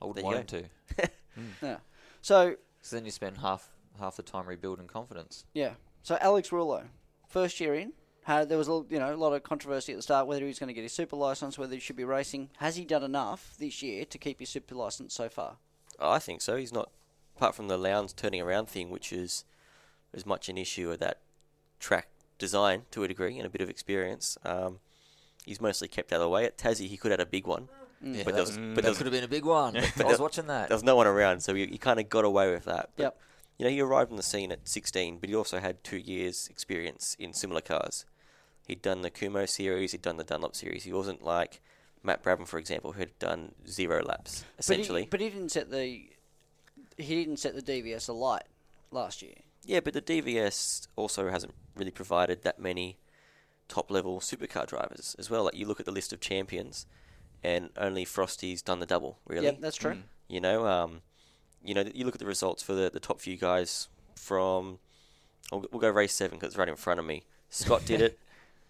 I 0.00 0.04
wouldn't 0.04 0.24
want 0.24 0.50
him 0.52 0.62
to. 0.96 1.08
Hmm. 1.36 1.42
Yeah. 1.60 1.76
So 2.22 2.56
Because 2.78 2.90
then 2.92 3.04
you 3.04 3.10
spend 3.10 3.36
half 3.36 3.68
half 4.00 4.16
the 4.16 4.22
time 4.22 4.46
rebuilding 4.46 4.86
confidence. 4.86 5.44
yeah. 5.52 5.72
So 6.02 6.16
Alex 6.20 6.48
Rullo, 6.48 6.84
first 7.28 7.60
year 7.60 7.74
in, 7.74 7.92
had 8.26 8.48
there 8.48 8.58
was 8.58 8.66
a 8.68 8.72
l- 8.72 8.86
you 8.90 8.98
know 8.98 9.14
a 9.14 9.16
lot 9.16 9.32
of 9.32 9.42
controversy 9.44 9.92
at 9.92 9.96
the 9.98 10.02
start 10.02 10.26
whether 10.26 10.40
he 10.40 10.46
was 10.48 10.58
going 10.58 10.68
to 10.68 10.72
get 10.74 10.82
his 10.82 10.92
super 10.92 11.16
license, 11.16 11.56
whether 11.58 11.74
he 11.74 11.80
should 11.80 11.96
be 11.96 12.04
racing. 12.04 12.50
Has 12.58 12.76
he 12.76 12.84
done 12.84 13.02
enough 13.04 13.54
this 13.58 13.82
year 13.82 14.04
to 14.04 14.18
keep 14.18 14.40
his 14.40 14.48
super 14.48 14.74
license 14.74 15.14
so 15.14 15.28
far? 15.28 15.56
I 16.00 16.18
think 16.18 16.40
so. 16.42 16.56
He's 16.56 16.72
not, 16.72 16.90
apart 17.36 17.54
from 17.54 17.68
the 17.68 17.78
Lowndes 17.78 18.12
turning 18.12 18.40
around 18.42 18.68
thing, 18.68 18.90
which 18.90 19.12
is 19.12 19.44
as 20.12 20.26
much 20.26 20.48
an 20.48 20.58
issue 20.58 20.90
of 20.90 20.98
that 20.98 21.18
track 21.80 22.08
design 22.38 22.82
to 22.90 23.02
a 23.04 23.08
degree 23.08 23.38
and 23.38 23.46
a 23.46 23.50
bit 23.50 23.60
of 23.62 23.70
experience. 23.70 24.36
Um, 24.44 24.80
he's 25.46 25.60
mostly 25.60 25.88
kept 25.88 26.12
out 26.12 26.16
of 26.16 26.22
the 26.22 26.28
way. 26.28 26.44
At 26.46 26.58
Tassie, 26.58 26.88
he 26.88 26.96
could 26.96 27.12
have 27.12 27.20
had 27.20 27.26
a 27.28 27.30
big 27.30 27.46
one, 27.46 27.68
Yeah, 28.02 28.24
but 28.24 28.26
that, 28.26 28.32
there 28.34 28.42
was, 28.42 28.58
Mm. 28.58 28.74
but 28.74 28.82
that 28.84 28.88
was, 28.90 28.98
could 28.98 29.06
have 29.06 29.12
been 29.12 29.24
a 29.24 29.28
big 29.28 29.44
one. 29.44 29.76
I 29.98 30.04
was 30.04 30.18
watching 30.18 30.48
that. 30.48 30.68
there 30.68 30.76
was 30.76 30.82
no 30.84 30.96
one 30.96 31.06
around, 31.06 31.40
so 31.40 31.54
he, 31.54 31.66
he 31.66 31.78
kind 31.78 31.98
of 32.00 32.08
got 32.08 32.24
away 32.24 32.50
with 32.50 32.64
that. 32.64 32.90
But, 32.96 33.02
Yep. 33.04 33.20
You 33.58 33.64
know, 33.64 33.70
he 33.70 33.80
arrived 33.80 34.10
on 34.10 34.18
the 34.18 34.22
scene 34.22 34.52
at 34.52 34.68
16, 34.68 35.16
but 35.18 35.30
he 35.30 35.34
also 35.34 35.60
had 35.60 35.82
two 35.82 35.96
years' 35.96 36.46
experience 36.48 37.16
in 37.18 37.32
similar 37.32 37.62
cars. 37.62 38.04
He'd 38.66 38.82
done 38.82 39.02
the 39.02 39.10
Kumho 39.10 39.48
series, 39.48 39.92
he'd 39.92 40.02
done 40.02 40.16
the 40.16 40.24
Dunlop 40.24 40.56
series. 40.56 40.84
He 40.84 40.92
wasn't 40.92 41.24
like 41.24 41.60
Matt 42.02 42.22
Brabham, 42.22 42.46
for 42.46 42.58
example, 42.58 42.92
who 42.92 43.00
had 43.00 43.18
done 43.18 43.52
zero 43.68 44.02
laps 44.04 44.44
essentially. 44.58 45.06
But 45.10 45.20
he, 45.20 45.26
but 45.28 45.32
he 45.32 45.38
didn't 45.38 45.52
set 45.52 45.70
the 45.70 46.08
he 46.98 47.14
didn't 47.14 47.38
set 47.38 47.54
the 47.54 47.62
DVS 47.62 48.08
alight 48.08 48.44
last 48.90 49.22
year. 49.22 49.34
Yeah, 49.64 49.80
but 49.80 49.92
the 49.92 50.02
DVS 50.02 50.86
also 50.96 51.28
hasn't 51.30 51.54
really 51.76 51.90
provided 51.90 52.42
that 52.42 52.58
many 52.58 52.96
top 53.68 53.90
level 53.90 54.20
supercar 54.20 54.66
drivers 54.66 55.14
as 55.18 55.28
well. 55.28 55.44
Like 55.44 55.56
you 55.56 55.66
look 55.66 55.80
at 55.80 55.86
the 55.86 55.92
list 55.92 56.12
of 56.12 56.20
champions, 56.20 56.86
and 57.42 57.70
only 57.76 58.04
Frosty's 58.04 58.62
done 58.62 58.80
the 58.80 58.86
double. 58.86 59.18
Really, 59.26 59.46
Yep, 59.46 59.60
that's 59.60 59.76
true. 59.76 59.92
Mm. 59.92 60.02
you 60.28 60.40
know, 60.40 60.66
um, 60.66 61.02
you 61.64 61.74
know, 61.74 61.84
you 61.94 62.04
look 62.04 62.14
at 62.14 62.20
the 62.20 62.26
results 62.26 62.62
for 62.62 62.74
the, 62.74 62.90
the 62.92 63.00
top 63.00 63.20
few 63.20 63.36
guys 63.36 63.88
from. 64.14 64.78
We'll, 65.52 65.64
we'll 65.70 65.80
go 65.80 65.90
race 65.90 66.12
seven 66.14 66.38
because 66.38 66.52
it's 66.54 66.58
right 66.58 66.68
in 66.68 66.76
front 66.76 66.98
of 66.98 67.06
me. 67.06 67.24
Scott 67.50 67.84
did 67.84 68.00
it. 68.00 68.18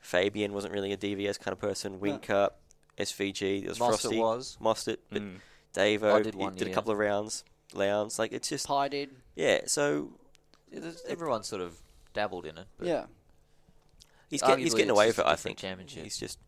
Fabian 0.07 0.53
wasn't 0.53 0.73
really 0.73 0.93
a 0.93 0.97
DVS 0.97 1.39
kind 1.41 1.53
of 1.53 1.59
person. 1.59 1.99
Whincup, 1.99 2.51
SVG, 2.97 3.63
there 3.63 3.69
was 3.71 3.79
Mostert 3.79 4.01
Frosty, 4.01 4.19
was. 4.19 4.57
Mostert, 4.63 4.99
but 5.11 5.21
Mm. 5.23 5.37
Davo 5.75 6.13
I 6.15 6.23
did 6.23 6.35
he 6.35 6.41
one 6.41 6.55
did 6.55 6.69
a 6.69 6.73
couple 6.73 6.93
of 6.93 6.99
rounds. 6.99 7.43
Lowndes, 7.75 8.19
like 8.19 8.33
it's 8.33 8.49
just 8.49 8.67
Pye 8.69 8.89
did. 8.89 9.11
yeah. 9.35 9.63
So 9.67 10.13
Yeah, 10.71 10.93
everyone 11.09 11.43
sort 11.43 11.61
of 11.61 11.79
dabbled 12.15 12.47
in 12.47 12.57
it. 12.57 12.67
But 12.79 12.87
Yeah. 12.87 13.07
He's, 14.31 14.43
get, 14.43 14.59
he's 14.59 14.75
getting 14.75 14.91
away 14.91 15.07
with 15.09 15.19
it, 15.19 15.27
I 15.27 15.37
think. 15.37 15.59
championship. 15.59 16.05
He's 16.05 16.17
just. 16.19 16.39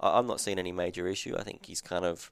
I- 0.00 0.18
I'm 0.18 0.26
not 0.26 0.40
seeing 0.40 0.58
any 0.58 0.72
major 0.72 1.06
issue. 1.08 1.34
I 1.38 1.42
think 1.44 1.66
he's 1.66 1.80
kind 1.80 2.04
of 2.04 2.30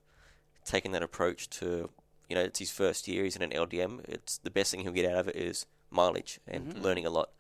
taken 0.65 0.93
that 0.93 1.03
approach 1.03 1.49
to, 1.61 1.91
you 2.29 2.35
know, 2.37 2.43
it's 2.43 2.59
his 2.59 2.71
first 2.71 3.07
year. 3.09 3.25
He's 3.25 3.37
in 3.37 3.43
an 3.43 3.51
LDM. 3.53 4.01
It's 4.09 4.39
the 4.39 4.51
best 4.51 4.71
thing 4.73 4.81
he'll 4.81 4.93
get 4.93 5.11
out 5.11 5.19
of 5.19 5.29
it 5.29 5.37
is 5.37 5.67
mileage 5.91 6.41
and 6.47 6.75
Mhm. 6.75 6.83
learning 6.83 7.07
a 7.07 7.11
lot, 7.11 7.31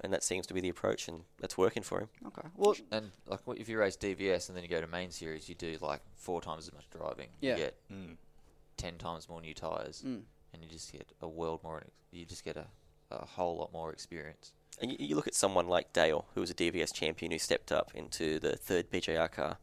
and 0.00 0.12
that 0.12 0.22
seems 0.22 0.46
to 0.46 0.54
be 0.54 0.60
the 0.60 0.68
approach, 0.68 1.08
and 1.08 1.24
that's 1.38 1.56
working 1.58 1.82
for 1.82 2.00
him. 2.00 2.08
Okay. 2.26 2.48
Well, 2.54 2.76
And 2.90 3.12
like, 3.26 3.46
what- 3.46 3.58
if 3.58 3.68
you 3.68 3.78
race 3.78 3.96
DVS 3.96 4.48
and 4.48 4.56
then 4.56 4.62
you 4.64 4.70
go 4.70 4.80
to 4.80 4.86
main 4.86 5.10
series, 5.10 5.48
you 5.48 5.54
do 5.54 5.76
like 5.80 6.00
four 6.14 6.40
times 6.40 6.66
as 6.68 6.72
much 6.74 6.88
driving. 6.90 7.28
Yeah. 7.40 7.52
You 7.56 7.56
get 7.64 7.74
Mm. 7.90 8.16
ten 8.76 8.98
times 8.98 9.28
more 9.28 9.40
new 9.40 9.54
tires, 9.54 10.02
mm, 10.06 10.22
and 10.52 10.62
you 10.62 10.68
just 10.68 10.92
get 10.92 11.12
a 11.20 11.28
world 11.28 11.62
more. 11.62 11.82
You 12.12 12.24
just 12.24 12.44
get 12.44 12.56
a, 12.56 12.66
a 13.10 13.24
whole 13.24 13.56
lot 13.58 13.72
more 13.72 13.92
experience. 13.92 14.52
And 14.80 14.92
you, 14.92 14.96
you 15.00 15.16
look 15.16 15.26
at 15.26 15.34
someone 15.34 15.66
like 15.66 15.92
Dale, 15.92 16.26
who 16.34 16.40
was 16.40 16.50
a 16.50 16.54
DVS 16.54 16.92
champion, 16.92 17.32
who 17.32 17.38
stepped 17.38 17.72
up 17.72 17.90
into 17.94 18.38
the 18.38 18.56
third 18.56 18.90
PJR 18.90 19.28
car, 19.32 19.58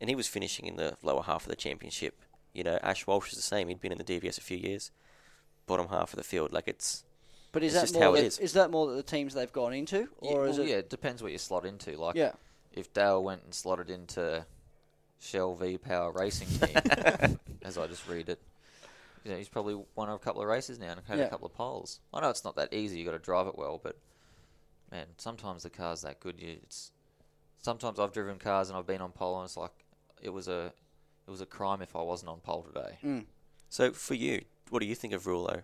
and 0.00 0.10
he 0.10 0.14
was 0.16 0.28
finishing 0.28 0.66
in 0.66 0.76
the 0.76 0.98
lower 1.02 1.22
half 1.22 1.44
of 1.44 1.48
the 1.48 1.56
championship. 1.56 2.20
You 2.52 2.62
know, 2.64 2.78
Ash 2.82 3.06
Walsh 3.06 3.30
is 3.30 3.36
the 3.36 3.42
same. 3.42 3.68
He'd 3.68 3.80
been 3.80 3.92
in 3.92 3.98
the 3.98 4.04
DVS 4.04 4.36
a 4.36 4.42
few 4.42 4.58
years, 4.58 4.90
bottom 5.66 5.88
half 5.88 6.12
of 6.12 6.18
the 6.18 6.22
field. 6.24 6.52
Like 6.52 6.68
it's 6.68 7.04
but 7.52 7.62
is 7.62 7.72
It's 7.74 7.74
that 7.74 7.80
just 7.82 7.94
more 7.94 8.02
how 8.02 8.14
it 8.14 8.20
that, 8.22 8.26
is. 8.26 8.38
is 8.38 8.52
that 8.54 8.70
more 8.70 8.88
that 8.88 8.94
the 8.96 9.02
teams 9.02 9.34
they've 9.34 9.52
gone 9.52 9.72
into, 9.74 10.08
or 10.18 10.44
yeah, 10.46 10.50
is 10.50 10.58
well, 10.58 10.66
it? 10.66 10.70
yeah, 10.70 10.76
it 10.76 10.90
depends 10.90 11.22
what 11.22 11.32
you 11.32 11.38
slot 11.38 11.64
into. 11.64 11.96
Like, 11.96 12.16
Yeah. 12.16 12.32
if 12.72 12.92
Dale 12.92 13.22
went 13.22 13.44
and 13.44 13.54
slotted 13.54 13.90
into 13.90 14.44
Shell 15.20 15.54
V 15.56 15.78
Power 15.78 16.12
Racing 16.12 16.48
Team, 16.48 17.38
as 17.62 17.78
I 17.78 17.86
just 17.86 18.08
read 18.08 18.28
it, 18.28 18.40
you 19.24 19.30
know, 19.30 19.36
he's 19.36 19.48
probably 19.48 19.78
won 19.94 20.08
a 20.08 20.18
couple 20.18 20.42
of 20.42 20.48
races 20.48 20.78
now 20.78 20.92
and 20.92 21.00
had 21.06 21.18
Yeah. 21.18 21.26
a 21.26 21.30
couple 21.30 21.46
of 21.46 21.54
poles. 21.54 22.00
I 22.12 22.20
know 22.20 22.30
it's 22.30 22.44
not 22.44 22.56
that 22.56 22.72
easy; 22.72 22.98
you 22.98 23.04
got 23.04 23.12
to 23.12 23.18
drive 23.18 23.46
it 23.46 23.56
well, 23.56 23.78
but 23.82 23.96
man, 24.90 25.06
sometimes 25.16 25.62
the 25.62 25.70
car's 25.70 26.02
that 26.02 26.18
good. 26.20 26.40
You, 26.40 26.56
it's 26.62 26.90
sometimes 27.62 28.00
I've 28.00 28.12
driven 28.12 28.38
cars 28.38 28.68
and 28.68 28.76
I've 28.76 28.86
been 28.86 29.00
on 29.00 29.12
pole, 29.12 29.38
and 29.38 29.44
it's 29.44 29.56
like 29.56 29.84
it 30.20 30.30
was 30.30 30.48
a 30.48 30.72
it 31.26 31.30
was 31.30 31.40
a 31.40 31.46
crime 31.46 31.82
if 31.82 31.94
I 31.94 32.02
wasn't 32.02 32.30
on 32.30 32.40
pole 32.40 32.62
today. 32.62 32.98
Mm. 33.04 33.24
so 33.68 33.92
for 33.92 34.14
you. 34.14 34.42
What 34.70 34.80
do 34.80 34.86
you 34.86 34.94
think 34.94 35.12
of 35.12 35.24
Rullo? 35.24 35.62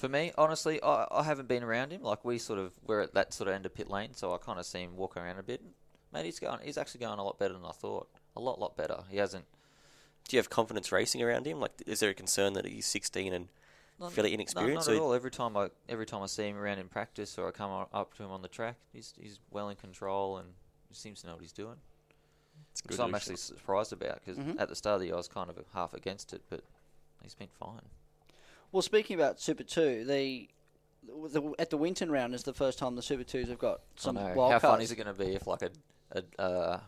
For 0.00 0.08
me, 0.08 0.32
honestly, 0.38 0.82
I, 0.82 1.06
I 1.10 1.22
haven't 1.24 1.46
been 1.46 1.62
around 1.62 1.92
him. 1.92 2.02
Like 2.02 2.24
we 2.24 2.38
sort 2.38 2.58
of 2.58 2.72
we're 2.86 3.02
at 3.02 3.12
that 3.12 3.34
sort 3.34 3.48
of 3.48 3.54
end 3.54 3.66
of 3.66 3.74
pit 3.74 3.90
lane, 3.90 4.14
so 4.14 4.32
I 4.32 4.38
kind 4.38 4.58
of 4.58 4.64
see 4.64 4.80
him 4.80 4.96
walk 4.96 5.14
around 5.14 5.38
a 5.38 5.42
bit. 5.42 5.60
Mate, 6.10 6.24
he's 6.24 6.38
going. 6.38 6.58
He's 6.64 6.78
actually 6.78 7.00
going 7.00 7.18
a 7.18 7.22
lot 7.22 7.38
better 7.38 7.52
than 7.52 7.66
I 7.66 7.72
thought. 7.72 8.08
A 8.34 8.40
lot, 8.40 8.58
lot 8.58 8.78
better. 8.78 9.00
He 9.10 9.18
hasn't. 9.18 9.44
Do 10.26 10.36
you 10.36 10.38
have 10.38 10.48
confidence 10.48 10.90
racing 10.90 11.22
around 11.22 11.46
him? 11.46 11.60
Like, 11.60 11.72
is 11.86 12.00
there 12.00 12.08
a 12.08 12.14
concern 12.14 12.54
that 12.54 12.64
he's 12.64 12.86
16 12.86 13.32
and 13.34 13.48
Not, 13.98 14.12
fairly 14.12 14.30
no, 14.30 14.34
inexperienced? 14.36 14.88
not 14.88 14.96
at 14.96 15.00
all. 15.02 15.12
Every 15.12 15.30
time 15.30 15.54
I 15.54 15.68
every 15.86 16.06
time 16.06 16.22
I 16.22 16.26
see 16.26 16.44
him 16.48 16.56
around 16.56 16.78
in 16.78 16.88
practice 16.88 17.36
or 17.36 17.48
I 17.48 17.50
come 17.50 17.86
up 17.92 18.14
to 18.14 18.22
him 18.22 18.30
on 18.30 18.40
the 18.40 18.48
track, 18.48 18.76
he's 18.94 19.12
he's 19.20 19.38
well 19.50 19.68
in 19.68 19.76
control 19.76 20.38
and 20.38 20.48
he 20.88 20.94
seems 20.94 21.20
to 21.20 21.26
know 21.26 21.34
what 21.34 21.42
he's 21.42 21.52
doing. 21.52 21.76
It's 22.72 22.82
Which 22.84 22.96
good 22.96 23.04
I'm 23.04 23.14
actually 23.14 23.36
surprised 23.36 23.92
about 23.92 24.20
because 24.24 24.38
Mhm. 24.38 24.58
at 24.58 24.70
the 24.70 24.76
start 24.76 24.94
of 24.94 25.00
the 25.00 25.06
year 25.08 25.14
I 25.14 25.18
was 25.18 25.28
kind 25.28 25.50
of 25.50 25.58
half 25.74 25.92
against 25.92 26.32
it, 26.32 26.40
but 26.48 26.62
he's 27.22 27.34
been 27.34 27.48
fine. 27.48 27.82
Well, 28.72 28.82
speaking 28.82 29.14
about 29.18 29.40
Super 29.40 29.62
Two, 29.64 30.04
the, 30.04 30.48
the 31.32 31.52
at 31.58 31.70
the 31.70 31.76
Winton 31.76 32.10
round 32.10 32.34
is 32.34 32.42
the 32.44 32.52
first 32.54 32.78
time 32.78 32.94
the 32.96 33.02
Super 33.02 33.24
Twos 33.24 33.48
have 33.48 33.58
got 33.58 33.80
some 33.96 34.16
I 34.16 34.32
wild 34.34 34.52
How 34.52 34.58
cards. 34.60 34.74
fun 34.74 34.80
is 34.82 34.92
it 34.92 34.96
going 34.96 35.06
to 35.06 35.12
be 35.14 35.34
if 35.34 35.46
like 35.46 35.62
a 35.62 35.70
a, 36.12 36.40
uh, 36.40 36.80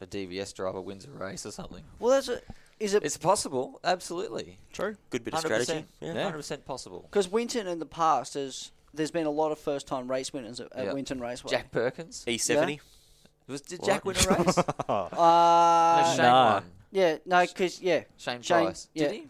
a 0.00 0.06
DVS 0.06 0.54
driver 0.54 0.80
wins 0.80 1.04
a 1.06 1.10
race 1.10 1.44
or 1.46 1.50
something? 1.50 1.82
Well, 1.98 2.10
that's 2.12 2.28
a, 2.28 2.40
is 2.80 2.94
it 2.94 3.04
It's 3.04 3.16
possible, 3.16 3.80
absolutely. 3.84 4.58
True. 4.72 4.96
good 5.10 5.24
bit 5.24 5.34
of 5.34 5.40
100%, 5.40 5.44
strategy? 5.44 5.84
Yeah. 6.00 6.22
hundred 6.24 6.38
percent 6.38 6.64
possible. 6.64 7.02
because 7.10 7.28
Winton 7.30 7.66
in 7.66 7.78
the 7.78 7.86
past 7.86 8.34
has 8.34 8.70
there's 8.92 9.10
been 9.10 9.26
a 9.26 9.30
lot 9.30 9.50
of 9.52 9.58
first 9.58 9.86
time 9.88 10.08
race 10.10 10.32
winners 10.32 10.60
at, 10.60 10.72
at 10.72 10.84
Yeah. 10.86 10.92
Winton 10.92 11.20
Raceway. 11.20 11.50
Jack 11.50 11.70
Perkins 11.72 12.24
E70. 12.26 12.78
was 13.48 13.60
did 13.60 13.80
What? 13.80 13.86
Jack 13.86 14.04
win 14.04 14.16
a 14.16 14.18
race? 14.44 14.56
no, 14.88 14.94
Uh, 14.94 16.14
Shane 16.14 16.24
no. 16.24 16.32
won. 16.32 16.64
yeah, 16.92 17.16
no, 17.26 17.40
because 17.46 17.80
yeah, 17.82 18.02
Shane, 18.16 18.40
Shane, 18.42 18.64
Price. 18.66 18.88
yeah. 18.94 19.08
Did 19.08 19.12
he? 19.12 19.26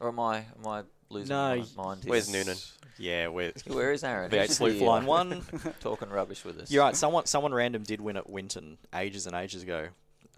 Or 0.00 0.08
am 0.08 0.20
I 0.20 0.38
am 0.58 0.66
I 0.66 0.82
losing 1.10 1.34
No, 1.34 1.64
my 1.76 1.84
mind 1.84 2.04
here? 2.04 2.10
Where's 2.10 2.32
Noonan? 2.32 2.56
Yeah, 2.98 3.28
we're 3.28 3.52
Where 3.66 3.92
is 3.92 4.04
Aaron? 4.04 4.30
V8 4.30 4.42
He's 4.42 4.56
Sleuth 4.56 4.80
Line 4.80 5.06
1. 5.06 5.42
talking 5.80 6.08
rubbish 6.10 6.44
with 6.44 6.58
us. 6.60 6.70
You're 6.70 6.84
right. 6.84 6.96
Someone, 6.96 7.26
someone 7.26 7.52
random 7.52 7.82
did 7.82 8.00
win 8.00 8.16
at 8.16 8.28
Winton 8.28 8.78
ages 8.94 9.26
and 9.26 9.34
ages 9.34 9.62
ago. 9.62 9.88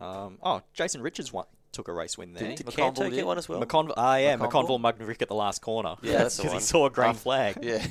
Um, 0.01 0.39
oh, 0.43 0.63
Jason 0.75 1.01
Richards 1.03 1.33
won, 1.33 1.45
took 1.73 1.89
a 1.89 1.93
race 1.93 2.17
win 2.19 2.33
there. 2.35 2.43
Did 2.43 2.51
he? 2.51 2.57
Did 2.57 2.67
McConville 2.67 2.77
Canto 2.77 3.03
did? 3.05 3.13
get 3.15 3.27
one 3.27 3.39
as 3.39 3.49
well? 3.49 3.61
McConville, 3.63 3.95
ah, 3.97 4.17
yeah, 4.17 4.37
McConville? 4.37 4.81
McConville 4.81 4.99
Mugnick 4.99 5.23
at 5.23 5.29
the 5.29 5.35
last 5.35 5.63
corner. 5.63 5.95
Yeah, 6.03 6.19
that's 6.19 6.37
because 6.37 6.53
he 6.53 6.61
saw 6.61 6.87
a 6.87 6.91
green 6.91 7.11
Um, 7.11 7.15
flag. 7.17 7.59
Yeah, 7.63 7.85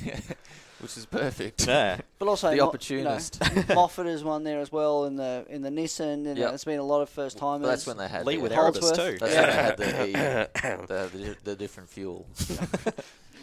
which 0.82 0.96
is 0.96 1.06
perfect. 1.06 1.66
Yeah. 1.66 2.00
but 2.18 2.28
also 2.28 2.50
The 2.50 2.56
Mo- 2.56 2.66
opportunist. 2.68 3.38
You 3.54 3.64
know, 3.68 3.74
Moffat 3.74 4.06
has 4.06 4.22
won 4.24 4.42
there 4.44 4.58
as 4.60 4.70
well 4.72 5.04
in 5.06 5.16
the 5.16 5.46
in 5.48 5.62
the 5.62 5.70
Nissan. 5.70 6.26
And 6.26 6.36
Yep. 6.36 6.48
there's 6.50 6.64
been 6.64 6.78
a 6.80 6.84
lot 6.84 7.00
of 7.02 7.08
first 7.08 7.38
timers. 7.38 7.68
that's 7.68 7.86
when 7.86 7.96
they 7.96 8.08
had 8.08 8.26
Lee 8.26 8.36
the, 8.36 8.42
with 8.42 8.52
Erebus 8.52 8.90
too. 8.92 9.16
That's 9.18 9.34
when 9.34 9.46
they 9.46 9.52
had 9.52 9.76
the, 9.76 10.50
the, 10.88 11.18
the, 11.18 11.36
the 11.44 11.56
different 11.56 11.88
fuel. 11.88 12.26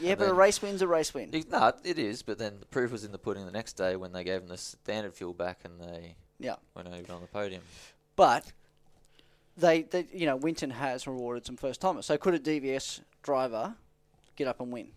yeah, 0.02 0.12
and 0.12 0.20
but 0.20 0.30
a 0.30 0.34
race 0.34 0.62
win's 0.62 0.82
a 0.82 0.88
race 0.88 1.14
win. 1.14 1.30
It- 1.34 1.50
No, 1.50 1.72
it 1.84 1.98
is, 1.98 2.22
but 2.22 2.38
then 2.38 2.58
the 2.60 2.66
proof 2.66 2.92
was 2.92 3.04
in 3.04 3.12
the 3.12 3.18
pudding 3.18 3.46
the 3.46 3.52
next 3.52 3.74
day 3.74 3.96
when 3.96 4.12
they 4.12 4.24
gave 4.24 4.42
them 4.42 4.50
the 4.50 4.58
standard 4.58 5.14
fuel 5.14 5.34
back 5.34 5.62
and 5.64 5.80
they 5.80 6.16
Yeah, 6.40 6.56
went 6.76 6.88
over 6.88 7.14
on 7.14 7.22
the 7.22 7.28
podium. 7.28 7.62
but 8.16 8.52
they, 9.58 9.82
they 9.84 10.08
you 10.14 10.26
know 10.26 10.36
Winton 10.38 10.70
has 10.70 11.06
rewarded 11.08 11.46
some 11.46 11.58
first 11.58 11.82
timers. 11.82 12.06
So 12.06 12.18
could 12.18 12.34
a 12.34 12.40
DVS 12.40 13.02
driver 13.24 13.76
get 14.38 14.48
up 14.48 14.62
and 14.62 14.72
win? 14.72 14.88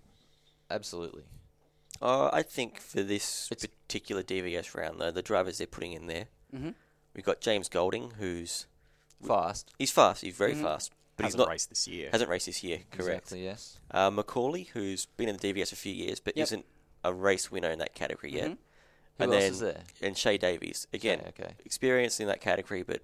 Absolutely. 0.70 1.22
Uh, 2.02 2.28
I 2.32 2.42
think 2.42 2.80
for 2.80 3.02
this 3.02 3.48
It's- 3.52 3.66
particular 3.86 4.22
DVS 4.22 4.74
round, 4.74 5.00
though, 5.00 5.10
the 5.10 5.22
drivers 5.22 5.58
they're 5.58 5.66
putting 5.66 5.92
in 5.92 6.06
there, 6.06 6.26
Mm-hmm. 6.54 6.70
we've 7.14 7.24
got 7.24 7.40
James 7.40 7.68
Golding, 7.68 8.12
who's 8.12 8.66
Fast. 9.26 9.70
he's 9.78 9.90
fast, 9.92 10.22
he's 10.22 10.36
very 10.36 10.54
Mhm. 10.54 10.62
fast, 10.62 10.92
but 11.16 11.24
Hasn't 11.24 11.38
he's 11.38 11.46
not 11.46 11.50
raced 11.50 11.68
this 11.68 11.86
year. 11.86 12.10
hasn't 12.10 12.28
raced 12.28 12.46
this 12.46 12.64
year. 12.64 12.78
Correct. 12.90 13.18
Exactly, 13.26 13.44
yes. 13.44 13.78
Uh, 13.90 14.10
Macauley, 14.10 14.66
who's 14.68 15.06
been 15.06 15.28
in 15.28 15.36
the 15.36 15.40
DVS 15.52 15.70
a 15.72 15.76
few 15.76 15.92
years, 15.94 16.18
but 16.20 16.36
Yep. 16.36 16.42
isn't 16.44 16.66
a 17.04 17.12
race 17.14 17.50
winner 17.50 17.70
in 17.70 17.78
that 17.78 17.94
category 17.94 18.32
yet. 18.32 18.50
Mhm. 18.50 18.58
Who 19.18 19.24
and 19.24 19.32
else 19.34 19.42
then 19.42 19.52
is 19.52 19.60
there? 19.60 19.84
and 20.00 20.16
Shae 20.16 20.38
Davies 20.38 20.86
again, 20.92 21.20
Okay, 21.28 21.44
okay. 21.44 21.54
experienced 21.64 22.18
in 22.20 22.26
that 22.26 22.40
category, 22.40 22.82
but 22.82 23.02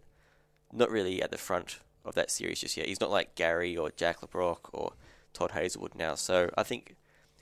not 0.72 0.90
really 0.90 1.22
at 1.22 1.30
the 1.30 1.38
front 1.38 1.78
of 2.04 2.14
that 2.16 2.30
series 2.30 2.60
just 2.60 2.76
yet. 2.76 2.86
He's 2.86 3.00
not 3.00 3.10
like 3.10 3.34
Gary 3.36 3.76
or 3.76 3.90
Jack 3.90 4.22
Le 4.22 4.28
Brocq 4.28 4.70
or 4.72 4.94
Todd 5.32 5.52
Hazelwood 5.52 5.94
now. 5.94 6.14
So 6.16 6.50
I 6.56 6.62
think 6.64 6.96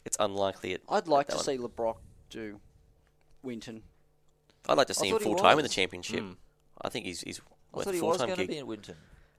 it's 0.06 0.16
unlikely. 0.20 0.72
It, 0.72 0.82
I'd 0.88 1.08
like 1.08 1.28
to 1.28 1.34
one. 1.36 1.44
see 1.44 1.58
Le 1.58 1.68
Brocq 1.68 1.96
do 2.30 2.60
Winton. 3.42 3.82
I'd 4.68 4.76
like 4.78 4.86
to 4.88 4.94
see 4.94 5.08
him 5.08 5.18
full 5.18 5.36
time 5.36 5.58
in 5.58 5.62
the 5.62 5.68
championship. 5.68 6.20
Mm. 6.22 6.36
I 6.82 6.88
think 6.88 7.04
he's 7.06 7.20
he's 7.20 7.40
I 7.72 7.76
worth 7.78 7.84
thought 7.86 7.94
a 7.94 7.98
full 7.98 8.08
was 8.08 8.18
time 8.18 8.26
going 8.28 8.36
to 8.38 8.42
gig. 8.44 8.50
be 8.50 8.58
in 8.58 8.66
Winton. 8.66 8.94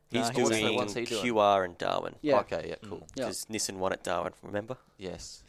He's 0.10 0.22
No, 0.32 0.40
he's 0.40 0.50
doing 0.50 0.66
not. 0.66 0.74
What's 0.76 0.94
he 0.94 1.04
doing? 1.06 1.26
QR 1.26 1.66
and 1.66 1.78
Darwin. 1.78 2.16
Yeah. 2.22 2.40
Okay, 2.40 2.68
yeah, 2.70 2.76
cool. 2.88 3.06
Yeah. 3.16 3.26
Because 3.26 3.46
Nissan 3.46 3.76
won 3.78 3.92
at 3.92 4.04
Darwin, 4.04 4.32
remember? 4.42 4.78
Yes. 4.98 5.44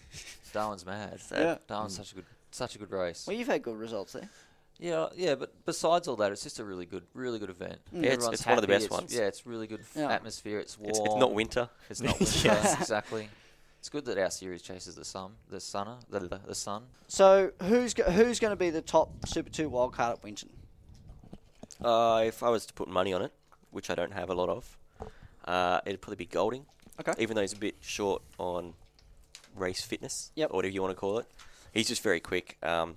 Darwin's 0.52 0.84
mad. 0.84 1.20
So- 1.20 1.36
Yeah. 1.38 1.58
Darwin's 1.68 1.94
such 1.96 2.10
a 2.12 2.14
good, 2.16 2.24
such 2.50 2.74
a 2.74 2.78
good 2.78 2.90
race. 2.90 3.24
Well, 3.28 3.36
you've 3.36 3.46
had 3.46 3.62
good 3.62 3.76
results 3.76 4.14
there. 4.14 4.28
Yeah, 4.80 5.08
yeah, 5.16 5.34
but 5.36 5.52
besides 5.64 6.08
all 6.08 6.16
that, 6.16 6.32
it's 6.32 6.42
just 6.42 6.58
a 6.58 6.64
really 6.64 6.86
good, 6.86 7.04
really 7.14 7.38
good 7.38 7.50
event. 7.50 7.78
Yeah, 7.92 8.12
it's- 8.12 8.28
it's 8.32 8.46
one 8.46 8.58
of 8.58 8.62
the 8.62 8.68
best 8.68 8.86
it's- 8.86 9.00
ones. 9.00 9.14
Yeah, 9.14 9.22
it's 9.26 9.46
really 9.46 9.66
good 9.68 9.80
f- 9.80 9.92
Yeah. 9.94 10.10
atmosphere. 10.10 10.58
It's 10.60 10.76
warm. 10.78 10.90
It's, 10.90 10.98
it's 11.00 11.14
not 11.16 11.32
winter. 11.34 11.68
It's 11.90 12.00
not 12.00 12.18
winter. 12.20 12.48
Yes. 12.48 12.80
exactly. 12.80 13.28
It's 13.78 13.88
good 13.88 14.04
that 14.06 14.18
our 14.18 14.30
series 14.30 14.62
chases 14.62 14.96
the 14.96 15.04
sun, 15.04 15.32
the 15.48 15.60
sunner, 15.60 15.96
the, 16.10 16.20
the, 16.20 16.40
the 16.46 16.54
sun. 16.54 16.82
So 17.06 17.52
who's 17.62 17.94
go- 17.94 18.10
who's 18.10 18.40
going 18.40 18.50
to 18.50 18.56
be 18.56 18.70
the 18.70 18.82
top 18.82 19.10
Super 19.26 19.50
Two 19.50 19.70
wildcard 19.70 20.12
at 20.14 20.22
Winton? 20.24 20.50
Uh, 21.82 22.24
if 22.26 22.42
I 22.42 22.48
was 22.50 22.66
to 22.66 22.74
put 22.74 22.88
money 22.88 23.12
on 23.12 23.22
it, 23.22 23.32
which 23.70 23.88
I 23.88 23.94
don't 23.94 24.12
have 24.12 24.30
a 24.30 24.34
lot 24.34 24.48
of, 24.48 24.76
uh, 25.44 25.80
it'd 25.86 26.00
probably 26.00 26.16
be 26.16 26.26
Golding. 26.26 26.66
Okay. 27.00 27.12
Even 27.18 27.36
though 27.36 27.42
he's 27.42 27.52
a 27.52 27.56
bit 27.58 27.76
short 27.80 28.22
on 28.38 28.74
race 29.54 29.82
fitness, 29.82 30.32
Yep. 30.34 30.50
or 30.52 30.56
whatever 30.56 30.74
you 30.74 30.82
want 30.82 30.90
to 30.90 30.98
call 31.00 31.18
it, 31.18 31.26
he's 31.72 31.86
just 31.86 32.02
very 32.02 32.18
quick. 32.18 32.56
Um, 32.64 32.96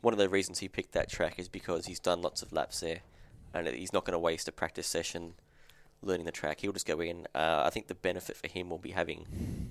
one 0.00 0.12
of 0.12 0.18
the 0.18 0.28
reasons 0.28 0.58
he 0.58 0.68
picked 0.68 0.92
that 0.92 1.08
track 1.08 1.38
is 1.38 1.48
because 1.48 1.86
he's 1.86 2.00
done 2.00 2.20
lots 2.22 2.42
of 2.42 2.52
laps 2.52 2.80
there, 2.80 3.00
and 3.54 3.68
he's 3.68 3.92
not 3.92 4.04
going 4.04 4.14
to 4.14 4.18
waste 4.18 4.48
a 4.48 4.52
practice 4.52 4.88
session 4.88 5.34
learning 6.02 6.26
the 6.26 6.32
track. 6.32 6.60
He'll 6.60 6.72
just 6.72 6.86
go 6.86 7.00
in. 7.00 7.26
Uh, 7.34 7.62
I 7.66 7.70
think 7.70 7.88
the 7.88 7.94
benefit 7.94 8.36
for 8.36 8.46
him 8.48 8.70
will 8.70 8.78
be 8.78 8.90
having 8.92 9.26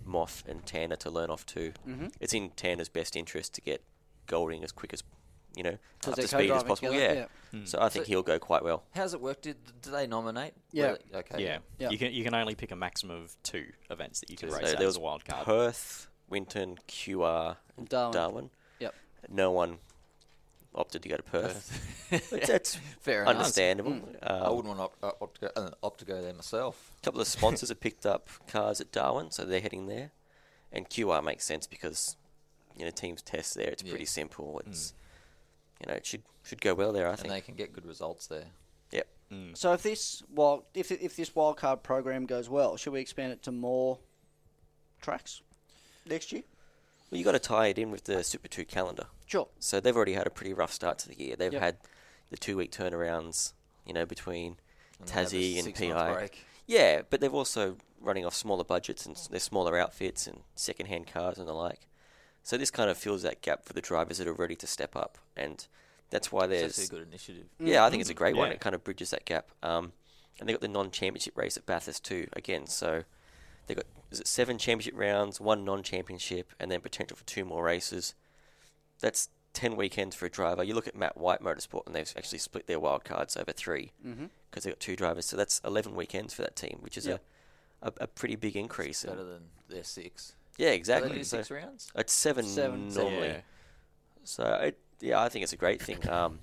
Moff 0.07 0.45
and 0.47 0.65
Tander 0.65 0.97
to 0.99 1.09
learn 1.09 1.29
off 1.29 1.45
too. 1.45 1.73
Mhm. 1.87 2.13
It's 2.19 2.33
in 2.33 2.49
Tander's 2.51 2.89
best 2.89 3.15
interest 3.15 3.53
to 3.55 3.61
get 3.61 3.81
Golding 4.25 4.61
as 4.63 4.73
quick 4.73 4.91
as 4.93 5.03
you 5.55 5.63
know 5.63 5.77
Because 5.99 6.13
up 6.13 6.19
to 6.19 6.27
speed 6.27 6.51
as 6.51 6.63
possible. 6.63 6.89
together, 6.91 7.15
Yeah. 7.15 7.27
yeah. 7.53 7.65
So 7.65 7.79
I 7.81 7.87
think 7.89 8.05
So- 8.05 8.09
he'll 8.09 8.23
go 8.23 8.37
quite 8.39 8.61
well. 8.61 8.83
How's 8.93 9.13
it 9.13 9.21
work? 9.21 9.41
Did, 9.41 9.55
do 9.81 9.89
they 9.89 10.05
nominate? 10.05 10.53
Yeah. 10.71 10.91
Were 10.91 10.99
they- 11.11 11.17
Okay. 11.19 11.43
Yeah. 11.45 11.59
Yeah. 11.79 11.89
You 11.91 11.97
can 11.97 12.11
you 12.11 12.23
can 12.25 12.33
only 12.35 12.53
pick 12.55 12.71
a 12.71 12.75
maximum 12.75 13.23
of 13.23 13.41
two 13.43 13.71
events 13.89 14.19
that 14.19 14.29
you 14.29 14.35
can 14.35 14.49
So 14.51 14.57
race 14.57 14.75
there 14.75 14.85
was 14.85 14.97
a 14.97 14.99
wild 14.99 15.23
card. 15.23 15.45
Perth, 15.45 16.09
Winton, 16.27 16.77
QR, 16.89 17.55
and 17.77 17.87
Darwin. 17.87 18.11
Darwin. 18.13 18.49
Yep. 18.79 18.95
No 19.29 19.51
one 19.51 19.79
opted 20.75 21.01
to 21.03 21.09
go 21.09 21.17
to 21.17 21.23
Perth. 21.23 22.07
But 22.31 22.41
that's 22.47 22.75
Fair 23.01 23.23
enough. 23.23 23.35
understandable. 23.35 23.91
Mm. 23.93 24.17
I 24.23 24.27
Um, 24.45 24.55
wouldn't 24.55 24.77
want 24.77 24.91
to 25.01 25.07
opt, 25.07 25.21
opt, 25.21 25.39
to 25.41 25.51
go, 25.55 25.61
uh, 25.61 25.69
opt 25.83 25.99
to 25.99 26.05
go 26.05 26.21
there 26.21 26.33
myself. 26.33 26.91
a 27.01 27.05
couple 27.05 27.21
of 27.21 27.27
sponsors 27.27 27.69
have 27.69 27.79
picked 27.79 28.05
up 28.05 28.29
cars 28.47 28.79
at 28.81 28.91
Darwin, 28.91 29.31
so 29.31 29.43
they're 29.45 29.61
heading 29.61 29.87
there. 29.87 30.11
And 30.71 30.89
QR 30.89 31.23
makes 31.23 31.45
sense 31.45 31.65
because 31.67 32.15
you 32.77 32.85
know 32.85 32.91
teams 32.91 33.21
test 33.21 33.55
there. 33.55 33.69
It's 33.69 33.81
Yeah. 33.83 33.89
pretty 33.91 34.05
simple. 34.05 34.61
It's 34.67 34.93
you 35.79 35.87
know 35.87 35.93
it 35.95 36.05
should 36.05 36.23
should 36.43 36.61
go 36.61 36.73
well 36.73 36.91
there. 36.93 37.07
I 37.07 37.11
and 37.11 37.19
think. 37.19 37.33
they 37.33 37.41
can 37.41 37.55
get 37.55 37.73
good 37.73 37.85
results 37.85 38.27
there. 38.27 38.47
Yep. 38.91 39.07
Mm. 39.31 39.57
So 39.57 39.73
if 39.73 39.81
this 39.83 40.21
wild 40.29 40.65
if 40.73 40.91
if 40.91 41.15
this 41.15 41.29
wildcard 41.31 41.81
program 41.83 42.25
goes 42.25 42.49
well, 42.49 42.75
should 42.77 42.93
we 42.93 42.99
expand 43.01 43.31
it 43.31 43.41
to 43.43 43.51
more 43.51 43.99
tracks 45.01 45.41
next 46.05 46.31
year? 46.31 46.43
Well, 47.09 47.17
you 47.17 47.23
got 47.23 47.31
to 47.31 47.39
tie 47.39 47.67
it 47.67 47.77
in 47.79 47.89
with 47.89 48.03
the 48.03 48.23
Super 48.23 48.49
Two 48.49 48.65
calendar. 48.65 49.07
Sure. 49.27 49.47
So 49.59 49.79
they've 49.79 49.95
already 49.95 50.13
had 50.13 50.25
a 50.25 50.31
pretty 50.31 50.53
rough 50.53 50.71
start 50.73 50.97
to 50.99 51.09
the 51.09 51.19
year. 51.19 51.35
They've 51.35 51.53
Yep. 51.53 51.61
had 51.61 51.77
the 52.31 52.37
two 52.37 52.57
week 52.57 52.71
turnarounds, 52.71 53.53
you 53.85 53.93
know, 53.93 54.05
between 54.05 54.57
And 54.99 55.07
they 55.07 55.13
have 55.13 55.31
a 55.31 55.35
Tassie 55.35 55.59
and 55.65 55.75
PI. 55.75 56.29
Yeah, 56.65 57.01
but 57.09 57.21
they've 57.21 57.33
also 57.33 57.77
running 58.01 58.25
off 58.25 58.33
smaller 58.33 58.63
budgets 58.63 59.05
and 59.05 59.15
they're 59.29 59.39
smaller 59.39 59.77
outfits 59.77 60.27
and 60.27 60.41
second-hand 60.55 61.07
cars 61.07 61.37
and 61.37 61.47
the 61.47 61.53
like. 61.53 61.87
So 62.43 62.57
this 62.57 62.71
kind 62.71 62.89
of 62.89 62.97
fills 62.97 63.21
that 63.23 63.41
gap 63.41 63.65
for 63.65 63.73
the 63.73 63.81
drivers 63.81 64.17
that 64.19 64.27
are 64.27 64.33
ready 64.33 64.55
to 64.55 64.67
step 64.67 64.95
up, 64.95 65.17
and 65.35 65.67
that's 66.09 66.31
why 66.31 66.47
there's 66.47 66.77
a 66.79 66.87
good 66.87 67.05
initiative. 67.05 67.47
yeah, 67.59 67.85
I 67.85 67.89
think 67.89 68.01
it's 68.01 68.09
a 68.09 68.13
great 68.13 68.37
one. 68.37 68.51
It 68.51 68.61
kind 68.61 68.73
of 68.73 68.83
bridges 68.83 69.09
that 69.09 69.25
gap. 69.25 69.51
Um, 69.61 69.91
and 70.39 70.47
they 70.47 70.53
got 70.53 70.61
the 70.61 70.67
non-championship 70.69 71.37
race 71.37 71.57
at 71.57 71.65
Bathurst 71.65 72.05
too 72.05 72.27
again. 72.33 72.67
So 72.67 73.03
they 73.65 73.75
got 73.75 73.85
is 74.11 74.21
it 74.21 74.27
seven 74.27 74.57
championship 74.57 74.93
rounds, 74.97 75.41
one 75.41 75.65
non-championship, 75.65 76.53
and 76.59 76.71
then 76.71 76.79
potential 76.79 77.17
for 77.17 77.25
two 77.25 77.43
more 77.43 77.63
races. 77.63 78.13
That's 78.99 79.29
ten 79.53 79.75
weekends 79.75 80.15
for 80.15 80.25
a 80.25 80.29
driver. 80.29 80.63
You 80.63 80.73
look 80.75 80.87
at 80.87 80.95
Matt 80.95 81.17
White 81.17 81.41
Motorsport, 81.41 81.85
and 81.87 81.95
they've 81.95 82.11
actually 82.17 82.39
split 82.39 82.67
their 82.67 82.79
wild 82.79 83.03
cards 83.03 83.35
over 83.37 83.51
three 83.51 83.91
Mm-hmm. 84.05 84.25
because 84.49 84.63
they 84.63 84.69
got 84.71 84.79
two 84.79 84.95
drivers. 84.95 85.25
So 85.25 85.37
that's 85.37 85.59
eleven 85.65 85.95
weekends 85.95 86.33
for 86.33 86.41
that 86.43 86.55
team, 86.55 86.77
which 86.81 86.97
is 86.97 87.05
Yep. 87.07 87.21
a, 87.81 87.87
a 87.87 87.91
a 88.01 88.07
pretty 88.07 88.35
big 88.35 88.55
increase. 88.55 89.03
It's 89.03 89.11
better 89.13 89.23
than 89.23 89.43
their 89.69 89.83
six. 89.83 90.33
yeah, 90.57 90.69
Do 90.69 90.75
exactly. 90.75 91.17
They 91.17 91.23
So 91.23 91.37
six 91.37 91.51
rounds. 91.51 91.91
it's 91.95 92.13
seven, 92.13 92.45
Seven. 92.45 92.89
normally. 92.89 93.27
Yeah. 93.27 93.41
So 94.23 94.43
it, 94.45 94.77
yeah, 94.99 95.21
I 95.21 95.29
think 95.29 95.43
it's 95.43 95.53
a 95.53 95.57
great 95.57 95.81
thing. 95.81 96.07
Um, 96.09 96.39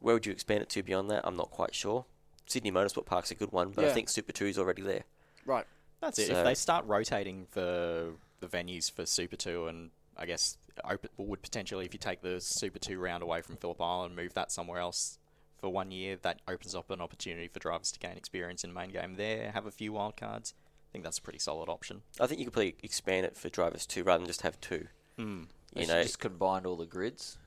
where 0.00 0.14
would 0.14 0.26
you 0.26 0.32
expand 0.32 0.62
it 0.62 0.68
to 0.70 0.82
beyond 0.82 1.10
that? 1.10 1.22
I'm 1.26 1.36
not 1.36 1.50
quite 1.50 1.74
sure. 1.74 2.04
Sydney 2.46 2.70
Motorsport 2.70 3.06
Park's 3.06 3.30
a 3.30 3.34
good 3.34 3.50
one, 3.52 3.70
but 3.70 3.84
Yeah. 3.84 3.90
I 3.90 3.94
think 3.94 4.08
Super 4.08 4.32
Two 4.32 4.46
is 4.46 4.58
already 4.58 4.82
there. 4.82 5.04
Right. 5.44 5.66
That's 6.00 6.18
it. 6.18 6.30
If 6.30 6.44
they 6.44 6.54
start 6.54 6.84
rotating 6.86 7.46
the 7.52 8.12
the 8.40 8.46
venues 8.46 8.90
for 8.90 9.06
Super 9.06 9.36
Two, 9.36 9.66
and 9.66 9.90
I 10.16 10.26
guess 10.26 10.56
open, 10.84 11.10
would 11.16 11.42
potentially, 11.42 11.84
if 11.84 11.92
you 11.94 11.98
take 11.98 12.22
the 12.22 12.40
Super 12.40 12.78
Two 12.78 12.98
round 12.98 13.22
away 13.22 13.40
from 13.42 13.56
Phillip 13.56 13.80
Island, 13.80 14.12
and 14.12 14.16
move 14.24 14.34
that 14.34 14.50
somewhere 14.52 14.78
else 14.80 15.18
for 15.60 15.68
one 15.70 15.90
year, 15.90 16.16
that 16.22 16.40
opens 16.46 16.74
up 16.74 16.90
an 16.90 17.00
opportunity 17.00 17.48
for 17.48 17.58
drivers 17.58 17.90
to 17.92 17.98
gain 17.98 18.16
experience 18.16 18.62
in 18.64 18.72
main 18.72 18.90
game 18.90 19.14
there, 19.16 19.52
have 19.52 19.66
a 19.66 19.70
few 19.70 19.92
wild 19.94 20.16
cards. 20.16 20.54
I 20.90 20.92
think 20.92 21.04
that's 21.04 21.18
a 21.18 21.22
pretty 21.22 21.38
solid 21.38 21.68
option. 21.68 22.02
I 22.20 22.26
think 22.26 22.38
you 22.40 22.46
could 22.46 22.52
probably 22.54 22.76
expand 22.82 23.26
it 23.26 23.36
for 23.36 23.48
drivers 23.48 23.86
too, 23.86 24.02
rather 24.04 24.18
than 24.18 24.26
just 24.26 24.42
have 24.42 24.60
two. 24.60 24.86
Hmm. 25.18 25.44
They 25.74 25.80
You 25.82 25.86
should 25.86 25.94
know, 25.94 26.02
just 26.02 26.18
combined 26.20 26.66
all 26.66 26.76
the 26.76 26.86
grids, 26.86 27.38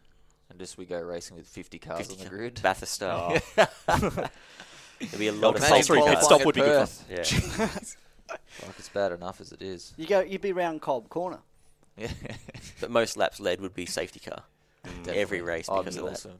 and 0.49 0.59
just 0.59 0.77
we 0.77 0.85
go 0.85 0.99
racing 0.99 1.35
with 1.37 1.47
fifty 1.47 1.79
cars 1.79 2.07
50 2.07 2.13
on 2.13 2.17
the 2.19 2.23
ca- 2.25 2.29
grid. 2.35 2.59
Bathurst 2.61 2.93
style. 2.93 3.37
There'd 4.99 5.17
be 5.17 5.27
a 5.27 5.31
Oh, 5.31 5.35
lot 5.35 5.55
of 5.55 5.63
Imagine 5.63 5.67
compulsory 5.67 6.01
pit 6.01 6.13
cars. 6.15 6.25
stop 6.25 6.45
would 6.45 6.55
be 6.55 6.61
good 6.61 6.87
fun. 6.87 7.05
Perth. 7.15 7.95
Yeah, 8.29 8.35
Like 8.67 8.77
it's 8.77 8.89
bad 8.89 9.11
enough 9.11 9.41
as 9.41 9.51
it 9.51 9.61
is. 9.61 9.93
You 9.97 10.05
go. 10.05 10.19
You'd 10.21 10.41
be 10.41 10.51
round 10.53 10.81
Cobb 10.81 11.09
Corner. 11.09 11.39
Yeah. 11.99 12.11
but 12.81 12.89
most 12.91 13.17
laps 13.17 13.39
led 13.39 13.61
would 13.61 13.73
be 13.73 13.85
safety 13.85 14.19
car. 14.19 14.43
Definitely. 14.83 15.21
Every 15.21 15.41
race 15.41 15.67
I'd 15.69 15.79
because 15.79 15.95
be 15.95 15.99
of 15.99 16.05
that. 16.05 16.11
awesome. 16.13 16.39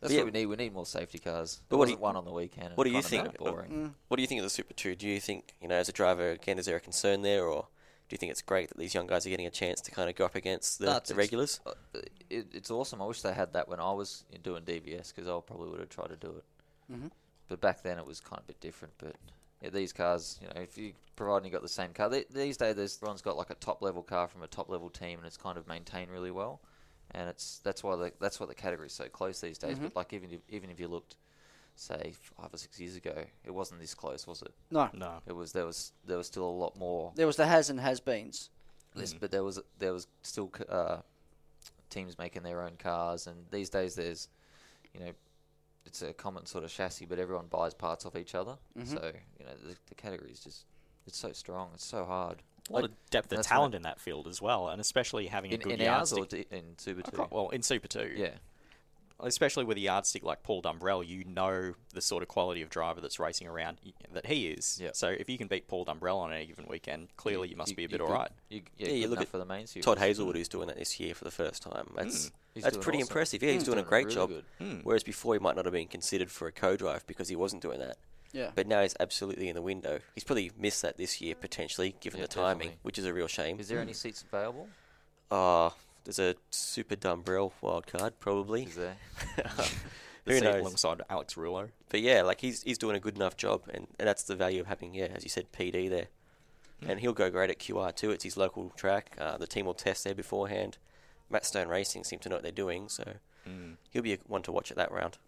That's 0.00 0.12
Yeah. 0.12 0.20
what 0.24 0.32
we 0.34 0.40
need. 0.40 0.46
We 0.46 0.56
need 0.56 0.74
more 0.74 0.84
safety 0.86 1.18
cars. 1.18 1.60
But 1.68 1.76
There 1.76 1.78
what 1.78 1.86
do 1.86 1.92
wasn't 1.92 1.98
you- 2.00 2.02
one 2.02 2.16
on 2.16 2.24
the 2.26 2.32
weekend. 2.32 2.66
and 2.68 2.76
what 2.76 2.84
do 2.84 2.90
it 2.90 2.94
you 2.96 3.02
kinda 3.02 3.16
made 3.16 3.22
think? 3.32 3.34
it 3.34 3.38
Boring. 3.38 3.70
Mm. 3.70 3.94
What 4.08 4.16
do 4.16 4.22
you 4.22 4.26
think 4.26 4.40
of 4.40 4.44
the 4.44 4.50
Super 4.50 4.74
Two? 4.74 4.94
Do 4.94 5.08
you 5.08 5.18
think 5.20 5.54
you 5.60 5.68
know, 5.68 5.76
as 5.76 5.88
a 5.88 5.92
driver, 5.92 6.30
again, 6.32 6.58
is 6.58 6.66
there 6.66 6.76
a 6.76 6.80
concern 6.80 7.22
there, 7.22 7.46
or 7.46 7.62
do 8.08 8.14
you 8.14 8.18
think 8.18 8.30
it's 8.30 8.42
great 8.42 8.68
that 8.68 8.76
these 8.76 8.92
young 8.94 9.06
guys 9.06 9.24
are 9.26 9.30
getting 9.30 9.46
a 9.46 9.50
chance 9.50 9.80
to 9.80 9.90
kind 9.90 10.10
of 10.10 10.16
go 10.16 10.26
up 10.26 10.34
against 10.34 10.78
the, 10.78 10.86
No, 10.86 10.90
it's- 10.96 11.08
the 11.08 11.14
it's- 11.14 11.24
regulars? 11.24 11.60
Uh, 11.64 11.72
It, 12.28 12.48
it's 12.52 12.70
awesome. 12.70 13.00
I 13.00 13.06
wish 13.06 13.22
they 13.22 13.32
had 13.32 13.52
that 13.54 13.68
when 13.68 13.80
I 13.80 13.92
was 13.92 14.24
doing 14.42 14.64
DVS 14.64 15.12
because 15.14 15.26
I 15.28 15.38
probably 15.40 15.70
would 15.70 15.80
have 15.80 15.88
tried 15.88 16.08
to 16.08 16.16
do 16.16 16.36
it. 16.36 16.44
Mhm. 16.92 17.10
But 17.48 17.60
back 17.60 17.82
then 17.82 17.98
it 17.98 18.04
was 18.06 18.20
kind 18.20 18.38
of 18.40 18.44
a 18.44 18.48
bit 18.48 18.60
different. 18.60 18.94
But 18.98 19.16
yeah, 19.60 19.70
these 19.70 19.92
cars, 19.92 20.38
you 20.42 20.48
know, 20.48 20.60
if 20.60 20.76
you 20.78 20.92
providing 21.16 21.46
you 21.46 21.52
got 21.52 21.62
the 21.62 21.68
same 21.68 21.92
car, 21.92 22.08
they, 22.08 22.24
these 22.30 22.56
days 22.56 22.74
there's 22.76 22.96
everyone's 22.98 23.22
got 23.22 23.36
like 23.36 23.50
a 23.50 23.54
top 23.54 23.82
level 23.82 24.02
car 24.02 24.28
from 24.28 24.42
a 24.42 24.46
top 24.46 24.68
level 24.68 24.90
team, 24.90 25.18
and 25.18 25.26
it's 25.26 25.36
kind 25.36 25.56
of 25.58 25.66
maintained 25.68 26.10
really 26.10 26.30
well. 26.30 26.60
And 27.12 27.28
it's 27.28 27.60
that's 27.62 27.82
why 27.84 27.96
the, 27.96 28.12
that's 28.20 28.40
why 28.40 28.46
the 28.46 28.54
category's 28.54 28.92
so 28.92 29.08
close 29.08 29.40
these 29.40 29.58
days. 29.58 29.78
Mhm. 29.78 29.82
But 29.84 29.96
like 29.96 30.12
even 30.12 30.30
if, 30.32 30.40
even 30.48 30.70
if 30.70 30.80
you 30.80 30.88
looked, 30.88 31.16
say 31.76 32.14
five 32.36 32.52
or 32.52 32.56
six 32.56 32.80
years 32.80 32.96
ago, 32.96 33.24
it 33.44 33.50
wasn't 33.52 33.80
this 33.80 33.94
close, 33.94 34.26
was 34.26 34.42
it? 34.42 34.52
No. 34.70 34.88
No. 34.92 35.20
It 35.26 35.32
was 35.34 35.52
there 35.52 35.66
was 35.66 35.92
there 36.04 36.16
was 36.16 36.26
still 36.26 36.48
a 36.48 36.50
lot 36.64 36.76
more 36.76 37.12
There 37.14 37.26
was 37.26 37.36
the 37.36 37.46
has 37.46 37.70
and 37.70 37.78
has 37.80 38.00
beens. 38.00 38.48
less, 38.94 39.12
Mm. 39.14 39.20
but 39.20 39.30
there 39.30 39.44
was 39.44 39.60
there 39.78 39.92
was 39.92 40.06
still 40.22 40.50
uh, 40.68 40.98
teams 41.90 42.18
making 42.18 42.42
their 42.42 42.62
own 42.62 42.76
cars, 42.78 43.26
and 43.26 43.46
these 43.50 43.70
days 43.70 43.94
there's, 43.94 44.28
you 44.92 45.00
know, 45.00 45.12
it's 45.86 46.02
a 46.02 46.12
common 46.12 46.46
sort 46.46 46.64
of 46.64 46.70
chassis, 46.72 47.04
but 47.06 47.18
everyone 47.18 47.46
buys 47.46 47.74
parts 47.74 48.04
off 48.06 48.16
each 48.16 48.34
other. 48.34 48.56
Mhm. 48.78 48.86
So 48.88 49.12
you 49.38 49.44
know 49.44 49.52
the, 49.62 49.76
the 49.88 49.94
category 49.94 50.30
is 50.30 50.40
just 50.40 50.64
it's 51.06 51.18
so 51.18 51.32
strong, 51.32 51.70
it's 51.74 51.84
so 51.84 52.04
hard. 52.04 52.42
A 52.70 52.72
lot 52.72 52.82
Like, 52.82 52.90
of 52.92 53.10
depth 53.10 53.32
of 53.32 53.42
talent 53.46 53.74
in 53.74 53.82
that 53.82 54.00
field 54.00 54.26
as 54.26 54.40
well, 54.40 54.68
and 54.68 54.80
especially 54.80 55.26
having 55.26 55.52
a 55.52 55.58
good 55.58 55.80
in 55.80 55.86
ours 55.88 56.12
or 56.14 56.24
d- 56.24 56.46
in 56.50 56.78
Super 56.78 57.02
Two? 57.02 57.16
can't- 57.18 57.30
well, 57.30 57.50
in 57.50 57.62
Super 57.62 57.88
Two, 57.88 58.10
yeah, 58.16 58.30
especially 59.20 59.64
with 59.64 59.76
a 59.76 59.80
yardstick 59.80 60.22
like 60.24 60.42
Paul 60.42 60.62
Dumbrell, 60.62 61.06
you 61.06 61.24
know 61.24 61.74
the 61.92 62.00
sort 62.00 62.22
of 62.22 62.28
quality 62.28 62.62
of 62.62 62.68
driver 62.70 63.00
that's 63.00 63.18
racing 63.18 63.46
around 63.46 63.78
that 64.12 64.26
he 64.26 64.48
is. 64.48 64.78
Yep. 64.82 64.96
So 64.96 65.08
if 65.08 65.28
you 65.28 65.38
can 65.38 65.48
beat 65.48 65.68
Paul 65.68 65.84
Dumbrell 65.84 66.18
on 66.18 66.32
any 66.32 66.46
given 66.46 66.66
weekend, 66.68 67.08
clearly 67.16 67.48
you, 67.48 67.56
must 67.56 67.76
be 67.76 67.84
a 67.84 67.88
bit 67.88 68.00
alright. 68.00 68.30
You, 68.50 68.62
yeah, 68.76 68.88
Yeah, 68.88 68.94
you 68.94 69.08
look 69.08 69.20
at 69.20 69.28
for 69.28 69.38
the 69.38 69.44
main 69.44 69.66
series. 69.66 69.84
Todd 69.84 69.98
Hazelwood, 69.98 70.36
who's 70.36 70.48
doing 70.48 70.68
that 70.68 70.76
this 70.78 70.98
year 71.00 71.14
for 71.14 71.24
the 71.24 71.30
first 71.30 71.62
time. 71.62 71.90
That's 71.96 72.26
Mm. 72.56 72.62
That's 72.62 72.76
pretty 72.76 72.98
awesome. 72.98 73.08
impressive. 73.08 73.42
Yeah, 73.42 73.50
he's 73.52 73.62
Mm. 73.62 73.66
doing 73.66 73.78
a 73.80 73.82
great 73.82 74.04
really 74.04 74.14
job. 74.14 74.28
good. 74.28 74.44
Hmm. 74.58 74.78
Whereas 74.84 75.02
before 75.02 75.34
he 75.34 75.40
might 75.40 75.56
not 75.56 75.64
have 75.64 75.72
been 75.74 75.88
considered 75.88 76.30
for 76.30 76.46
a 76.46 76.52
co-drive 76.52 77.04
because 77.08 77.28
he 77.28 77.34
wasn't 77.34 77.62
doing 77.62 77.80
that. 77.80 77.96
Yeah. 78.32 78.50
But 78.54 78.68
now 78.68 78.82
he's 78.82 78.94
absolutely 79.00 79.48
in 79.48 79.56
the 79.56 79.62
window. 79.62 79.98
He's 80.14 80.22
probably 80.24 80.52
missed 80.56 80.82
that 80.82 80.96
this 80.96 81.20
year 81.20 81.34
potentially, 81.34 81.96
given 82.00 82.20
Yeah, 82.20 82.26
the 82.26 82.32
timing, 82.32 82.58
definitely. 82.58 82.78
which 82.82 82.98
is 82.98 83.06
a 83.06 83.12
real 83.12 83.26
shame. 83.26 83.58
Is 83.58 83.66
there 83.68 83.80
any 83.80 83.92
seats 83.92 84.22
available? 84.22 84.68
Oh, 85.32 85.74
there's 86.04 86.18
a 86.18 86.34
super 86.50 86.96
Dumbrell 86.96 87.52
wild 87.60 87.86
card 87.86 88.18
probably. 88.20 88.64
Is 88.64 88.76
there? 88.76 88.96
Who 90.26 90.40
knows? 90.40 90.60
alongside 90.60 91.02
Alex 91.10 91.34
Rullo. 91.34 91.68
But 91.90 92.00
yeah, 92.00 92.22
like 92.22 92.40
he's 92.40 92.62
he's 92.62 92.78
doing 92.78 92.96
a 92.96 93.00
good 93.00 93.16
enough 93.16 93.36
job, 93.36 93.62
and, 93.72 93.86
and 93.98 94.08
that's 94.08 94.22
the 94.22 94.34
value 94.36 94.60
of 94.60 94.66
having 94.66 94.94
yeah, 94.94 95.08
as 95.14 95.22
you 95.24 95.30
said, 95.30 95.52
PD 95.52 95.88
there. 95.90 96.06
And 96.86 97.00
he'll 97.00 97.14
go 97.14 97.30
great 97.30 97.48
at 97.48 97.58
QR 97.58 97.94
too. 97.94 98.10
It's 98.10 98.24
his 98.24 98.36
local 98.36 98.68
track. 98.76 99.16
Uh, 99.18 99.38
the 99.38 99.46
team 99.46 99.64
will 99.64 99.72
test 99.74 100.04
there 100.04 100.14
beforehand. 100.14 100.76
Matt 101.30 101.46
Stone 101.46 101.68
Racing 101.68 102.04
seem 102.04 102.18
to 102.18 102.28
know 102.28 102.36
what 102.36 102.42
they're 102.42 102.52
doing, 102.52 102.88
so 102.88 103.04
Mm. 103.48 103.76
he'll 103.90 104.02
be 104.02 104.18
one 104.26 104.42
to 104.42 104.52
watch 104.52 104.70
at 104.70 104.76
that 104.78 104.90
round. 104.90 105.18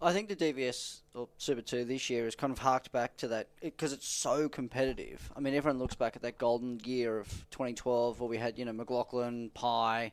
I 0.00 0.12
think 0.12 0.28
the 0.28 0.36
DVS 0.36 1.00
or 1.14 1.28
Super 1.38 1.60
2 1.60 1.84
this 1.84 2.08
year 2.08 2.24
has 2.24 2.36
kind 2.36 2.52
of 2.52 2.58
harked 2.58 2.92
back 2.92 3.16
to 3.18 3.28
that 3.28 3.48
because 3.60 3.92
it's 3.92 4.06
so 4.06 4.48
competitive. 4.48 5.32
I 5.36 5.40
mean, 5.40 5.54
everyone 5.54 5.78
looks 5.80 5.96
back 5.96 6.14
at 6.14 6.22
that 6.22 6.38
golden 6.38 6.80
year 6.84 7.18
of 7.18 7.26
2012 7.50 8.20
where 8.20 8.28
we 8.28 8.38
had, 8.38 8.58
you 8.58 8.64
know, 8.64 8.72
McLaughlin, 8.72 9.50
Pye, 9.54 10.12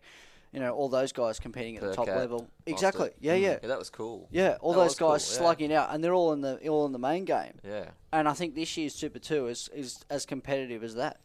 you 0.51 0.59
know, 0.59 0.73
all 0.73 0.89
those 0.89 1.11
guys 1.11 1.39
competing 1.39 1.75
at 1.75 1.83
the 1.83 1.93
top 1.93 2.05
Burkett, 2.07 2.19
level. 2.19 2.47
Exactly. 2.65 3.09
Foster. 3.09 3.15
Yeah, 3.19 3.35
yeah. 3.35 3.57
Yeah, 3.61 3.67
that 3.67 3.77
was 3.77 3.89
cool. 3.91 4.27
Yeah, 4.31 4.57
all 4.61 4.71
That 4.73 4.79
those 4.79 4.85
was 4.91 4.97
cool, 4.99 5.11
guys 5.11 5.29
yeah. 5.31 5.37
slugging 5.37 5.73
out, 5.73 5.93
and 5.93 6.03
they're 6.03 6.13
all 6.13 6.33
in 6.33 6.41
the 6.41 6.67
all 6.67 6.85
in 6.87 6.91
the 6.91 6.97
main 6.99 7.25
game. 7.25 7.53
Yeah. 7.63 7.89
And 8.11 8.27
I 8.27 8.33
think 8.33 8.55
this 8.55 8.75
year's 8.77 8.95
Super 8.95 9.19
Two 9.19 9.47
is, 9.47 9.69
is 9.73 10.03
as 10.09 10.25
competitive 10.25 10.83
as 10.83 10.95
that. 10.95 11.19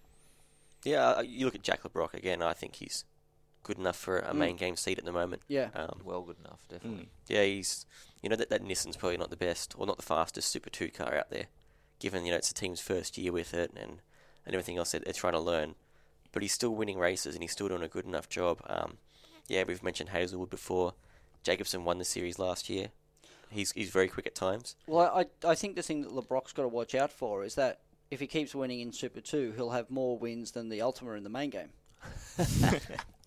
Yeah, 0.84 1.10
uh, 1.10 1.22
you 1.22 1.44
look 1.46 1.54
at 1.54 1.62
Jack 1.62 1.84
Le 1.84 1.90
Brocq 1.90 2.12
again. 2.14 2.42
I 2.42 2.52
think 2.54 2.74
he's 2.76 3.04
good 3.62 3.78
enough 3.78 3.96
for 3.96 4.18
a 4.18 4.32
Mm. 4.32 4.36
main 4.36 4.56
game 4.56 4.76
seat 4.76 4.98
at 4.98 5.04
the 5.04 5.12
moment. 5.12 5.42
Yeah, 5.48 5.68
Um, 5.74 6.00
Well, 6.04 6.22
good 6.22 6.38
enough, 6.44 6.66
definitely. 6.68 7.08
yeah, 7.28 7.44
he's 7.44 7.84
you 8.22 8.28
know 8.28 8.36
that 8.36 8.50
that 8.50 8.62
Nissan's 8.62 8.96
probably 8.96 9.16
not 9.16 9.30
the 9.30 9.36
best 9.36 9.74
or 9.78 9.86
not 9.86 9.96
the 9.96 10.02
fastest 10.02 10.50
Super 10.50 10.70
Two 10.70 10.88
car 10.88 11.14
out 11.14 11.30
there, 11.30 11.46
given 11.98 12.24
you 12.24 12.30
know 12.30 12.36
it's 12.36 12.52
the 12.52 12.60
team's 12.60 12.80
first 12.80 13.16
year 13.16 13.32
with 13.32 13.54
it 13.54 13.72
and 13.76 14.00
and 14.46 14.54
everything 14.54 14.78
else 14.78 14.92
that 14.92 15.04
they're 15.04 15.12
trying 15.14 15.32
to 15.34 15.40
learn. 15.40 15.74
But 16.32 16.42
he's 16.42 16.52
still 16.52 16.74
winning 16.74 16.98
races 16.98 17.34
and 17.34 17.42
he's 17.42 17.52
still 17.52 17.68
doing 17.68 17.82
a 17.82 17.88
good 17.88 18.06
enough 18.06 18.28
job. 18.28 18.60
Um, 18.66 18.98
yeah, 19.48 19.64
we've 19.66 19.82
mentioned 19.82 20.10
Hazelwood 20.10 20.50
before. 20.50 20.94
Jacobson 21.42 21.84
won 21.84 21.98
the 21.98 22.04
series 22.04 22.38
last 22.38 22.68
year. 22.68 22.88
He's 23.50 23.72
he's 23.72 23.90
very 23.90 24.08
quick 24.08 24.26
at 24.26 24.34
times. 24.34 24.76
Well, 24.86 25.10
I 25.14 25.48
I 25.48 25.54
think 25.54 25.76
the 25.76 25.82
thing 25.82 26.02
that 26.02 26.12
Le 26.12 26.22
Brocq's 26.22 26.52
got 26.52 26.62
to 26.62 26.68
watch 26.68 26.94
out 26.94 27.10
for 27.10 27.44
is 27.44 27.54
that 27.56 27.80
if 28.10 28.20
he 28.20 28.26
keeps 28.26 28.54
winning 28.54 28.80
in 28.80 28.92
Super 28.92 29.20
Two, 29.20 29.52
he'll 29.56 29.70
have 29.70 29.90
more 29.90 30.18
wins 30.18 30.52
than 30.52 30.68
the 30.68 30.78
Altima 30.80 31.16
in 31.16 31.24
the 31.24 31.30
main 31.30 31.50
game. 31.50 31.70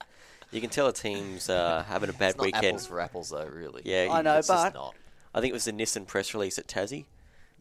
You 0.54 0.62
can 0.62 0.70
tell 0.70 0.88
a 0.88 0.93
team's 0.93 1.49
uh, 1.49 1.84
having 1.88 2.10
a 2.10 2.14
bad 2.14 2.30
it's 2.30 2.38
not 2.38 2.45
weekend. 2.45 2.66
apples 2.66 2.88
for 2.88 2.99
apples, 3.01 3.30
though, 3.32 3.45
really. 3.51 3.82
Yeah, 3.86 4.08
I 4.12 4.22
know, 4.22 4.38
it's 4.38 4.47
just 4.47 4.64
but- 4.66 4.74
not. 4.74 4.95
I 5.36 5.41
think 5.41 5.49
it 5.49 5.54
was 5.54 5.66
the 5.66 5.72
Nissan 5.74 6.06
press 6.06 6.34
release 6.36 6.60
at 6.60 6.68
Tassie, 6.68 7.06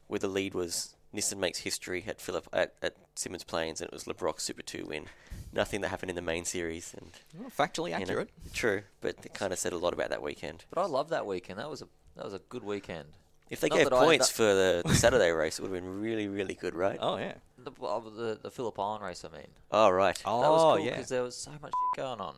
where 0.07 0.18
the 0.20 0.28
lead 0.28 0.53
was 0.53 0.95
Nissan 1.14 1.38
makes 1.38 1.61
history 1.61 2.05
at 2.07 2.20
Phillip 2.20 2.47
at, 2.53 2.74
at 2.82 2.97
Symmons 3.16 3.47
Plains, 3.47 3.80
and 3.80 3.88
it 3.88 3.93
was 3.95 4.07
Le 4.07 4.12
Brocq's 4.12 4.43
Super 4.43 4.61
Two 4.61 4.84
win. 4.86 5.07
Nothing 5.55 5.80
that 5.80 5.88
happened 5.88 6.11
in 6.11 6.16
the 6.16 6.20
main 6.22 6.45
series, 6.45 6.95
and 6.95 7.12
Well, 7.38 7.49
factually 7.51 7.90
you 7.90 7.97
know, 7.97 8.03
accurate. 8.03 8.28
true, 8.53 8.82
but 9.01 9.16
it 9.24 9.32
kind 9.32 9.55
of 9.55 9.59
said 9.59 9.72
a 9.72 9.78
lot 9.78 9.95
about 9.95 10.11
that 10.11 10.22
weekend. 10.22 10.66
But 10.70 10.82
I 10.82 10.86
love 10.86 11.09
that 11.09 11.24
weekend. 11.24 11.59
That 11.59 11.70
was 11.70 11.80
a 11.80 11.88
that 12.16 12.24
was 12.26 12.34
a 12.34 12.40
good 12.51 12.62
weekend. 12.62 13.09
If 13.49 13.61
they 13.61 13.68
Not 13.68 13.76
gave 13.78 13.84
that 13.88 13.95
I- 13.95 14.05
points 14.05 14.28
that- 14.28 14.34
for 14.34 14.43
the, 14.55 14.82
the 14.84 14.95
Saturday 15.05 15.30
race, 15.30 15.59
it 15.59 15.62
would 15.62 15.72
have 15.72 15.82
been 15.82 15.99
really, 16.03 16.28
really 16.28 16.55
good, 16.55 16.74
right? 16.74 16.99
Oh 17.01 17.16
yeah. 17.16 17.34
The 17.57 17.70
well, 17.78 18.01
the, 18.01 18.38
the 18.43 18.51
Phillip 18.51 18.78
Island 18.78 19.03
race, 19.05 19.24
I 19.24 19.34
mean. 19.34 19.47
Oh, 19.70 19.88
right. 19.88 20.16
That 20.16 20.26
was 20.26 20.62
Oh 20.62 20.76
cool 20.76 20.84
yeah. 20.84 20.90
because 20.90 21.09
there 21.09 21.22
was 21.22 21.36
so 21.36 21.53
much 21.53 21.72
shit 21.97 22.05
going 22.05 22.20
on. 22.20 22.36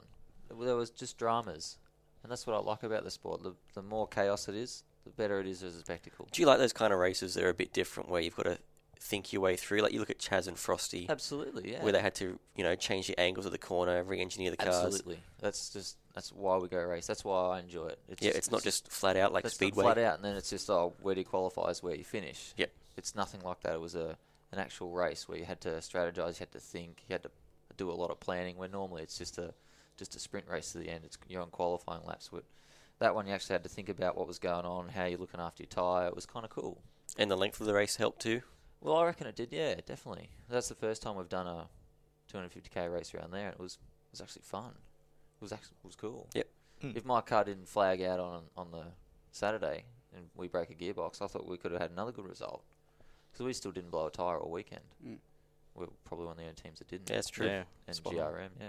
There 0.49 0.77
was 0.77 0.91
just 0.91 1.19
dramas, 1.19 1.79
and 2.23 2.31
that's 2.31 2.47
what 2.47 2.55
I 2.55 2.61
like 2.61 2.83
about 2.83 3.05
the 3.05 3.11
sport. 3.11 3.43
The 3.43 3.55
the 3.75 3.83
more 3.83 4.07
chaos 4.07 4.49
it 4.49 4.55
is, 4.55 4.85
the 5.05 5.11
better 5.11 5.41
it 5.41 5.47
is 5.47 5.63
as 5.63 5.77
a 5.77 5.81
spectacle. 5.81 6.29
Do 6.31 6.43
you 6.43 6.47
like 6.47 6.59
those 6.59 6.73
kind 6.73 6.93
of 6.93 6.99
races 6.99 7.35
that 7.35 7.45
are 7.45 7.51
a 7.51 7.55
bit 7.55 7.73
different, 7.73 8.09
where 8.09 8.21
you've 8.21 8.37
got 8.37 8.45
to 8.45 8.59
think 8.99 9.33
your 9.33 9.43
way 9.43 9.57
through? 9.57 9.81
Like 9.81 9.93
you 9.93 10.01
look 10.01 10.11
at 10.11 10.19
Chaz 10.19 10.47
and 10.49 10.57
Frosty, 10.57 11.07
Absolutely, 11.09 11.73
yeah. 11.73 11.83
where 11.83 11.93
they 11.93 12.01
had 12.01 12.15
to, 12.17 12.39
you 12.57 12.65
know, 12.65 12.75
change 12.75 13.07
the 13.07 13.19
angles 13.19 13.47
of 13.47 13.53
the 13.53 13.59
corner, 13.59 14.03
re-engineer 14.03 14.51
the 14.51 14.57
cars. 14.57 14.75
Absolutely, 14.75 15.21
that's 15.41 15.71
just 15.71 15.99
that's 16.15 16.33
why 16.33 16.57
we 16.57 16.69
go 16.69 16.83
race. 16.83 17.07
That's 17.07 17.25
why 17.25 17.57
I 17.57 17.61
enjoy 17.61 17.89
it. 17.89 17.99
It's 18.09 18.23
Yeah, 18.23 18.33
it's 18.35 18.51
not 18.51 18.63
just 18.63 18.91
flat 18.91 19.17
out 19.17 19.33
like 19.33 19.49
speedway. 19.49 19.85
Flat 19.85 19.99
out, 19.99 20.17
and 20.17 20.25
then 20.25 20.37
it's 20.37 20.51
just 20.51 20.71
oh, 20.71 20.95
where 21.03 21.15
do 21.15 21.21
you 21.21 21.27
qualify 21.27 21.69
is 21.71 21.83
where 21.83 21.95
you 21.95 22.05
finish. 22.05 22.55
Yep. 22.57 22.71
It's 22.97 23.15
nothing 23.15 23.41
like 23.43 23.61
that. 23.63 23.75
It 23.75 23.81
was 23.81 23.95
a 23.95 24.17
an 24.53 24.61
actual 24.61 24.91
race 24.91 25.29
where 25.29 25.37
you 25.37 25.45
had 25.45 25.61
to 25.63 25.69
strategize, 25.79 26.35
you 26.35 26.41
had 26.41 26.53
to 26.53 26.61
think, 26.61 27.03
you 27.09 27.15
had 27.15 27.25
to 27.25 27.31
do 27.77 27.91
a 27.91 27.93
lot 27.93 28.11
of 28.11 28.21
planning. 28.21 28.57
Where 28.57 28.69
normally 28.69 29.03
it's 29.03 29.19
just 29.19 29.37
a 29.39 29.53
just 29.97 30.17
a 30.17 30.19
sprint 30.19 30.49
race 30.49 30.73
to 30.73 30.79
the 30.79 30.89
end. 30.89 31.05
It's 31.05 31.19
you're 31.29 31.43
on 31.43 31.51
qualifying 31.51 32.05
laps. 32.05 32.33
With 32.33 32.45
that 32.99 33.15
one, 33.15 33.27
you 33.27 33.33
actually 33.33 33.55
had 33.55 33.63
to 33.65 33.69
think 33.69 33.89
about 33.89 34.17
what 34.17 34.27
was 34.27 34.39
going 34.39 34.65
on, 34.65 34.89
how 34.89 35.05
you're 35.05 35.19
looking 35.19 35.41
after 35.41 35.63
your 35.63 35.69
tyre. 35.69 36.09
It 36.09 36.15
was 36.15 36.27
kind 36.27 36.45
of 36.45 36.51
cool. 36.51 36.83
And 37.19 37.31
the 37.31 37.37
length 37.37 37.61
of 37.61 37.67
the 37.67 37.75
race 37.75 37.97
helped 37.97 38.23
too. 38.23 38.43
Well, 38.81 38.97
I 38.97 39.05
reckon 39.07 39.27
it 39.27 39.37
did. 39.37 39.53
Yeah, 39.53 39.77
definitely. 39.87 40.31
That's 40.49 40.69
the 40.69 40.75
first 40.75 41.03
time 41.03 41.17
we've 41.17 41.29
done 41.29 41.47
a 41.47 41.69
250k 42.33 42.93
race 42.93 43.15
around 43.15 43.33
there. 43.33 43.49
It 43.49 43.59
was 43.59 43.75
it 43.75 44.13
was 44.13 44.21
actually 44.21 44.43
fun. 44.43 44.71
It 44.71 45.43
was 45.43 45.53
actually 45.53 45.77
it 45.83 45.87
was 45.87 45.97
cool. 45.97 46.29
Yep. 46.35 46.49
Mm. 46.83 46.97
If 46.97 47.05
my 47.05 47.21
car 47.21 47.45
didn't 47.45 47.69
flag 47.69 48.03
out 48.03 48.21
on 48.21 48.43
on 48.57 48.71
the 48.71 48.85
Saturday 49.31 49.85
and 50.15 50.27
we 50.35 50.49
break 50.49 50.71
a 50.71 50.75
gearbox, 50.75 51.23
I 51.23 51.27
thought 51.27 51.49
we 51.49 51.57
could 51.57 51.73
have 51.73 51.81
had 51.81 51.91
another 51.91 52.13
good 52.13 52.27
result 52.27 52.63
because 53.33 53.47
we 53.47 53.53
still 53.53 53.73
didn't 53.73 53.91
blow 53.91 54.07
a 54.07 54.11
tire 54.11 54.39
all 54.39 54.51
weekend. 54.51 54.85
Mm. 55.05 55.17
We're 55.75 55.87
probably 56.05 56.27
one 56.27 56.33
of 56.33 56.39
the 56.39 56.45
only 56.45 56.55
teams 56.55 56.79
that 56.79 56.89
didn't. 56.89 57.09
Yeah, 57.11 57.17
that's 57.17 57.29
true. 57.29 57.47
Yeah. 57.47 57.63
and 57.89 57.97
spot 57.97 58.15
on. 58.17 58.33
GRM, 58.33 58.49
yeah. 58.61 58.67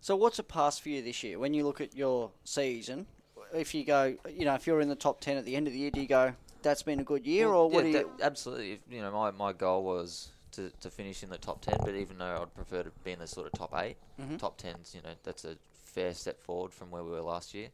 So 0.00 0.14
what's 0.16 0.38
it 0.38 0.48
past 0.48 0.82
for 0.82 0.88
you 0.88 1.02
this 1.02 1.22
year? 1.22 1.38
When 1.38 1.52
you 1.54 1.64
look 1.64 1.80
at 1.80 1.94
your 1.96 2.30
season, 2.44 3.06
if 3.52 3.74
you 3.74 3.84
go, 3.84 4.14
you 4.30 4.44
know, 4.44 4.54
if 4.54 4.66
you're 4.66 4.80
in 4.80 4.88
the 4.88 4.94
top 4.94 5.20
ten 5.20 5.36
at 5.36 5.44
the 5.44 5.56
end 5.56 5.66
of 5.66 5.72
the 5.72 5.78
year, 5.78 5.90
do 5.90 6.00
you 6.00 6.06
go, 6.08 6.32
that's 6.62 6.82
been 6.82 7.00
a 7.00 7.04
good 7.04 7.26
year, 7.26 7.48
Well, 7.48 7.60
or 7.62 7.70
what 7.70 7.84
yeah, 7.86 7.92
do 7.92 7.98
you? 7.98 8.10
that- 8.18 8.24
absolutely. 8.26 8.80
You 8.88 9.02
know, 9.02 9.10
my, 9.10 9.30
my 9.32 9.52
goal 9.52 9.82
was 9.84 10.28
to, 10.52 10.70
to 10.80 10.90
finish 10.90 11.22
in 11.24 11.30
the 11.30 11.38
top 11.38 11.60
ten, 11.60 11.76
but 11.80 11.94
even 11.94 12.18
though 12.18 12.38
I'd 12.42 12.54
prefer 12.54 12.84
to 12.84 12.90
be 13.02 13.10
in 13.12 13.18
the 13.18 13.26
sort 13.26 13.46
of 13.46 13.52
top 13.52 13.72
8 13.74 13.96
Mhm. 14.20 14.38
top 14.38 14.56
tens, 14.56 14.94
you 14.94 15.02
know, 15.02 15.14
that's 15.24 15.44
a 15.44 15.56
fair 15.72 16.14
step 16.14 16.40
forward 16.40 16.72
from 16.72 16.90
where 16.90 17.02
we 17.02 17.10
were 17.10 17.20
last 17.20 17.52
year. 17.54 17.68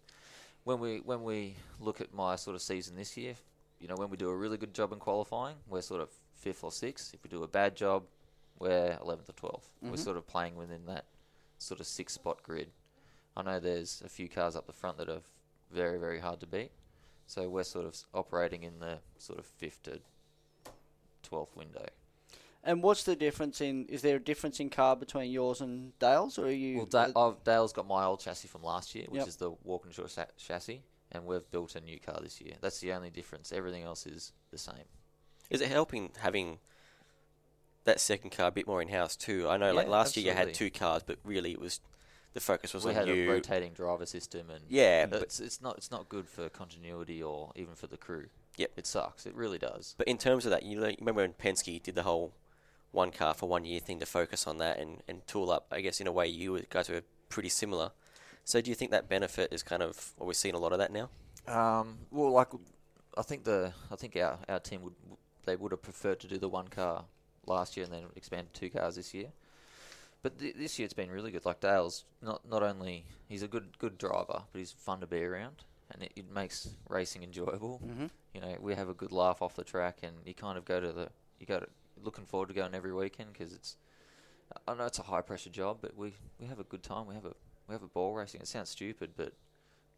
When 0.64 0.78
we 0.78 0.98
when 1.00 1.22
we 1.22 1.54
look 1.78 2.00
at 2.00 2.12
my 2.14 2.36
sort 2.36 2.54
of 2.54 2.62
season 2.62 2.96
this 2.96 3.16
year, 3.16 3.34
you 3.78 3.88
know, 3.88 3.94
when 3.96 4.10
we 4.10 4.16
do 4.16 4.28
a 4.30 4.36
really 4.36 4.56
good 4.58 4.74
job 4.74 4.92
in 4.92 4.98
qualifying, 4.98 5.56
we're 5.68 5.80
sort 5.82 6.00
of 6.02 6.10
fifth 6.36 6.64
or 6.64 6.72
sixth. 6.72 7.14
If 7.14 7.22
we 7.24 7.30
do 7.30 7.42
a 7.42 7.48
bad 7.48 7.76
job, 7.76 8.02
we're 8.60 8.96
eleventh 9.00 9.28
or 9.28 9.32
12th 9.32 9.74
We're 9.82 9.90
Mhm. 9.92 9.98
sort 9.98 10.16
of 10.16 10.26
playing 10.26 10.54
within 10.54 10.86
that 10.86 11.06
sort 11.58 11.80
of 11.80 11.86
six 11.86 12.12
spot 12.14 12.42
grid. 12.44 12.70
I 13.36 13.42
know 13.42 13.58
there's 13.58 14.02
a 14.02 14.08
few 14.08 14.28
cars 14.28 14.54
up 14.54 14.66
the 14.66 14.72
front 14.72 14.98
that 14.98 15.08
are 15.08 15.22
very 15.70 15.98
very 15.98 16.20
hard 16.20 16.38
to 16.40 16.46
beat. 16.46 16.70
So 17.26 17.48
we're 17.48 17.64
sort 17.64 17.86
of 17.86 17.96
operating 18.14 18.62
in 18.64 18.78
the 18.80 19.00
sort 19.18 19.38
of 19.38 19.46
fifth 19.46 19.82
to 19.84 20.00
twelfth 21.22 21.56
window. 21.56 21.86
And 22.62 22.82
what's 22.82 23.04
the 23.04 23.16
difference 23.16 23.60
in? 23.62 23.86
Is 23.86 24.02
there 24.02 24.16
a 24.16 24.20
difference 24.22 24.60
in 24.60 24.68
car 24.68 24.94
between 24.94 25.30
yours 25.30 25.62
and 25.62 25.98
Dale's, 25.98 26.38
or 26.38 26.46
are 26.46 26.50
you? 26.50 26.76
Well, 26.78 26.86
da- 26.86 27.12
I've, 27.16 27.42
Dale's 27.42 27.72
got 27.72 27.86
my 27.86 28.04
old 28.04 28.20
chassis 28.20 28.48
from 28.48 28.62
last 28.62 28.94
year, 28.94 29.06
which 29.08 29.20
Yep. 29.20 29.28
is 29.28 29.36
the 29.36 29.50
Walkinshaw 29.64 30.08
sa- 30.08 30.26
chassis, 30.36 30.82
and 31.12 31.24
we've 31.24 31.50
built 31.50 31.74
a 31.74 31.80
new 31.80 31.98
car 31.98 32.18
this 32.20 32.38
year. 32.40 32.56
That's 32.60 32.80
the 32.80 32.92
only 32.92 33.08
difference. 33.08 33.50
Everything 33.52 33.84
else 33.84 34.06
is 34.06 34.32
the 34.50 34.58
same. 34.58 34.84
Is 35.48 35.62
it 35.62 35.68
helping 35.68 36.12
having 36.18 36.58
that 37.84 38.00
second 38.00 38.30
car 38.30 38.48
a 38.48 38.50
bit 38.50 38.66
more 38.66 38.82
in 38.82 38.88
house 38.88 39.16
too? 39.16 39.48
I 39.48 39.56
know, 39.56 39.72
like 39.72 39.86
Yeah, 39.86 39.92
last 39.92 40.16
year 40.16 40.26
you 40.26 40.32
had 40.36 40.54
two 40.54 40.70
cars, 40.70 41.02
but 41.02 41.18
really 41.24 41.52
it 41.52 41.60
was 41.60 41.80
the 42.32 42.40
focus 42.40 42.72
was 42.72 42.84
we 42.84 42.90
on 42.90 42.96
had 42.96 43.08
you. 43.08 43.24
a 43.24 43.32
rotating 43.32 43.72
driver 43.72 44.06
system, 44.06 44.50
and 44.50 44.60
Yeah, 44.68 45.06
but 45.06 45.22
it's 45.22 45.40
it's 45.40 45.60
not 45.60 45.76
it's 45.76 45.90
not 45.90 46.08
good 46.08 46.28
for 46.28 46.48
continuity 46.48 47.22
or 47.22 47.52
even 47.56 47.74
for 47.74 47.86
the 47.86 47.96
crew. 47.96 48.26
Yep. 48.56 48.72
it 48.76 48.86
sucks. 48.86 49.26
It 49.26 49.34
really 49.34 49.58
does. 49.58 49.94
but 49.96 50.06
in 50.06 50.18
terms 50.18 50.44
of 50.44 50.50
that, 50.50 50.64
you 50.64 50.78
like, 50.80 50.98
remember 51.00 51.22
when 51.22 51.32
Penske 51.32 51.82
did 51.82 51.94
the 51.94 52.02
whole 52.02 52.34
one 52.92 53.10
car 53.10 53.32
for 53.32 53.48
one 53.48 53.64
year 53.64 53.80
thing 53.80 53.98
to 54.00 54.06
focus 54.06 54.46
on 54.46 54.58
that 54.58 54.78
and, 54.78 55.02
and 55.08 55.26
tool 55.26 55.50
up? 55.50 55.66
I 55.70 55.80
guess 55.80 56.00
in 56.00 56.06
a 56.06 56.12
way 56.12 56.26
you 56.26 56.62
guys 56.68 56.90
were 56.90 57.02
pretty 57.30 57.48
similar. 57.48 57.92
So 58.44 58.60
do 58.60 58.70
you 58.70 58.74
think 58.74 58.90
that 58.90 59.08
benefit 59.08 59.52
is 59.52 59.62
kind 59.62 59.82
of? 59.82 60.12
Well, 60.18 60.26
we're 60.26 60.34
seeing 60.34 60.54
a 60.54 60.58
lot 60.58 60.72
of 60.72 60.78
that 60.78 60.92
now. 60.92 61.08
Um, 61.48 61.98
well, 62.10 62.32
like 62.32 62.48
I 63.16 63.22
think 63.22 63.44
the 63.44 63.72
I 63.90 63.96
think 63.96 64.16
our, 64.16 64.38
our 64.48 64.60
team 64.60 64.82
would 64.82 64.94
they 65.46 65.56
would 65.56 65.72
have 65.72 65.82
preferred 65.82 66.20
to 66.20 66.28
do 66.28 66.38
the 66.38 66.48
one 66.48 66.68
car 66.68 67.04
last 67.46 67.76
year 67.76 67.84
and 67.84 67.92
then 67.92 68.04
expanded 68.16 68.52
two 68.54 68.70
cars 68.70 68.96
this 68.96 69.14
year. 69.14 69.28
But 70.22 70.38
th- 70.38 70.54
this 70.54 70.78
year 70.78 70.84
it's 70.84 70.94
been 70.94 71.10
really 71.10 71.30
good. 71.30 71.44
Like 71.44 71.60
Dale's 71.60 72.04
not 72.22 72.46
not 72.48 72.62
only 72.62 73.04
he's 73.28 73.42
a 73.42 73.48
good 73.48 73.78
good 73.78 73.96
driver, 73.98 74.42
but 74.52 74.58
he's 74.58 74.72
fun 74.72 75.00
to 75.00 75.06
be 75.06 75.22
around, 75.24 75.64
and 75.90 76.02
it, 76.02 76.12
it 76.16 76.30
makes 76.30 76.68
racing 76.88 77.22
enjoyable. 77.22 77.80
mhm. 77.84 78.10
You 78.34 78.40
know, 78.40 78.56
we 78.60 78.74
have 78.74 78.88
a 78.88 78.94
good 78.94 79.12
laugh 79.12 79.42
off 79.42 79.54
the 79.56 79.64
track, 79.64 79.98
and 80.02 80.12
you 80.24 80.34
kind 80.34 80.58
of 80.58 80.64
go 80.64 80.78
to 80.80 80.92
the 80.92 81.08
you 81.38 81.46
go 81.46 81.60
to 81.60 81.66
looking 82.02 82.24
forward 82.26 82.48
to 82.48 82.54
going 82.54 82.74
every 82.74 82.92
weekend 82.92 83.32
because 83.32 83.52
it's 83.52 83.76
I 84.66 84.74
know 84.74 84.86
it's 84.86 84.98
a 84.98 85.02
high 85.04 85.20
pressure 85.22 85.50
job, 85.50 85.78
but 85.80 85.96
we, 85.96 86.12
we 86.40 86.46
have 86.46 86.58
a 86.58 86.64
good 86.64 86.82
time. 86.82 87.06
We 87.06 87.14
have 87.14 87.24
a 87.24 87.34
we 87.68 87.72
have 87.72 87.82
a 87.82 87.86
ball 87.88 88.14
racing. 88.14 88.40
It 88.40 88.48
sounds 88.48 88.68
stupid, 88.68 89.10
but 89.16 89.32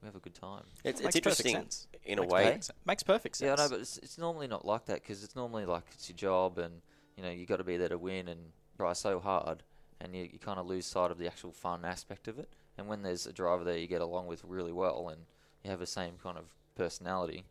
we 0.02 0.06
have 0.06 0.14
a 0.16 0.20
good 0.20 0.34
time. 0.34 0.64
It's, 0.84 1.00
it's 1.00 1.16
interesting 1.16 1.54
sense. 1.54 1.86
in 2.04 2.18
a 2.18 2.22
way. 2.22 2.44
perfect 2.44 2.70
Makes 2.84 3.02
perfect 3.02 3.36
sense. 3.36 3.46
Yeah, 3.46 3.54
I 3.54 3.66
know, 3.66 3.70
but 3.70 3.80
it's, 3.80 3.98
it's 3.98 4.18
normally 4.18 4.46
not 4.46 4.64
like 4.64 4.84
that 4.86 5.02
because 5.02 5.24
it's 5.24 5.34
normally 5.34 5.64
like 5.64 5.84
it's 5.92 6.08
your 6.08 6.16
job, 6.16 6.58
and 6.58 6.82
you 7.16 7.22
know 7.22 7.30
you 7.30 7.46
got 7.46 7.56
to 7.56 7.64
be 7.64 7.76
there 7.76 7.88
to 7.88 7.98
win 7.98 8.28
and 8.28 8.40
try 8.76 8.92
so 8.92 9.20
hard, 9.20 9.62
and 10.00 10.14
you, 10.14 10.28
you 10.32 10.38
kind 10.38 10.58
of 10.58 10.66
lose 10.66 10.86
sight 10.86 11.10
of 11.10 11.18
the 11.18 11.26
actual 11.26 11.52
fun 11.52 11.84
aspect 11.84 12.28
of 12.28 12.38
it. 12.38 12.48
And 12.78 12.88
when 12.88 13.02
there's 13.02 13.26
a 13.26 13.32
driver 13.32 13.64
there 13.64 13.76
you 13.76 13.86
get 13.86 14.00
along 14.00 14.26
with 14.26 14.42
really 14.44 14.72
well, 14.72 15.08
and 15.08 15.22
you 15.62 15.70
have 15.70 15.80
the 15.80 15.86
same 15.86 16.14
kind 16.22 16.38
of 16.38 16.44
personality, 16.74 17.44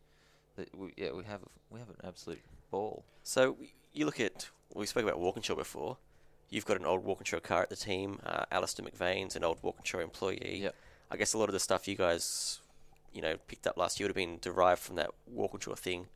that 0.56 0.76
we, 0.78 0.94
yeah, 0.98 1.12
we 1.12 1.24
have 1.26 1.42
we 1.70 1.80
have 1.80 1.90
an 1.90 1.98
absolute 2.04 2.42
ball. 2.70 3.04
So 3.24 3.58
you 3.94 4.06
look 4.06 4.20
at 4.20 4.50
we 4.74 4.86
spoke 4.86 5.04
about 5.04 5.20
Walkinshaw 5.20 5.56
before. 5.56 5.98
You've 6.50 6.66
got 6.66 6.78
an 6.78 6.86
old 6.86 7.06
Walkinshaw 7.06 7.40
car 7.40 7.62
at 7.62 7.70
the 7.70 7.76
team. 7.76 8.20
Uh, 8.26 8.44
Alistair 8.52 8.86
McVean's 8.86 9.36
an 9.36 9.44
old 9.44 9.60
Walkinshaw 9.62 10.00
employee. 10.00 10.60
Yep. 10.64 10.76
I 11.10 11.18
guess 11.18 11.34
a 11.34 11.38
lot 11.38 11.50
of 11.50 11.54
the 11.54 11.60
stuff 11.60 11.88
you 11.88 11.96
guys, 11.96 12.60
you 13.14 13.22
know, 13.22 13.36
picked 13.48 13.68
up 13.68 13.78
last 13.78 14.00
year 14.00 14.06
would 14.06 14.12
have 14.12 14.16
been 14.16 14.38
derived 14.42 14.82
from 14.82 14.98
that 14.98 15.12
Walkinshaw 15.28 15.76
thing. 15.76 16.08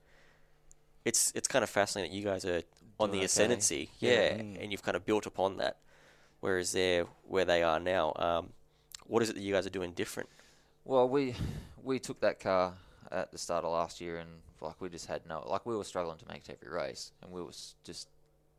It's 1.06 1.32
it's 1.36 1.48
kind 1.48 1.64
of 1.64 1.70
fascinating 1.70 2.12
that 2.12 2.18
you 2.18 2.26
guys 2.26 2.44
are 2.46 2.64
on 3.00 3.10
Doing 3.10 3.12
the 3.12 3.18
okay. 3.20 3.26
ascendancy, 3.26 3.92
Yeah. 4.00 4.12
yeah, 4.12 4.38
Mm. 4.38 4.64
and 4.64 4.72
you've 4.72 4.84
kind 4.84 4.96
of 4.98 5.06
built 5.06 5.26
upon 5.26 5.58
that. 5.58 5.78
Whereas 6.40 6.72
they're 6.72 7.06
where 7.24 7.46
they 7.46 7.64
are 7.64 7.80
now. 7.80 8.14
Um, 8.16 8.54
what 9.06 9.22
is 9.22 9.30
it 9.30 9.36
that 9.36 9.42
you 9.42 9.54
guys 9.54 9.66
are 9.66 9.70
doing 9.72 9.92
different? 9.94 10.30
Well, 10.84 11.08
we 11.08 11.36
we 11.84 12.00
took 12.00 12.20
that 12.22 12.40
car 12.40 12.74
at 13.12 13.32
the 13.32 13.38
start 13.38 13.64
of 13.64 13.72
last 13.72 14.02
year, 14.02 14.18
and 14.18 14.42
like 14.62 14.82
we 14.82 14.90
just 14.90 15.06
had 15.06 15.26
no, 15.28 15.44
like 15.48 15.66
we 15.66 15.76
were 15.76 15.84
struggling 15.84 16.18
to 16.18 16.28
make 16.28 16.50
it 16.50 16.58
every 16.62 16.74
race, 16.76 17.12
and 17.22 17.32
we 17.32 17.42
was 17.42 17.76
just 17.84 18.08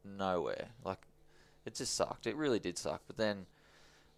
nowhere. 0.05 0.69
Like 0.85 1.01
it 1.65 1.75
just 1.75 1.95
sucked. 1.95 2.27
It 2.27 2.37
really 2.37 2.61
did 2.61 2.79
suck. 2.79 3.03
But 3.09 3.17
then 3.17 3.47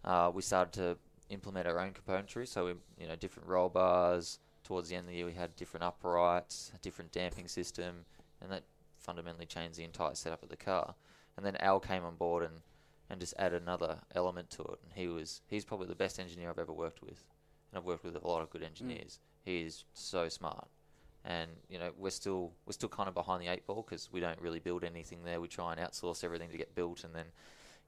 uh, 0.05 0.31
we 0.35 0.43
started 0.43 0.73
to 0.75 0.99
implement 1.31 1.67
our 1.67 1.79
own 1.79 1.93
componentry. 1.95 2.47
So 2.47 2.67
we, 2.67 2.75
you 3.01 3.09
know, 3.09 3.17
different 3.17 3.49
roll 3.49 3.69
bars. 3.71 4.39
Towards 4.65 4.91
the 4.91 4.97
end 4.97 5.07
of 5.07 5.11
the 5.13 5.17
year, 5.17 5.25
we 5.27 5.33
had 5.33 5.57
different 5.57 5.85
uprights, 5.85 6.71
a 6.75 6.79
different 6.79 7.11
damping 7.11 7.49
system, 7.49 8.05
and 8.43 8.51
that 8.53 8.65
fundamentally 8.99 9.47
changed 9.47 9.79
the 9.79 9.85
entire 9.85 10.15
setup 10.15 10.43
of 10.43 10.49
the 10.49 10.57
car. 10.57 10.95
And 11.37 11.47
then 11.47 11.57
Al 11.57 11.81
came 11.81 12.05
on 12.05 12.17
board 12.17 12.43
and, 12.45 12.55
and 13.09 13.21
just 13.21 13.35
added 13.39 13.63
another 13.63 13.99
element 14.15 14.51
to 14.51 14.63
it. 14.63 14.79
And 14.83 14.93
he 14.95 15.07
was 15.09 15.41
he's 15.49 15.65
probably 15.65 15.87
the 15.87 15.95
best 15.95 16.19
engineer 16.19 16.51
I've 16.51 16.59
ever 16.59 16.73
worked 16.73 17.03
with. 17.03 17.25
And 17.71 17.79
I've 17.79 17.85
worked 17.85 18.05
with 18.05 18.17
a 18.17 18.27
lot 18.27 18.43
of 18.43 18.51
good 18.51 18.63
engineers. 18.63 19.21
He 19.45 19.61
is 19.63 19.85
so 19.95 20.29
smart. 20.29 20.69
And 21.25 21.51
you 21.69 21.79
know 21.79 21.91
we're 21.99 22.11
still 22.11 22.53
we're 22.67 22.73
still 22.73 22.89
kind 22.89 23.09
of 23.09 23.15
behind 23.15 23.43
the 23.43 23.49
eight 23.49 23.67
ball 23.67 23.85
because 23.87 24.09
we 24.13 24.21
don't 24.21 24.41
really 24.41 24.59
build 24.61 24.85
anything 24.85 25.25
there. 25.25 25.41
We 25.41 25.49
try 25.49 25.73
and 25.73 25.81
outsource 25.81 26.25
everything 26.25 26.51
to 26.51 26.57
get 26.57 26.75
built, 26.75 27.05
and 27.05 27.15
then 27.15 27.27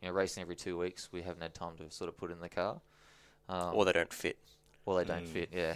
you 0.02 0.08
know 0.08 0.14
racing 0.14 0.42
every 0.42 0.56
two 0.56 0.76
weeks. 0.78 1.08
We 1.12 1.22
haven't 1.22 1.42
had 1.42 1.54
time 1.54 1.76
to 1.78 1.90
sort 1.90 2.08
of 2.08 2.16
put 2.16 2.30
in 2.30 2.40
the 2.40 2.48
car. 2.48 2.80
Um, 3.48 3.74
or 3.74 3.84
they 3.84 3.92
don't 3.92 4.12
fit. 4.12 4.36
well, 4.84 4.96
they 4.96 5.04
don't 5.04 5.24
Mm. 5.24 5.28
fit. 5.28 5.48
Yeah, 5.52 5.74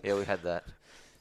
yeah, 0.04 0.14
we 0.14 0.24
had 0.24 0.42
that, 0.42 0.64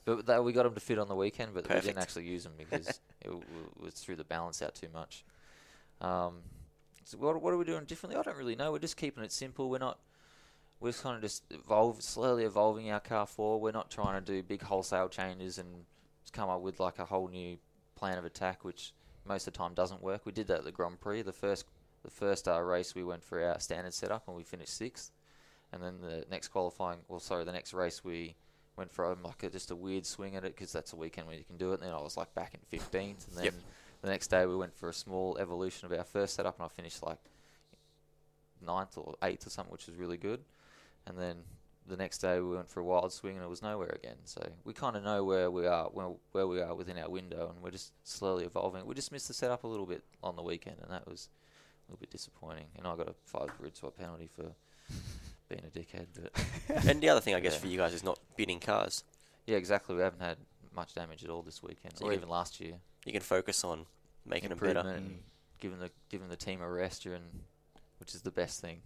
but 0.05 0.25
that, 0.25 0.36
we 0.47 0.53
got 0.53 0.63
them 0.63 0.73
to 0.73 0.79
fit 0.79 0.97
on 0.97 1.07
the 1.09 1.15
weekend, 1.15 1.53
but 1.53 1.67
we 1.67 1.75
didn't 1.81 1.97
actually 1.97 2.25
use 2.25 2.43
them 2.43 2.53
because 2.57 2.87
it 3.21 3.27
w- 3.27 3.43
was 3.79 3.93
threw 3.93 4.15
the 4.15 4.23
balance 4.23 4.61
out 4.61 4.73
too 4.75 4.87
much. 4.93 5.25
Um, 5.99 6.37
so 7.03 7.17
what, 7.17 7.41
what 7.41 7.53
are 7.53 7.57
we 7.57 7.65
doing 7.65 7.83
differently? 7.83 8.17
I 8.17 8.23
don't 8.23 8.37
really 8.37 8.55
know. 8.55 8.71
We're 8.71 8.79
just 8.79 8.97
keeping 8.97 9.23
it 9.23 9.31
simple. 9.31 9.69
We're 9.69 9.77
not. 9.77 9.99
We're 10.79 10.93
kind 10.93 11.15
of 11.15 11.21
just 11.21 11.43
evolve, 11.49 12.01
slowly 12.01 12.43
evolving 12.43 12.91
our 12.91 12.99
car 12.99 13.25
forward. 13.25 13.63
We're 13.63 13.77
not 13.77 13.89
trying 13.89 14.23
to 14.23 14.25
do 14.25 14.41
big 14.43 14.61
wholesale 14.61 15.09
changes 15.09 15.57
and 15.57 15.67
come 16.31 16.49
up 16.49 16.61
with 16.61 16.79
like 16.79 16.99
a 16.99 17.05
whole 17.05 17.27
new 17.27 17.57
plan 17.95 18.17
of 18.17 18.25
attack, 18.25 18.63
which 18.63 18.93
most 19.25 19.47
of 19.47 19.53
the 19.53 19.57
time 19.57 19.73
doesn't 19.73 20.01
work. 20.01 20.25
We 20.25 20.31
did 20.31 20.47
that 20.47 20.59
at 20.59 20.63
the 20.65 20.71
Grand 20.71 21.01
Prix. 21.01 21.23
The 21.23 21.33
first 21.33 21.65
the 22.03 22.11
first 22.11 22.47
uh, 22.47 22.61
race 22.61 22.95
we 22.95 23.03
went 23.03 23.23
for 23.23 23.43
our 23.43 23.59
standard 23.59 23.93
setup 23.93 24.27
and 24.27 24.37
we 24.37 24.43
finished 24.43 24.77
sixth. 24.77 25.11
And 25.73 25.83
then 25.83 25.99
the 25.99 26.25
next 26.31 26.49
qualifying, 26.49 26.99
well, 27.09 27.19
sorry, 27.19 27.43
the 27.43 27.51
next 27.51 27.73
race 27.73 28.03
we 28.03 28.35
went 28.78 28.91
for 28.93 29.11
um, 29.11 29.23
like 29.23 29.43
a, 29.43 29.49
just 29.49 29.71
a 29.71 29.75
weird 29.75 30.05
swing 30.05 30.36
at 30.36 30.43
it 30.45 30.55
because 30.55 30.71
that's 30.71 30.93
a 30.93 30.95
weekend 30.95 31.28
where 31.28 31.36
you 31.36 31.43
can 31.43 31.57
do 31.57 31.71
it. 31.71 31.82
And 31.82 31.84
then 31.84 31.93
I 31.93 32.01
was 32.01 32.15
like 32.15 32.34
back 32.36 32.53
in 32.53 32.80
15th. 32.80 33.28
And 33.28 33.38
then 33.38 33.45
Yep. 33.45 33.53
the 34.03 34.09
next 34.09 34.28
day 34.28 34.45
we 34.45 34.55
went 34.55 34.75
for 34.75 34.89
a 34.89 34.93
small 34.93 35.38
evolution 35.39 35.91
of 35.91 35.97
our 35.97 36.03
first 36.05 36.36
setup 36.36 36.57
and 36.59 36.65
I 36.65 36.67
finished 36.69 37.01
like 37.03 37.19
ninth 38.65 38.97
or 38.97 39.15
eighth 39.23 39.47
or 39.47 39.49
something, 39.49 39.71
which 39.71 39.88
was 39.88 39.95
really 39.95 40.17
good. 40.17 40.41
And 41.05 41.17
then 41.17 41.38
the 41.88 41.97
next 41.97 42.17
day 42.19 42.39
we 42.39 42.55
went 42.55 42.69
for 42.69 42.82
a 42.82 42.84
wild 42.84 43.13
swing 43.13 43.36
and 43.36 43.43
it 43.43 43.49
was 43.49 43.61
nowhere 43.61 43.95
again. 43.95 44.17
So 44.25 44.47
we 44.63 44.73
kind 44.73 44.95
of 44.95 45.03
know 45.03 45.23
where 45.23 45.49
we 45.49 45.65
are, 45.65 45.86
where, 45.86 46.09
where 46.34 46.47
we 46.47 46.61
are 46.61 46.75
within 46.75 46.97
our 46.97 47.09
window, 47.09 47.49
and 47.53 47.63
we're 47.63 47.71
just 47.71 47.93
slowly 48.03 48.45
evolving. 48.45 48.86
We 48.86 48.93
just 48.93 49.11
missed 49.11 49.28
the 49.28 49.34
setup 49.34 49.63
a 49.63 49.67
little 49.67 49.86
bit 49.86 50.03
on 50.21 50.36
the 50.36 50.43
weekend, 50.43 50.78
and 50.82 50.91
that 50.91 51.07
was 51.07 51.30
a 51.88 51.91
little 51.91 51.99
bit 51.99 52.11
disappointing. 52.11 52.65
And 52.78 52.86
I 52.86 52.95
got 52.95 53.07
a 53.07 53.15
five 53.23 53.49
grid 53.57 53.78
swap 53.78 53.97
penalty 53.97 54.28
for 54.36 54.51
being 55.49 55.63
a 55.65 55.69
dickhead. 55.79 56.07
But 56.67 56.85
and 56.87 57.01
the 57.01 57.09
other 57.09 57.21
thing, 57.21 57.35
I 57.35 57.39
guess, 57.39 57.53
Yeah. 57.53 57.59
for 57.59 57.67
you 57.67 57.77
guys 57.77 57.93
is 57.93 58.03
not 58.03 58.19
bidding 58.35 58.59
cars. 58.59 59.03
yeah, 59.45 59.57
exactly. 59.57 59.95
We 59.95 60.01
haven't 60.01 60.21
had 60.21 60.37
much 60.75 60.93
damage 60.93 61.23
at 61.23 61.29
all 61.29 61.41
this 61.41 61.63
weekend, 61.63 61.97
So 61.97 62.05
or 62.05 62.13
even 62.13 62.29
last 62.29 62.59
year. 62.59 62.75
You 63.05 63.11
can 63.13 63.21
focus 63.21 63.63
on 63.63 63.85
making 64.25 64.49
them 64.49 64.57
better. 64.59 64.79
Improvement 64.79 65.05
and 65.05 65.19
giving 65.59 65.79
the 65.79 65.89
giving 66.09 66.29
the 66.29 66.35
team 66.35 66.61
a 66.61 66.69
rest 66.69 67.03
during, 67.03 67.21
which 67.99 68.13
is 68.13 68.21
the 68.21 68.31
best 68.31 68.61
thing. 68.61 68.81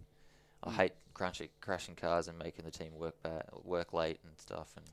I 0.63 0.69
Mm. 0.69 0.73
hate 0.75 0.93
crunching, 1.13 1.49
crashing 1.59 1.95
cars 1.95 2.27
and 2.27 2.37
making 2.37 2.65
the 2.65 2.71
team 2.71 2.93
work 2.95 3.21
bad, 3.23 3.49
work 3.63 3.91
late 3.93 4.19
and 4.23 4.37
stuff. 4.39 4.73
And 4.77 4.85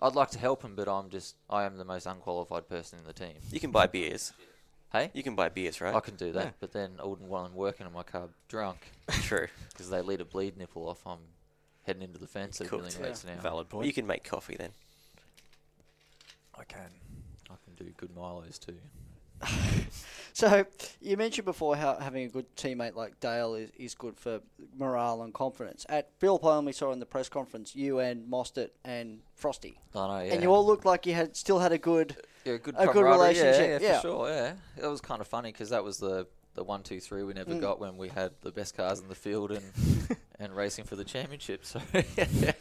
I'd 0.00 0.14
like 0.14 0.30
to 0.30 0.38
help 0.38 0.62
them, 0.62 0.74
but 0.76 0.88
I'm 0.88 1.10
just 1.10 1.36
I 1.50 1.64
am 1.64 1.76
the 1.76 1.84
most 1.84 2.06
unqualified 2.06 2.68
person 2.68 2.98
in 3.00 3.04
the 3.04 3.12
team. 3.12 3.34
You 3.50 3.60
can 3.60 3.72
buy 3.72 3.86
beers. 3.88 4.32
Hey, 4.92 5.10
You 5.14 5.22
can 5.22 5.34
buy 5.34 5.48
beers, 5.48 5.80
right? 5.80 5.94
I 5.94 6.00
can 6.00 6.16
do 6.16 6.32
that, 6.32 6.44
Yeah. 6.44 6.50
but 6.60 6.72
then 6.72 6.92
I 7.02 7.06
wouldn't 7.06 7.28
want 7.28 7.48
them 7.48 7.54
working 7.56 7.86
on 7.86 7.92
my 7.94 8.02
car 8.02 8.28
drunk 8.48 8.78
True. 9.22 9.48
because 9.70 9.88
they 9.88 10.02
lead 10.02 10.20
a 10.20 10.24
bleed 10.26 10.58
nipple 10.58 10.86
off. 10.88 11.06
I'm 11.06 11.18
heading 11.84 12.02
into 12.02 12.18
the 12.18 12.26
fence 12.26 12.60
at 12.60 12.70
a 12.70 12.76
million 12.76 13.00
rates 13.02 13.24
an 13.24 13.30
hour. 13.30 13.36
Valid 13.40 13.68
point. 13.70 13.86
you 13.86 13.92
can 13.94 14.06
make 14.06 14.22
coffee 14.22 14.56
then. 14.56 14.70
I 16.58 16.64
can. 16.64 16.90
I 17.50 17.54
can 17.64 17.74
do 17.74 17.90
good 17.96 18.14
milos 18.14 18.58
too. 18.58 18.76
So 20.34 20.64
you 21.00 21.16
mentioned 21.16 21.44
before 21.44 21.76
how 21.76 21.96
having 21.98 22.24
a 22.24 22.28
good 22.28 22.54
teammate 22.56 22.94
like 22.94 23.20
Dale 23.20 23.54
is, 23.54 23.70
is 23.76 23.94
good 23.94 24.16
for 24.16 24.40
morale 24.76 25.22
and 25.22 25.32
confidence. 25.34 25.84
At 25.88 26.10
Phil 26.18 26.38
Plum, 26.38 26.64
we 26.64 26.72
saw 26.72 26.90
in 26.92 27.00
the 27.00 27.06
press 27.06 27.28
conference 27.28 27.76
you 27.76 27.98
and 27.98 28.30
Mostert 28.30 28.70
and 28.84 29.20
Frosty, 29.34 29.78
I 29.94 29.98
know, 30.06 30.24
yeah. 30.24 30.32
and 30.34 30.42
you 30.42 30.52
all 30.52 30.66
looked 30.66 30.84
like 30.86 31.04
you 31.06 31.14
had 31.14 31.36
still 31.36 31.58
had 31.58 31.72
a 31.72 31.78
good. 31.78 32.16
Yeah, 32.44 32.56
good, 32.56 32.74
a 32.78 32.86
good 32.86 32.94
camaraderie, 32.94 33.36
yeah, 33.36 33.42
relationship, 33.42 33.82
Yeah, 33.82 33.88
yeah. 33.88 33.96
for 34.00 34.02
sure. 34.08 34.28
Yeah, 34.28 34.52
it 34.82 34.86
was 34.86 35.00
kind 35.00 35.20
of 35.20 35.26
funny 35.28 35.52
because 35.52 35.70
that 35.70 35.84
was 35.84 35.98
the 35.98 36.26
the 36.54 36.64
one, 36.64 36.82
two, 36.82 37.00
three 37.00 37.22
we 37.22 37.32
never 37.32 37.54
Mm. 37.54 37.60
got 37.60 37.80
when 37.80 37.96
we 37.96 38.08
had 38.08 38.32
the 38.42 38.50
best 38.52 38.76
cars 38.76 39.00
in 39.00 39.08
the 39.08 39.14
field 39.14 39.52
and 39.52 39.64
and 40.38 40.54
racing 40.56 40.84
for 40.84 40.96
the 40.96 41.04
championship. 41.04 41.64
So 41.64 41.80
it 41.94 42.56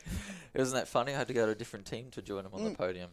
wasn't 0.55 0.76
that 0.82 0.88
funny? 0.88 1.13
I 1.13 1.17
had 1.17 1.28
to 1.28 1.34
go 1.34 1.45
to 1.45 1.51
a 1.51 1.55
different 1.55 1.86
team 1.86 2.09
to 2.11 2.22
join 2.22 2.43
them 2.43 2.53
on 2.53 2.63
the 2.63 2.69
Mm. 2.72 2.78
podium. 2.78 3.09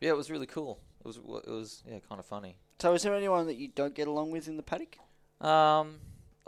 Yeah, 0.00 0.10
it 0.10 0.16
was 0.16 0.30
really 0.30 0.46
cool. 0.46 0.78
It 1.00 1.06
was 1.06 1.16
it 1.16 1.50
was 1.50 1.82
yeah 1.90 1.98
kind 2.08 2.18
of 2.18 2.26
funny. 2.26 2.56
So 2.78 2.92
is 2.94 3.02
there 3.02 3.14
anyone 3.14 3.46
that 3.46 3.56
you 3.56 3.68
don't 3.68 3.94
get 3.94 4.08
along 4.08 4.30
with 4.30 4.48
in 4.48 4.56
the 4.56 4.62
paddock? 4.62 4.98
Um, 5.40 5.96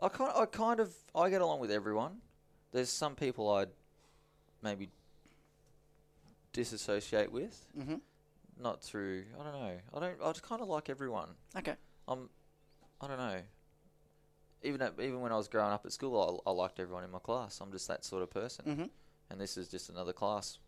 I 0.00 0.08
kind 0.08 0.32
I 0.36 0.44
kind 0.46 0.80
of 0.80 0.94
I 1.14 1.30
get 1.30 1.40
along 1.40 1.60
with 1.60 1.70
everyone. 1.70 2.18
There's 2.72 2.90
some 2.90 3.14
people 3.14 3.50
I'd 3.54 3.68
maybe 4.62 4.88
disassociate 6.52 7.30
with, 7.32 7.66
Mm-hmm. 7.78 7.96
not 8.62 8.82
through 8.82 9.24
I 9.38 9.44
don't 9.44 9.52
know. 9.52 9.72
I 9.94 10.00
don't 10.00 10.16
I 10.22 10.28
just 10.32 10.42
kind 10.42 10.60
of 10.62 10.68
like 10.68 10.88
everyone. 10.90 11.28
Okay. 11.56 11.74
I'm, 12.08 12.28
I 13.00 13.08
don't 13.08 13.18
know. 13.18 13.38
Even 14.62 14.82
at, 14.82 14.94
even 15.00 15.20
when 15.20 15.32
I 15.32 15.36
was 15.36 15.48
growing 15.48 15.72
up 15.72 15.84
at 15.84 15.92
school, 15.92 16.42
I, 16.46 16.50
I 16.50 16.52
liked 16.52 16.80
everyone 16.80 17.04
in 17.04 17.10
my 17.10 17.18
class. 17.18 17.60
I'm 17.60 17.70
just 17.72 17.88
that 17.88 18.04
sort 18.04 18.22
of 18.22 18.30
person, 18.30 18.64
Mm-hmm. 18.66 18.84
and 19.30 19.40
this 19.40 19.56
is 19.56 19.68
just 19.68 19.90
another 19.90 20.12
class. 20.12 20.58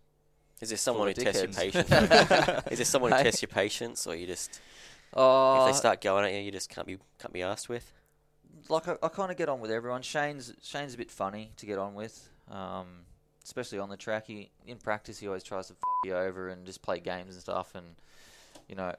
Is 0.60 0.68
there 0.70 0.78
someone 0.78 1.06
who 1.06 1.10
of 1.12 1.16
tests 1.18 1.42
your 1.42 1.52
patience? 1.52 1.90
is 2.70 2.78
there 2.78 2.84
someone 2.84 3.12
who 3.12 3.16
Hey. 3.18 3.24
tests 3.24 3.42
your 3.42 3.48
patience, 3.48 4.06
or 4.06 4.14
you 4.14 4.26
just 4.26 4.60
Uh, 5.14 5.58
if 5.66 5.72
they 5.72 5.78
start 5.78 6.00
going 6.00 6.24
at 6.24 6.32
you, 6.32 6.40
you 6.40 6.50
just 6.50 6.68
can't 6.70 6.86
be 6.86 6.98
can't 7.18 7.32
be 7.32 7.42
asked 7.42 7.68
with? 7.68 7.92
like 8.68 8.88
I, 8.88 8.96
I 9.02 9.08
kind 9.08 9.30
of 9.30 9.36
get 9.36 9.48
on 9.48 9.60
with 9.60 9.70
everyone. 9.70 10.02
Shane's 10.02 10.52
Shane's 10.62 10.94
a 10.94 10.98
bit 10.98 11.10
funny 11.10 11.52
to 11.56 11.66
get 11.66 11.78
on 11.78 11.94
with, 11.94 12.28
um, 12.50 12.86
especially 13.44 13.78
on 13.78 13.88
the 13.88 13.96
track. 13.96 14.26
He 14.26 14.50
in 14.66 14.78
practice 14.78 15.18
he 15.18 15.26
always 15.26 15.42
tries 15.44 15.68
to 15.68 15.74
f- 15.74 15.78
you 16.04 16.14
over 16.14 16.48
and 16.48 16.66
just 16.66 16.82
play 16.82 17.00
games 17.00 17.34
and 17.34 17.40
stuff. 17.40 17.74
And 17.74 17.86
you 18.68 18.74
know, 18.74 18.94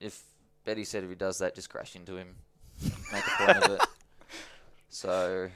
if 0.00 0.22
Betty 0.64 0.84
said 0.84 1.04
if 1.04 1.10
he 1.10 1.14
does 1.14 1.38
that, 1.38 1.54
just 1.54 1.70
crash 1.70 1.94
into 1.94 2.16
him, 2.16 2.34
make 3.12 3.22
a 3.26 3.44
point 3.44 3.58
of 3.64 3.70
it. 3.72 3.80
So 4.88 5.50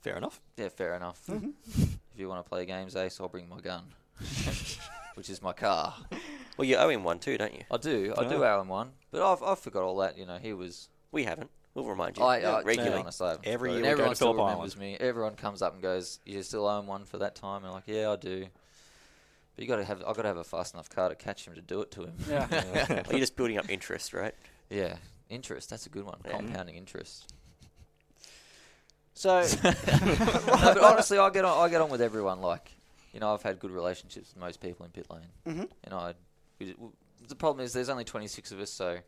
Fair 0.00 0.16
enough. 0.16 0.40
yeah, 0.56 0.68
fair 0.68 0.94
enough. 0.94 1.20
Mhm. 1.28 1.52
If 1.66 2.18
you 2.18 2.28
want 2.28 2.44
to 2.44 2.48
play 2.48 2.64
games, 2.66 2.94
Ace, 2.96 3.20
I'll 3.20 3.28
bring 3.28 3.48
my 3.48 3.60
gun, 3.60 3.82
which 5.14 5.28
is 5.28 5.42
my 5.42 5.52
car. 5.52 5.94
Well, 6.56 6.66
you 6.66 6.76
owe 6.76 6.88
him 6.88 7.02
one 7.04 7.18
too, 7.18 7.36
don't 7.36 7.52
you? 7.52 7.62
I 7.70 7.76
do, 7.76 8.14
I 8.16 8.28
do 8.28 8.44
owe 8.44 8.60
him 8.60 8.68
one, 8.68 8.92
but 9.10 9.22
I've 9.22 9.42
I 9.42 9.54
forgot 9.54 9.82
all 9.82 9.96
that. 9.98 10.16
You 10.18 10.26
know, 10.26 10.38
he 10.38 10.52
was. 10.52 10.88
We 11.12 11.24
haven't. 11.24 11.50
We'll 11.74 11.86
remind 11.86 12.16
you 12.16 12.22
I, 12.22 12.36
I 12.36 12.40
to 12.40 12.58
be 12.60 12.64
regularly. 12.68 13.00
honest, 13.00 13.20
I 13.20 13.30
haven't 13.30 13.46
Every 13.48 13.72
year 13.72 13.78
we 13.80 13.82
go 13.82 13.86
to 13.86 13.92
everyone 13.92 14.14
still 14.14 14.32
Phillip 14.34 14.46
remembers 14.48 14.76
me. 14.76 14.96
Everyone 15.00 15.34
comes 15.34 15.60
up 15.62 15.72
and 15.72 15.82
goes, 15.82 16.20
"You 16.24 16.42
still 16.42 16.66
owe 16.68 16.78
him 16.78 16.86
one 16.86 17.04
for 17.04 17.18
that 17.18 17.34
time?" 17.34 17.58
And 17.58 17.66
I'm 17.66 17.72
like, 17.72 17.84
"Yeah, 17.88 18.12
I 18.12 18.16
do." 18.16 18.46
But 19.56 19.62
you 19.62 19.68
got 19.68 19.76
to 19.76 19.84
have, 19.84 20.00
I 20.02 20.12
got 20.12 20.22
to 20.22 20.28
have 20.28 20.36
a 20.36 20.44
fast 20.44 20.74
enough 20.74 20.88
car 20.88 21.08
to 21.08 21.14
catch 21.14 21.46
him 21.46 21.54
to 21.54 21.60
do 21.60 21.80
it 21.80 21.90
to 21.92 22.04
him. 22.04 22.14
Yeah. 22.28 22.46
Well, 22.88 23.04
you're 23.10 23.20
just 23.20 23.36
building 23.36 23.58
up 23.58 23.68
interest, 23.70 24.12
right? 24.12 24.34
yeah, 24.70 24.96
interest. 25.28 25.70
That's 25.70 25.86
a 25.86 25.88
good 25.90 26.04
one. 26.04 26.18
Yeah. 26.24 26.32
Compounding 26.36 26.76
interest. 26.76 27.32
So 29.14 29.40
no, 29.64 29.72
but 30.46 30.78
honestly, 30.78 31.18
I 31.18 31.30
get 31.30 31.44
on. 31.44 31.64
I 31.64 31.68
get 31.70 31.80
on 31.80 31.88
with 31.90 32.00
everyone. 32.00 32.40
Like, 32.40 32.70
you 33.12 33.20
know, 33.20 33.32
I've 33.32 33.42
had 33.42 33.58
good 33.60 33.70
relationships 33.70 34.32
with 34.34 34.40
most 34.40 34.60
people 34.60 34.84
in 34.86 34.92
pit 34.92 35.06
lane. 35.10 35.22
Mhm. 35.56 35.68
And 35.84 35.94
I, 35.94 36.14
the 37.28 37.34
problem 37.34 37.64
is 37.64 37.72
there's 37.72 37.88
only 37.88 38.04
26 38.04 38.52
of 38.52 38.60
us, 38.60 38.70
so 38.70 38.98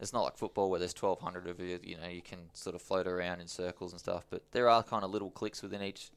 it's 0.00 0.12
not 0.12 0.22
like 0.22 0.36
football 0.36 0.70
where 0.70 0.78
there's 0.78 0.94
1,200 0.94 1.48
of 1.48 1.60
you. 1.60 1.78
You 1.82 1.96
know, 1.96 2.08
you 2.08 2.22
can 2.22 2.38
sort 2.52 2.74
of 2.76 2.82
float 2.82 3.06
around 3.06 3.40
in 3.40 3.48
circles 3.48 3.92
and 3.92 4.00
stuff. 4.00 4.24
But 4.30 4.42
there 4.52 4.68
are 4.68 4.82
kind 4.82 5.04
of 5.04 5.10
little 5.10 5.30
cliques 5.30 5.62
within 5.62 5.82
each, 5.82 6.10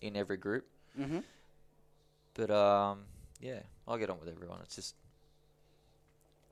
in 0.00 0.16
every 0.16 0.36
group. 0.36 0.66
mm-hmm. 0.98 1.18
But 2.34 2.50
um, 2.50 3.00
yeah, 3.40 3.60
I'll 3.86 3.96
get 3.98 4.10
on 4.10 4.18
with 4.18 4.28
everyone. 4.28 4.58
It's 4.62 4.74
just. 4.76 4.94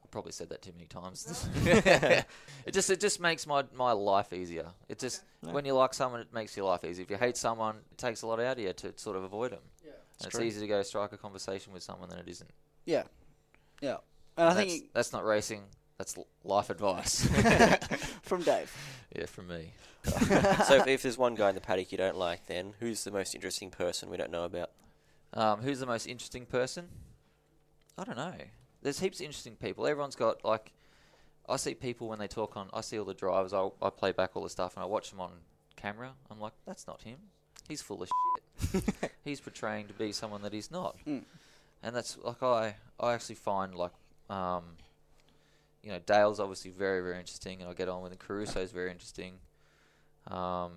I 0.04 0.06
probably 0.12 0.32
said 0.32 0.50
that 0.50 0.62
too 0.62 0.72
many 0.72 0.86
times. 0.86 1.48
it 1.64 2.26
just 2.72 2.90
it 2.90 3.00
just 3.00 3.18
makes 3.18 3.46
my, 3.46 3.64
my 3.74 3.92
life 3.92 4.32
easier. 4.32 4.66
It 4.88 4.98
just 4.98 5.22
Yeah. 5.44 5.52
when 5.52 5.64
you 5.64 5.72
like 5.74 5.94
someone, 5.94 6.20
it 6.20 6.32
makes 6.32 6.56
your 6.56 6.66
life 6.66 6.84
easy. 6.84 7.02
If 7.02 7.10
you 7.10 7.16
hate 7.16 7.36
someone, 7.36 7.76
it 7.90 7.98
takes 7.98 8.22
a 8.22 8.26
lot 8.26 8.38
out 8.40 8.58
of 8.58 8.62
you 8.62 8.72
to 8.72 8.92
sort 8.96 9.16
of 9.16 9.24
avoid 9.24 9.52
them. 9.52 9.62
Yeah. 9.84 9.92
and 10.18 10.26
it's 10.26 10.38
easy 10.38 10.60
to 10.60 10.66
go 10.68 10.82
strike 10.82 11.12
a 11.12 11.16
conversation 11.16 11.72
with 11.72 11.82
someone 11.82 12.08
than 12.10 12.18
it 12.18 12.28
isn't. 12.28 12.50
yeah, 12.84 13.04
yeah, 13.82 13.96
and 14.36 14.48
I 14.48 14.54
that's, 14.54 14.70
think 14.70 14.92
that's 14.94 15.12
not 15.12 15.24
racing. 15.24 15.64
That's 15.98 16.16
life 16.42 16.70
advice. 16.70 17.26
from 18.22 18.42
Dave. 18.42 18.74
yeah, 19.16 19.26
from 19.26 19.48
me. 19.48 19.72
so 20.04 20.76
if, 20.76 20.86
if 20.86 21.02
there's 21.02 21.18
one 21.18 21.34
guy 21.34 21.50
in 21.50 21.54
the 21.54 21.60
paddock 21.60 21.92
you 21.92 21.98
don't 21.98 22.16
like, 22.16 22.46
then 22.46 22.74
who's 22.80 23.04
the 23.04 23.10
most 23.10 23.34
interesting 23.34 23.70
person 23.70 24.08
we 24.08 24.16
don't 24.16 24.30
know 24.30 24.44
about? 24.44 24.70
Um, 25.34 25.60
who's 25.60 25.80
the 25.80 25.86
most 25.86 26.06
interesting 26.06 26.46
person? 26.46 26.88
I 27.98 28.04
don't 28.04 28.16
know. 28.16 28.34
There's 28.82 29.00
heaps 29.00 29.20
of 29.20 29.26
interesting 29.26 29.56
people. 29.56 29.86
Everyone's 29.86 30.16
got 30.16 30.44
like. 30.44 30.72
I 31.48 31.56
see 31.56 31.74
people 31.74 32.08
when 32.08 32.18
they 32.18 32.28
talk 32.28 32.56
on. 32.56 32.68
I 32.72 32.80
see 32.80 32.98
all 32.98 33.04
the 33.04 33.14
drivers. 33.14 33.52
I 33.52 33.68
I 33.80 33.90
play 33.90 34.12
back 34.12 34.30
all 34.34 34.42
the 34.42 34.50
stuff 34.50 34.76
and 34.76 34.82
I 34.82 34.86
watch 34.86 35.10
them 35.10 35.20
on 35.20 35.30
camera. 35.76 36.12
I'm 36.30 36.40
like, 36.40 36.52
that's 36.66 36.86
not 36.86 37.02
him. 37.02 37.18
He's 37.68 37.82
full 37.82 38.02
of 38.02 38.10
shit. 38.72 38.84
he's 39.24 39.40
portraying 39.40 39.88
to 39.88 39.92
be 39.94 40.12
someone 40.12 40.42
that 40.42 40.52
he's 40.52 40.70
not. 40.70 40.96
Mm. 41.06 41.22
And 41.82 41.94
that's 41.94 42.16
like 42.22 42.42
I 42.42 42.76
I 43.00 43.12
actually 43.14 43.34
find 43.36 43.74
like 43.74 43.92
um, 44.30 44.64
you 45.82 45.90
know 45.90 45.98
Dale's 46.06 46.40
obviously 46.40 46.70
very 46.70 47.00
very 47.00 47.18
interesting, 47.18 47.60
and 47.60 47.68
I 47.70 47.74
get 47.74 47.88
on 47.88 48.02
with 48.02 48.12
him. 48.12 48.18
Caruso's 48.18 48.70
very 48.72 48.90
interesting. 48.90 49.34
Um, 50.28 50.72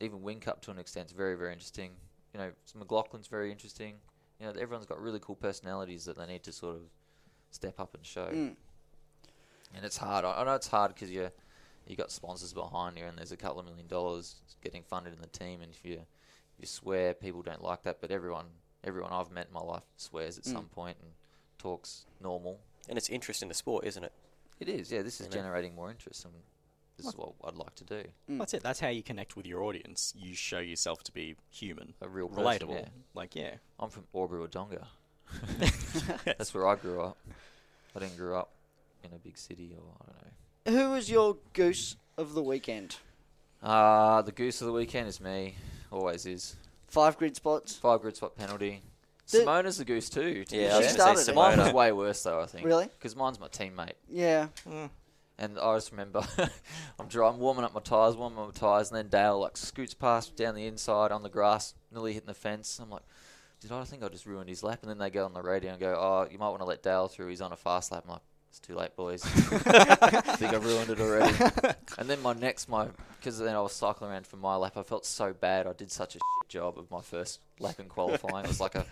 even 0.00 0.20
Whincup 0.20 0.60
to 0.62 0.70
an 0.70 0.78
extent 0.78 1.06
is 1.06 1.12
very 1.12 1.36
very 1.36 1.52
interesting. 1.52 1.92
You 2.32 2.40
know 2.40 2.50
McLaughlin's 2.78 3.28
very 3.28 3.50
interesting. 3.50 3.94
You 4.38 4.46
know 4.46 4.52
everyone's 4.52 4.86
got 4.86 5.00
really 5.00 5.20
cool 5.20 5.36
personalities 5.36 6.04
that 6.04 6.18
they 6.18 6.26
need 6.26 6.42
to 6.44 6.52
sort 6.52 6.76
of 6.76 6.82
step 7.50 7.80
up 7.80 7.94
and 7.94 8.04
show. 8.04 8.26
Mm. 8.26 8.56
And 9.74 9.84
it's 9.84 9.96
hard. 9.96 10.24
I 10.24 10.40
I 10.40 10.44
know 10.44 10.54
it's 10.54 10.68
hard 10.68 10.94
because 10.94 11.10
you 11.10 11.30
you 11.86 11.96
got 11.96 12.10
sponsors 12.10 12.52
behind 12.52 12.98
you, 12.98 13.04
and 13.04 13.16
there's 13.16 13.32
a 13.32 13.36
couple 13.36 13.60
of 13.60 13.66
million 13.66 13.86
dollars 13.86 14.36
getting 14.62 14.82
funded 14.82 15.14
in 15.14 15.20
the 15.20 15.26
team. 15.28 15.62
And 15.62 15.72
if 15.72 15.84
you 15.84 15.94
if 15.94 16.60
you 16.60 16.66
swear, 16.66 17.14
people 17.14 17.42
don't 17.42 17.62
like 17.62 17.82
that. 17.84 18.00
But 18.00 18.10
everyone 18.10 18.46
everyone 18.84 19.12
I've 19.12 19.30
met 19.30 19.48
in 19.48 19.54
my 19.54 19.60
life 19.60 19.82
swears 19.96 20.38
at 20.38 20.44
Mm. 20.44 20.52
some 20.52 20.66
point 20.66 20.96
and 21.00 21.10
talks 21.58 22.04
normal. 22.20 22.60
And 22.88 22.98
it's 22.98 23.08
interest 23.08 23.42
in 23.42 23.48
the 23.48 23.54
sport, 23.54 23.84
isn't 23.84 24.04
it? 24.04 24.12
It 24.60 24.68
is, 24.68 24.92
yeah. 24.92 25.02
This 25.02 25.20
is 25.20 25.26
You 25.26 25.30
know. 25.30 25.36
generating 25.42 25.74
more 25.74 25.90
interest, 25.90 26.24
and 26.24 26.34
this 26.96 27.06
is 27.06 27.16
what 27.16 27.32
I'd 27.44 27.56
like 27.56 27.74
to 27.76 27.84
do. 27.84 28.04
Mm. 28.30 28.38
That's 28.38 28.54
it. 28.54 28.62
That's 28.62 28.80
how 28.80 28.88
you 28.88 29.02
connect 29.02 29.36
with 29.36 29.46
your 29.46 29.62
audience. 29.62 30.12
You 30.16 30.34
show 30.34 30.58
yourself 30.60 31.02
to 31.04 31.12
be 31.12 31.36
human, 31.50 31.94
A 32.00 32.08
real 32.08 32.28
person, 32.28 32.44
relatable. 32.68 32.74
yeah. 32.82 32.88
Like, 33.14 33.34
yeah. 33.34 33.54
I'm 33.80 33.88
from 33.90 34.04
Albury 34.14 34.46
Wodonga. 34.46 34.86
That's 36.24 36.52
where 36.54 36.66
I 36.68 36.76
grew 36.76 37.00
up. 37.02 37.16
I 37.96 38.00
didn't 38.00 38.16
grow 38.16 38.38
up 38.38 38.50
in 39.02 39.12
a 39.12 39.18
big 39.18 39.38
city, 39.38 39.74
or 39.76 39.82
I 40.00 40.04
don't 40.06 40.76
know. 40.76 40.82
Who 40.82 40.90
was 40.92 41.10
your 41.10 41.36
goose 41.52 41.96
of 42.16 42.34
the 42.34 42.42
weekend? 42.42 42.96
Uh, 43.62 44.20
the 44.22 44.32
goose 44.32 44.60
of 44.60 44.66
the 44.66 44.72
weekend 44.72 45.08
is 45.08 45.20
me. 45.20 45.54
Always 45.90 46.26
is. 46.26 46.56
Five 46.94 47.18
grid 47.18 47.34
spots. 47.34 47.74
Five 47.74 48.02
grid 48.02 48.14
spot 48.16 48.36
penalty. 48.36 48.80
The- 49.28 49.38
Simona's 49.38 49.78
the 49.78 49.84
goose 49.84 50.08
too. 50.08 50.44
to 50.44 50.56
Yeah, 50.56 50.76
I 50.76 50.78
was 50.78 50.90
She 50.92 50.96
going 50.96 51.14
to 51.14 51.16
say 51.16 51.24
started 51.24 51.28
it. 51.28 51.34
Mine 51.34 51.58
was 51.58 51.72
way 51.72 51.90
worse 51.90 52.22
though, 52.22 52.40
I 52.40 52.46
think. 52.46 52.64
Really? 52.64 52.84
Because 52.84 53.16
mine's 53.16 53.40
my 53.40 53.48
teammate. 53.48 53.94
Yeah. 54.08 54.46
Hmm. 54.64 54.86
And 55.36 55.58
I 55.58 55.74
just 55.74 55.90
remember 55.90 56.24
I'm 57.00 57.08
dry, 57.08 57.28
I'm 57.28 57.38
warming 57.40 57.64
up 57.64 57.74
my 57.74 57.80
tyres, 57.80 58.14
warming 58.14 58.38
up 58.38 58.46
my 58.46 58.52
tyres, 58.52 58.92
and 58.92 58.98
then 58.98 59.08
Dale 59.08 59.40
like 59.40 59.56
scoots 59.56 59.92
past 59.92 60.36
down 60.36 60.54
the 60.54 60.66
inside 60.66 61.10
on 61.10 61.24
the 61.24 61.28
grass, 61.28 61.74
nearly 61.90 62.12
hitting 62.12 62.28
the 62.28 62.34
fence. 62.34 62.78
I'm 62.80 62.90
like, 62.90 63.02
did 63.58 63.72
I 63.72 63.82
think 63.82 64.04
I 64.04 64.08
just 64.08 64.26
ruined 64.26 64.48
his 64.48 64.62
lap? 64.62 64.78
And 64.82 64.90
then 64.90 64.98
they 64.98 65.10
go 65.10 65.24
on 65.24 65.32
the 65.32 65.42
radio 65.42 65.72
and 65.72 65.80
go, 65.80 65.96
oh, 65.98 66.28
you 66.30 66.38
might 66.38 66.50
want 66.50 66.60
to 66.60 66.66
let 66.66 66.84
Dale 66.84 67.08
through. 67.08 67.26
He's 67.26 67.40
on 67.40 67.50
a 67.50 67.56
fast 67.56 67.90
lap. 67.90 68.04
I'm 68.06 68.12
like, 68.12 68.22
it's 68.56 68.60
too 68.60 68.76
late, 68.76 68.94
boys. 68.94 69.24
I 69.66 70.20
think 70.36 70.54
I've 70.54 70.64
ruined 70.64 70.88
it 70.88 71.00
already. 71.00 71.34
and 71.98 72.08
then 72.08 72.22
my 72.22 72.34
next, 72.34 72.68
my 72.68 72.86
because 73.18 73.36
then 73.40 73.52
I 73.56 73.60
was 73.60 73.72
cycling 73.72 74.12
around 74.12 74.28
for 74.28 74.36
my 74.36 74.54
lap. 74.54 74.76
I 74.76 74.84
felt 74.84 75.04
so 75.04 75.32
bad. 75.32 75.66
I 75.66 75.72
did 75.72 75.90
such 75.90 76.14
a 76.14 76.18
shit 76.18 76.48
job 76.48 76.78
of 76.78 76.88
my 76.88 77.00
first 77.00 77.40
lap 77.58 77.80
in 77.80 77.86
qualifying. 77.86 78.44
It 78.44 78.48
was 78.48 78.60
like 78.60 78.76
a 78.76 78.86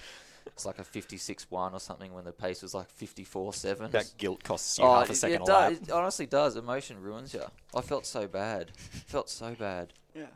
it's 0.48 0.66
like 0.66 0.80
a 0.80 0.82
56-1 0.82 1.72
or 1.72 1.78
something 1.78 2.12
when 2.12 2.24
the 2.24 2.32
pace 2.32 2.60
was 2.62 2.74
like 2.74 2.88
54-7. 2.98 3.92
That 3.92 4.12
guilt 4.18 4.42
costs 4.42 4.76
you 4.78 4.84
Oh, 4.84 4.94
half 4.98 5.08
a 5.08 5.12
it- 5.12 5.14
second 5.14 5.34
it, 5.36 5.42
a 5.42 5.44
do- 5.46 5.52
lap. 5.52 5.72
it 5.72 5.90
honestly 5.92 6.26
does. 6.26 6.56
Emotion 6.56 7.00
ruins 7.00 7.32
you. 7.32 7.44
I 7.72 7.82
felt 7.82 8.04
so 8.04 8.26
bad. 8.26 8.72
felt 9.06 9.30
so 9.30 9.54
bad. 9.54 9.92
Yeah. 10.16 10.26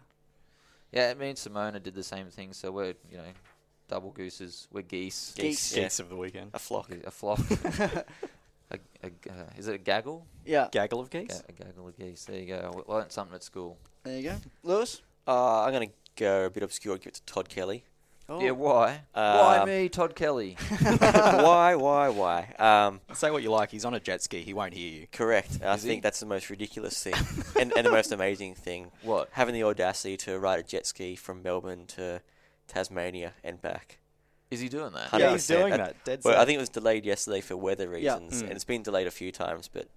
Yeah, 0.93 1.13
me 1.15 1.31
and 1.31 1.37
Simona 1.39 1.83
did 1.83 1.95
the 1.97 2.05
same 2.05 2.29
thing. 2.29 2.53
So 2.53 2.71
we're 2.71 2.95
you 3.11 3.17
know 3.17 3.25
double 3.89 4.13
gooses. 4.13 4.69
We're 4.73 4.83
geese. 4.83 5.35
Geese. 5.37 5.75
Geese 5.75 5.99
of 5.99 6.11
the 6.11 6.17
weekend. 6.17 6.51
A 6.55 6.61
flock. 6.61 6.93
A 7.05 7.11
flock. 7.11 7.41
a, 8.71 8.79
a, 9.03 9.07
uh, 9.31 9.45
is 9.57 9.69
it 9.69 9.75
a 9.75 9.79
gaggle? 9.79 10.27
Yeah. 10.45 10.69
Gaggle 10.73 11.01
of 11.01 11.11
geese? 11.11 11.29
Ga- 11.29 11.47
a 11.49 11.53
gaggle 11.65 11.89
of 11.89 11.97
geese. 11.99 12.25
There 12.25 12.39
you 12.39 12.47
go. 12.47 12.85
I 12.89 12.93
learned 12.93 13.13
something 13.13 13.35
at 13.35 13.43
school. 13.43 13.79
There 14.05 14.17
you 14.17 14.23
go. 14.31 14.37
Lewis? 14.63 15.03
Uh, 15.27 15.63
I'm 15.65 15.73
going 15.73 15.89
to 15.89 15.95
go 16.17 16.47
a 16.47 16.51
bit 16.51 16.63
obscure 16.63 16.95
and 16.95 17.03
give 17.03 17.11
it 17.11 17.15
to 17.15 17.23
Todd 17.25 17.49
Kelly. 17.49 17.85
Oh. 18.29 18.41
Yeah, 18.41 18.51
why? 18.53 19.03
why 19.13 19.59
Um, 19.59 19.69
me, 19.69 19.89
Todd 19.89 20.17
Kelly? 20.17 20.57
why, 20.81 21.77
why, 21.77 22.09
why? 22.09 22.55
Um, 22.59 23.01
Say 23.15 23.31
what 23.31 23.43
you 23.45 23.51
like. 23.53 23.71
He's 23.71 23.85
on 23.85 23.95
a 23.95 24.01
jet 24.01 24.21
ski. 24.23 24.43
He 24.43 24.53
won't 24.53 24.75
hear 24.75 24.91
you. 25.03 25.07
correct. 25.13 25.61
I 25.65 25.75
Is 25.75 25.85
he? 25.85 25.89
think 25.91 26.03
that's 26.03 26.19
the 26.19 26.27
most 26.27 26.51
ridiculous 26.51 27.01
thing 27.01 27.15
and, 27.61 27.73
and 27.77 27.87
the 27.87 27.91
most 27.93 28.11
amazing 28.11 28.55
thing. 28.57 28.91
What? 29.03 29.29
Having 29.33 29.55
the 29.55 29.63
audacity 29.63 30.17
to 30.19 30.39
ride 30.41 30.59
a 30.59 30.65
jet 30.65 30.87
ski 30.87 31.15
from 31.15 31.41
Melbourne 31.43 31.87
to 31.89 32.21
Tasmania 32.67 33.35
and 33.45 33.61
back. 33.63 33.99
Is 34.51 34.61
he 34.61 34.69
doing 34.69 34.93
that? 34.93 35.09
Hundred 35.09 35.25
Yeah, 35.25 35.33
he's 35.33 35.43
percent. 35.43 35.61
doing 35.61 35.73
And- 35.73 35.83
that. 35.83 36.05
Dead 36.05 36.21
Well, 36.25 36.35
set. 36.35 36.41
I 36.41 36.45
think 36.45 36.57
it 36.57 36.61
was 36.61 36.69
delayed 36.69 37.05
yesterday 37.05 37.41
for 37.41 37.57
weather 37.57 37.85
Yeah. 37.99 38.15
reasons, 38.15 38.43
Mm. 38.43 38.47
and 38.47 38.53
it's 38.53 38.65
been 38.65 38.83
delayed 38.83 39.07
a 39.07 39.11
few 39.11 39.33
times. 39.33 39.69
But 39.69 39.89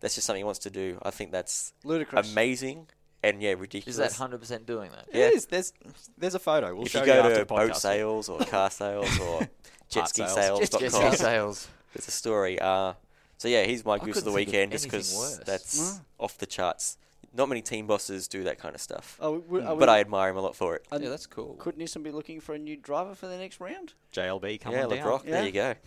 that's 0.00 0.14
just 0.14 0.26
something 0.26 0.40
he 0.40 0.44
wants 0.44 0.60
to 0.60 0.70
do. 0.70 0.98
I 1.02 1.10
think 1.10 1.32
that's 1.32 1.72
Ludicrous. 1.84 2.30
amazing 2.30 2.86
and 3.24 3.42
yeah, 3.42 3.54
ridiculous. 3.58 3.94
Is 3.94 3.96
that 3.98 4.12
hundred 4.12 4.38
percent 4.38 4.64
doing 4.66 4.90
that? 4.92 5.06
Yeah. 5.12 5.26
It 5.26 5.34
is. 5.34 5.46
There's, 5.46 5.72
there's 6.16 6.34
a 6.36 6.38
photo. 6.38 6.74
We'll 6.74 6.86
if 6.86 6.92
show 6.92 7.00
you 7.00 7.06
go 7.06 7.20
after 7.20 7.34
to 7.34 7.44
the 7.44 7.46
podcast. 7.46 7.68
boat 7.68 7.76
sales 7.76 8.28
or 8.28 8.38
car 8.40 8.70
sales 8.70 9.18
or 9.18 9.36
Art 9.40 9.48
sales. 9.88 10.12
jetskisales.com, 10.12 10.60
Jet 10.80 10.92
ski 10.92 11.16
sales. 11.16 11.68
there's 11.94 12.08
a 12.08 12.10
story. 12.12 12.60
Uh, 12.60 12.92
so 13.38 13.48
yeah, 13.48 13.64
he's 13.64 13.84
my 13.84 13.98
goose 13.98 14.18
of 14.18 14.24
the 14.24 14.30
couldn't 14.30 14.46
think 14.46 14.48
of 14.48 14.52
weekend 14.52 14.72
just 14.72 14.84
anything 14.84 15.00
because 15.00 15.14
worse. 15.16 15.40
that's 15.44 15.78
Mm. 15.80 16.00
off 16.20 16.38
the 16.38 16.46
charts. 16.46 16.96
Not 17.36 17.48
many 17.48 17.62
team 17.62 17.86
bosses 17.86 18.28
do 18.28 18.44
that 18.44 18.58
kind 18.58 18.74
of 18.74 18.80
stuff, 18.80 19.18
Oh, 19.20 19.42
we, 19.48 19.60
are 19.60 19.74
we, 19.74 19.80
but 19.80 19.88
I 19.88 20.00
admire 20.00 20.30
him 20.30 20.36
a 20.36 20.40
lot 20.40 20.56
for 20.56 20.74
it. 20.76 20.86
and 20.90 21.02
Yeah, 21.02 21.10
that's 21.10 21.26
cool. 21.26 21.54
Could 21.58 21.76
Nissan 21.76 22.02
be 22.02 22.10
looking 22.10 22.40
for 22.40 22.54
a 22.54 22.58
new 22.58 22.76
driver 22.76 23.14
for 23.14 23.26
the 23.26 23.36
next 23.36 23.60
round? 23.60 23.94
JLB 24.12 24.60
coming 24.60 24.78
yeah, 24.78 24.86
down. 24.86 24.90
Le 24.90 24.98
Brocq, 24.98 25.24
Yeah. 25.24 25.30
there 25.32 25.46
you 25.46 25.52
go. 25.52 25.74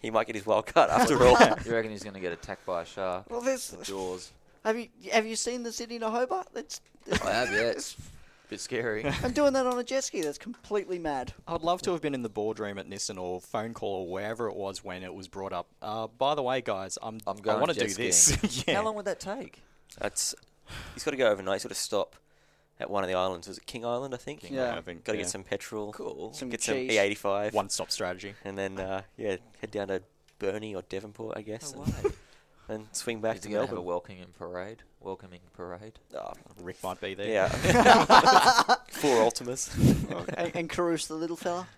He 0.00 0.10
might 0.10 0.28
get 0.28 0.36
his 0.36 0.46
wild 0.46 0.66
card 0.66 0.88
after 0.88 1.20
all. 1.26 1.36
you 1.66 1.72
reckon 1.74 1.90
he's 1.90 2.04
going 2.04 2.14
to 2.14 2.20
get 2.20 2.32
attacked 2.32 2.64
by 2.64 2.82
a 2.82 2.84
shark? 2.84 3.28
Well, 3.28 3.40
there's. 3.40 3.70
The 3.70 3.82
jaws. 3.82 4.30
Have 4.64 4.78
you 4.78 4.86
have 5.12 5.26
you 5.26 5.34
seen 5.34 5.64
the 5.64 5.72
Sydney 5.72 5.98
to 5.98 6.10
Hobart? 6.10 6.46
That's. 6.54 6.80
I 7.24 7.32
have, 7.32 7.50
yeah. 7.50 7.70
It's 7.70 7.96
a 7.98 8.48
bit 8.50 8.60
scary. 8.60 9.04
I'm 9.24 9.32
doing 9.32 9.52
that 9.54 9.66
on 9.66 9.76
a 9.76 9.82
jet 9.82 10.04
ski. 10.04 10.22
That's 10.22 10.38
completely 10.38 11.00
mad. 11.00 11.32
I'd 11.48 11.62
love 11.62 11.82
to 11.82 11.90
have 11.90 12.00
been 12.00 12.14
in 12.14 12.22
the 12.22 12.28
boardroom 12.28 12.78
at 12.78 12.88
Nissan 12.88 13.18
or 13.18 13.40
phone 13.40 13.74
call 13.74 14.02
or 14.06 14.08
wherever 14.12 14.48
it 14.48 14.54
was 14.54 14.84
when 14.84 15.02
it 15.02 15.12
was 15.12 15.26
brought 15.26 15.52
up. 15.52 15.66
Uh, 15.82 16.06
by 16.06 16.36
the 16.36 16.42
way, 16.42 16.60
guys, 16.60 16.96
I'm, 17.02 17.18
I'm 17.26 17.38
I 17.38 17.40
going 17.40 17.60
want 17.60 17.72
to 17.74 17.80
jet 17.80 17.88
do 17.88 17.94
this. 17.94 18.64
yeah. 18.68 18.76
How 18.76 18.84
long 18.84 18.94
would 18.94 19.06
that 19.06 19.18
take? 19.18 19.60
That's 19.98 20.36
he's 20.94 21.04
got 21.04 21.10
to 21.12 21.16
go 21.16 21.28
overnight. 21.30 21.56
He's 21.56 21.62
got 21.64 21.68
to 21.70 21.74
stop 21.74 22.16
at 22.80 22.90
one 22.90 23.04
of 23.04 23.08
the 23.08 23.14
islands. 23.14 23.46
Was 23.48 23.58
it 23.58 23.66
King 23.66 23.84
Island? 23.84 24.14
I 24.14 24.16
think. 24.16 24.40
King 24.40 24.54
Yeah. 24.54 24.76
I 24.76 24.80
think, 24.80 25.04
Got 25.04 25.12
to 25.12 25.18
yeah. 25.18 25.24
get 25.24 25.30
some 25.30 25.44
petrol. 25.44 25.92
Cool. 25.92 26.32
Some 26.32 26.48
get 26.48 26.60
cheese. 26.60 26.90
some 26.94 27.04
E85. 27.06 27.52
one-stop 27.52 27.90
strategy. 27.90 28.34
and 28.44 28.56
then 28.58 28.78
uh, 28.80 29.02
yeah, 29.16 29.36
head 29.60 29.70
down 29.70 29.88
to 29.88 30.02
Burnie 30.38 30.74
or 30.74 30.82
Devonport, 30.82 31.36
I 31.38 31.42
guess, 31.42 31.74
No 31.74 31.82
and, 31.84 31.94
way. 32.04 32.10
and 32.68 32.86
swing 32.92 33.20
back 33.20 33.36
Is 33.36 33.42
to 33.42 33.48
he 33.48 33.54
going 33.54 33.66
to 33.66 33.70
have 33.70 33.78
a 33.78 33.82
welcoming 33.82 34.24
parade? 34.38 34.78
Welcoming 35.00 35.40
parade. 35.54 35.98
Oh, 36.18 36.32
Rick 36.62 36.82
might 36.82 37.00
be 37.00 37.14
there. 37.14 37.28
yeah, 37.28 37.48
four 38.90 39.16
Altimas. 39.24 39.70
and, 40.36 40.56
and 40.56 40.70
Caruso, 40.70 41.14
the 41.14 41.20
little 41.20 41.36
fella. 41.36 41.68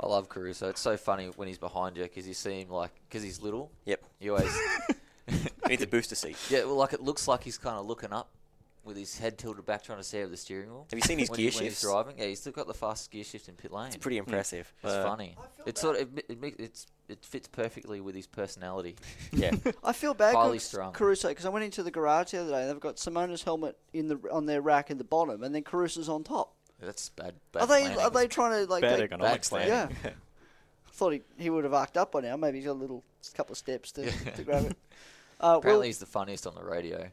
I 0.00 0.06
love 0.06 0.28
Caruso. 0.28 0.68
It's 0.70 0.80
so 0.80 0.96
funny 0.96 1.26
when 1.36 1.48
he's 1.48 1.58
behind 1.58 1.96
you 1.96 2.02
because 2.02 2.26
you 2.26 2.34
see 2.34 2.60
him 2.62 2.70
like 2.70 2.90
because 3.08 3.22
he's 3.22 3.40
little. 3.40 3.70
Yep, 3.84 4.02
You 4.20 4.34
always 4.36 4.58
he 5.44 5.50
needs 5.68 5.82
a 5.82 5.86
booster 5.86 6.14
seat. 6.14 6.36
yeah. 6.50 6.64
Well, 6.64 6.76
like 6.76 6.92
it 6.92 7.00
looks 7.02 7.26
like 7.28 7.44
he's 7.44 7.58
kind 7.58 7.76
of 7.76 7.86
looking 7.86 8.12
up 8.12 8.28
with 8.84 8.96
his 8.98 9.16
head 9.18 9.38
tilted 9.38 9.64
back, 9.64 9.82
trying 9.82 9.96
to 9.98 10.04
see 10.04 10.18
over 10.20 10.28
the 10.30 10.36
steering 10.36 10.68
wheel. 10.68 10.86
Have 10.90 10.98
you 10.98 11.02
seen 11.02 11.18
his 11.18 11.30
when, 11.30 11.38
gear 11.38 11.50
he- 11.50 11.56
when 11.56 11.64
he's 11.64 11.80
driving? 11.80 12.18
Yeah, 12.18 12.26
he's 12.26 12.40
still 12.40 12.52
got 12.52 12.66
the 12.66 12.74
fastest 12.74 13.10
gear 13.10 13.24
shift 13.24 13.48
in 13.48 13.54
pit 13.54 13.72
lane. 13.72 13.86
It's 13.86 13.96
pretty 13.96 14.18
impressive. 14.18 14.70
It's 14.82 14.92
Uh, 14.92 15.04
funny. 15.04 15.36
It's 15.64 15.80
sort 15.80 15.98
of 16.00 16.18
it, 16.18 16.26
it, 16.28 16.54
it's 16.58 16.86
it 17.08 17.24
fits 17.24 17.48
perfectly 17.48 18.00
with 18.00 18.14
his 18.14 18.26
personality. 18.26 18.96
Yeah, 19.32 19.52
I 19.82 19.92
feel 19.92 20.12
bad 20.14 20.34
Highly 20.34 20.58
for 20.58 20.64
strung. 20.64 20.92
Caruso 20.92 21.28
because 21.28 21.46
I 21.46 21.48
went 21.48 21.64
into 21.64 21.82
the 21.82 21.90
garage 21.90 22.32
the 22.32 22.38
other 22.42 22.50
day. 22.50 22.60
and 22.62 22.70
They've 22.70 22.80
got 22.80 22.96
Simona's 22.96 23.42
helmet 23.42 23.76
in 23.92 24.08
the 24.08 24.18
on 24.30 24.46
their 24.46 24.60
rack 24.60 24.90
in 24.90 24.98
the 24.98 25.04
bottom, 25.04 25.42
and 25.42 25.54
then 25.54 25.62
Caruso's 25.62 26.08
on 26.10 26.22
top. 26.24 26.54
That's 26.80 27.08
bad. 27.10 27.34
bad 27.52 27.62
Are 27.62 27.66
they 27.66 27.80
planning. 27.84 27.98
are 28.00 28.10
they 28.10 28.26
trying 28.28 28.64
to 28.66 28.70
like? 28.70 28.82
Bad 28.82 28.98
take- 28.98 29.10
ergonomics 29.10 29.48
planning. 29.48 29.68
Yeah. 29.68 29.88
I 30.04 30.10
thought 30.92 31.14
he, 31.14 31.22
he 31.38 31.48
would 31.48 31.64
have 31.64 31.72
arced 31.72 31.96
up 31.96 32.12
by 32.12 32.20
now. 32.20 32.36
Maybe 32.36 32.58
he's 32.58 32.66
got 32.66 32.72
a 32.72 32.74
little 32.74 33.02
couple 33.34 33.52
of 33.52 33.58
steps 33.58 33.90
to, 33.92 34.10
to 34.32 34.42
grab 34.44 34.66
it. 34.66 34.76
Uh, 35.44 35.56
Apparently, 35.58 35.70
well, 35.72 35.82
he's 35.82 35.98
the 35.98 36.06
funniest 36.06 36.46
on 36.46 36.54
the 36.54 36.64
radio. 36.64 37.10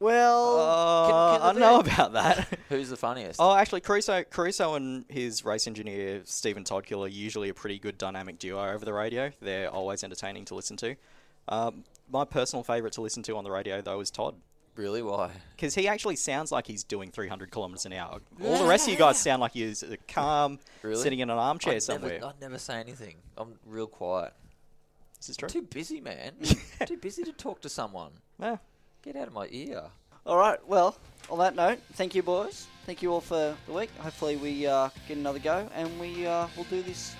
well 0.00 0.58
Uh, 0.58 1.06
Can- 1.08 1.40
can 1.40 1.48
I 1.48 1.52
the 1.52 1.60
know 1.60 1.80
about 1.80 2.12
that. 2.14 2.58
Who's 2.68 2.88
the 2.88 2.96
funniest? 2.96 3.38
Oh, 3.40 3.54
actually, 3.54 3.80
Caruso, 3.82 4.22
Caruso 4.24 4.74
and 4.74 5.04
his 5.08 5.44
race 5.44 5.66
engineer 5.66 6.22
Stephen 6.24 6.64
Todkill 6.64 7.04
are 7.04 7.08
usually 7.08 7.48
a 7.48 7.54
pretty 7.54 7.78
good 7.78 7.98
dynamic 7.98 8.38
duo 8.38 8.72
over 8.72 8.84
the 8.84 8.92
radio. 8.92 9.30
They're 9.40 9.68
always 9.70 10.02
entertaining 10.02 10.44
to 10.46 10.54
listen 10.54 10.76
to. 10.78 10.96
Um, 11.48 11.84
my 12.10 12.24
personal 12.24 12.62
favourite 12.62 12.92
to 12.94 13.00
listen 13.00 13.22
to 13.24 13.36
on 13.36 13.44
the 13.44 13.50
radio 13.50 13.80
though 13.80 14.00
is 14.00 14.10
Todd 14.10 14.34
Really? 14.74 15.02
Why? 15.02 15.30
because 15.54 15.74
he 15.74 15.86
actually 15.86 16.16
sounds 16.16 16.50
like 16.50 16.66
he's 16.66 16.82
doing 16.82 17.10
300 17.10 17.50
kilometres 17.52 17.84
an 17.84 17.92
hour. 17.92 18.20
All 18.42 18.58
the 18.58 18.64
rest 18.64 18.86
of 18.88 18.92
you 18.94 18.98
guys 18.98 19.18
sound 19.18 19.40
like 19.42 19.54
you're 19.54 19.74
calm, 20.08 20.58
Really? 20.82 21.02
sitting 21.02 21.18
in 21.18 21.28
an 21.28 21.36
armchair 21.38 21.74
I'd 21.74 21.82
somewhere. 21.82 22.12
Never, 22.14 22.26
I'd 22.26 22.40
never 22.40 22.58
say 22.58 22.80
anything. 22.80 23.16
I'm 23.36 23.58
real 23.66 23.86
quiet. 23.86 24.32
This 25.22 25.28
is 25.28 25.36
true. 25.36 25.48
Too 25.48 25.62
busy, 25.62 26.00
man. 26.00 26.32
Too 26.84 26.96
busy 26.96 27.22
to 27.22 27.32
talk 27.32 27.60
to 27.60 27.68
someone. 27.68 28.10
Yeah. 28.40 28.56
Get 29.04 29.14
out 29.14 29.28
of 29.28 29.32
my 29.32 29.46
ear. 29.52 29.84
all 30.26 30.36
right. 30.36 30.58
Well, 30.66 30.96
on 31.30 31.38
that 31.38 31.54
note, 31.54 31.78
thank 31.92 32.16
you, 32.16 32.24
boys. 32.24 32.66
Thank 32.86 33.02
you 33.02 33.12
all 33.12 33.20
for 33.20 33.54
the 33.68 33.72
week. 33.72 33.90
Hopefully, 33.98 34.34
we 34.34 34.66
uh, 34.66 34.88
get 35.06 35.18
another 35.18 35.38
go, 35.38 35.68
and 35.76 36.00
we 36.00 36.26
uh, 36.26 36.48
will 36.56 36.64
do 36.64 36.82
this 36.82 37.14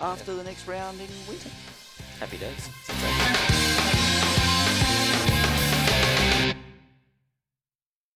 after 0.00 0.34
the 0.34 0.42
next 0.42 0.66
round 0.66 1.00
in 1.00 1.06
Winton. 1.28 1.52
Happy 2.18 2.36
days. 2.36 2.68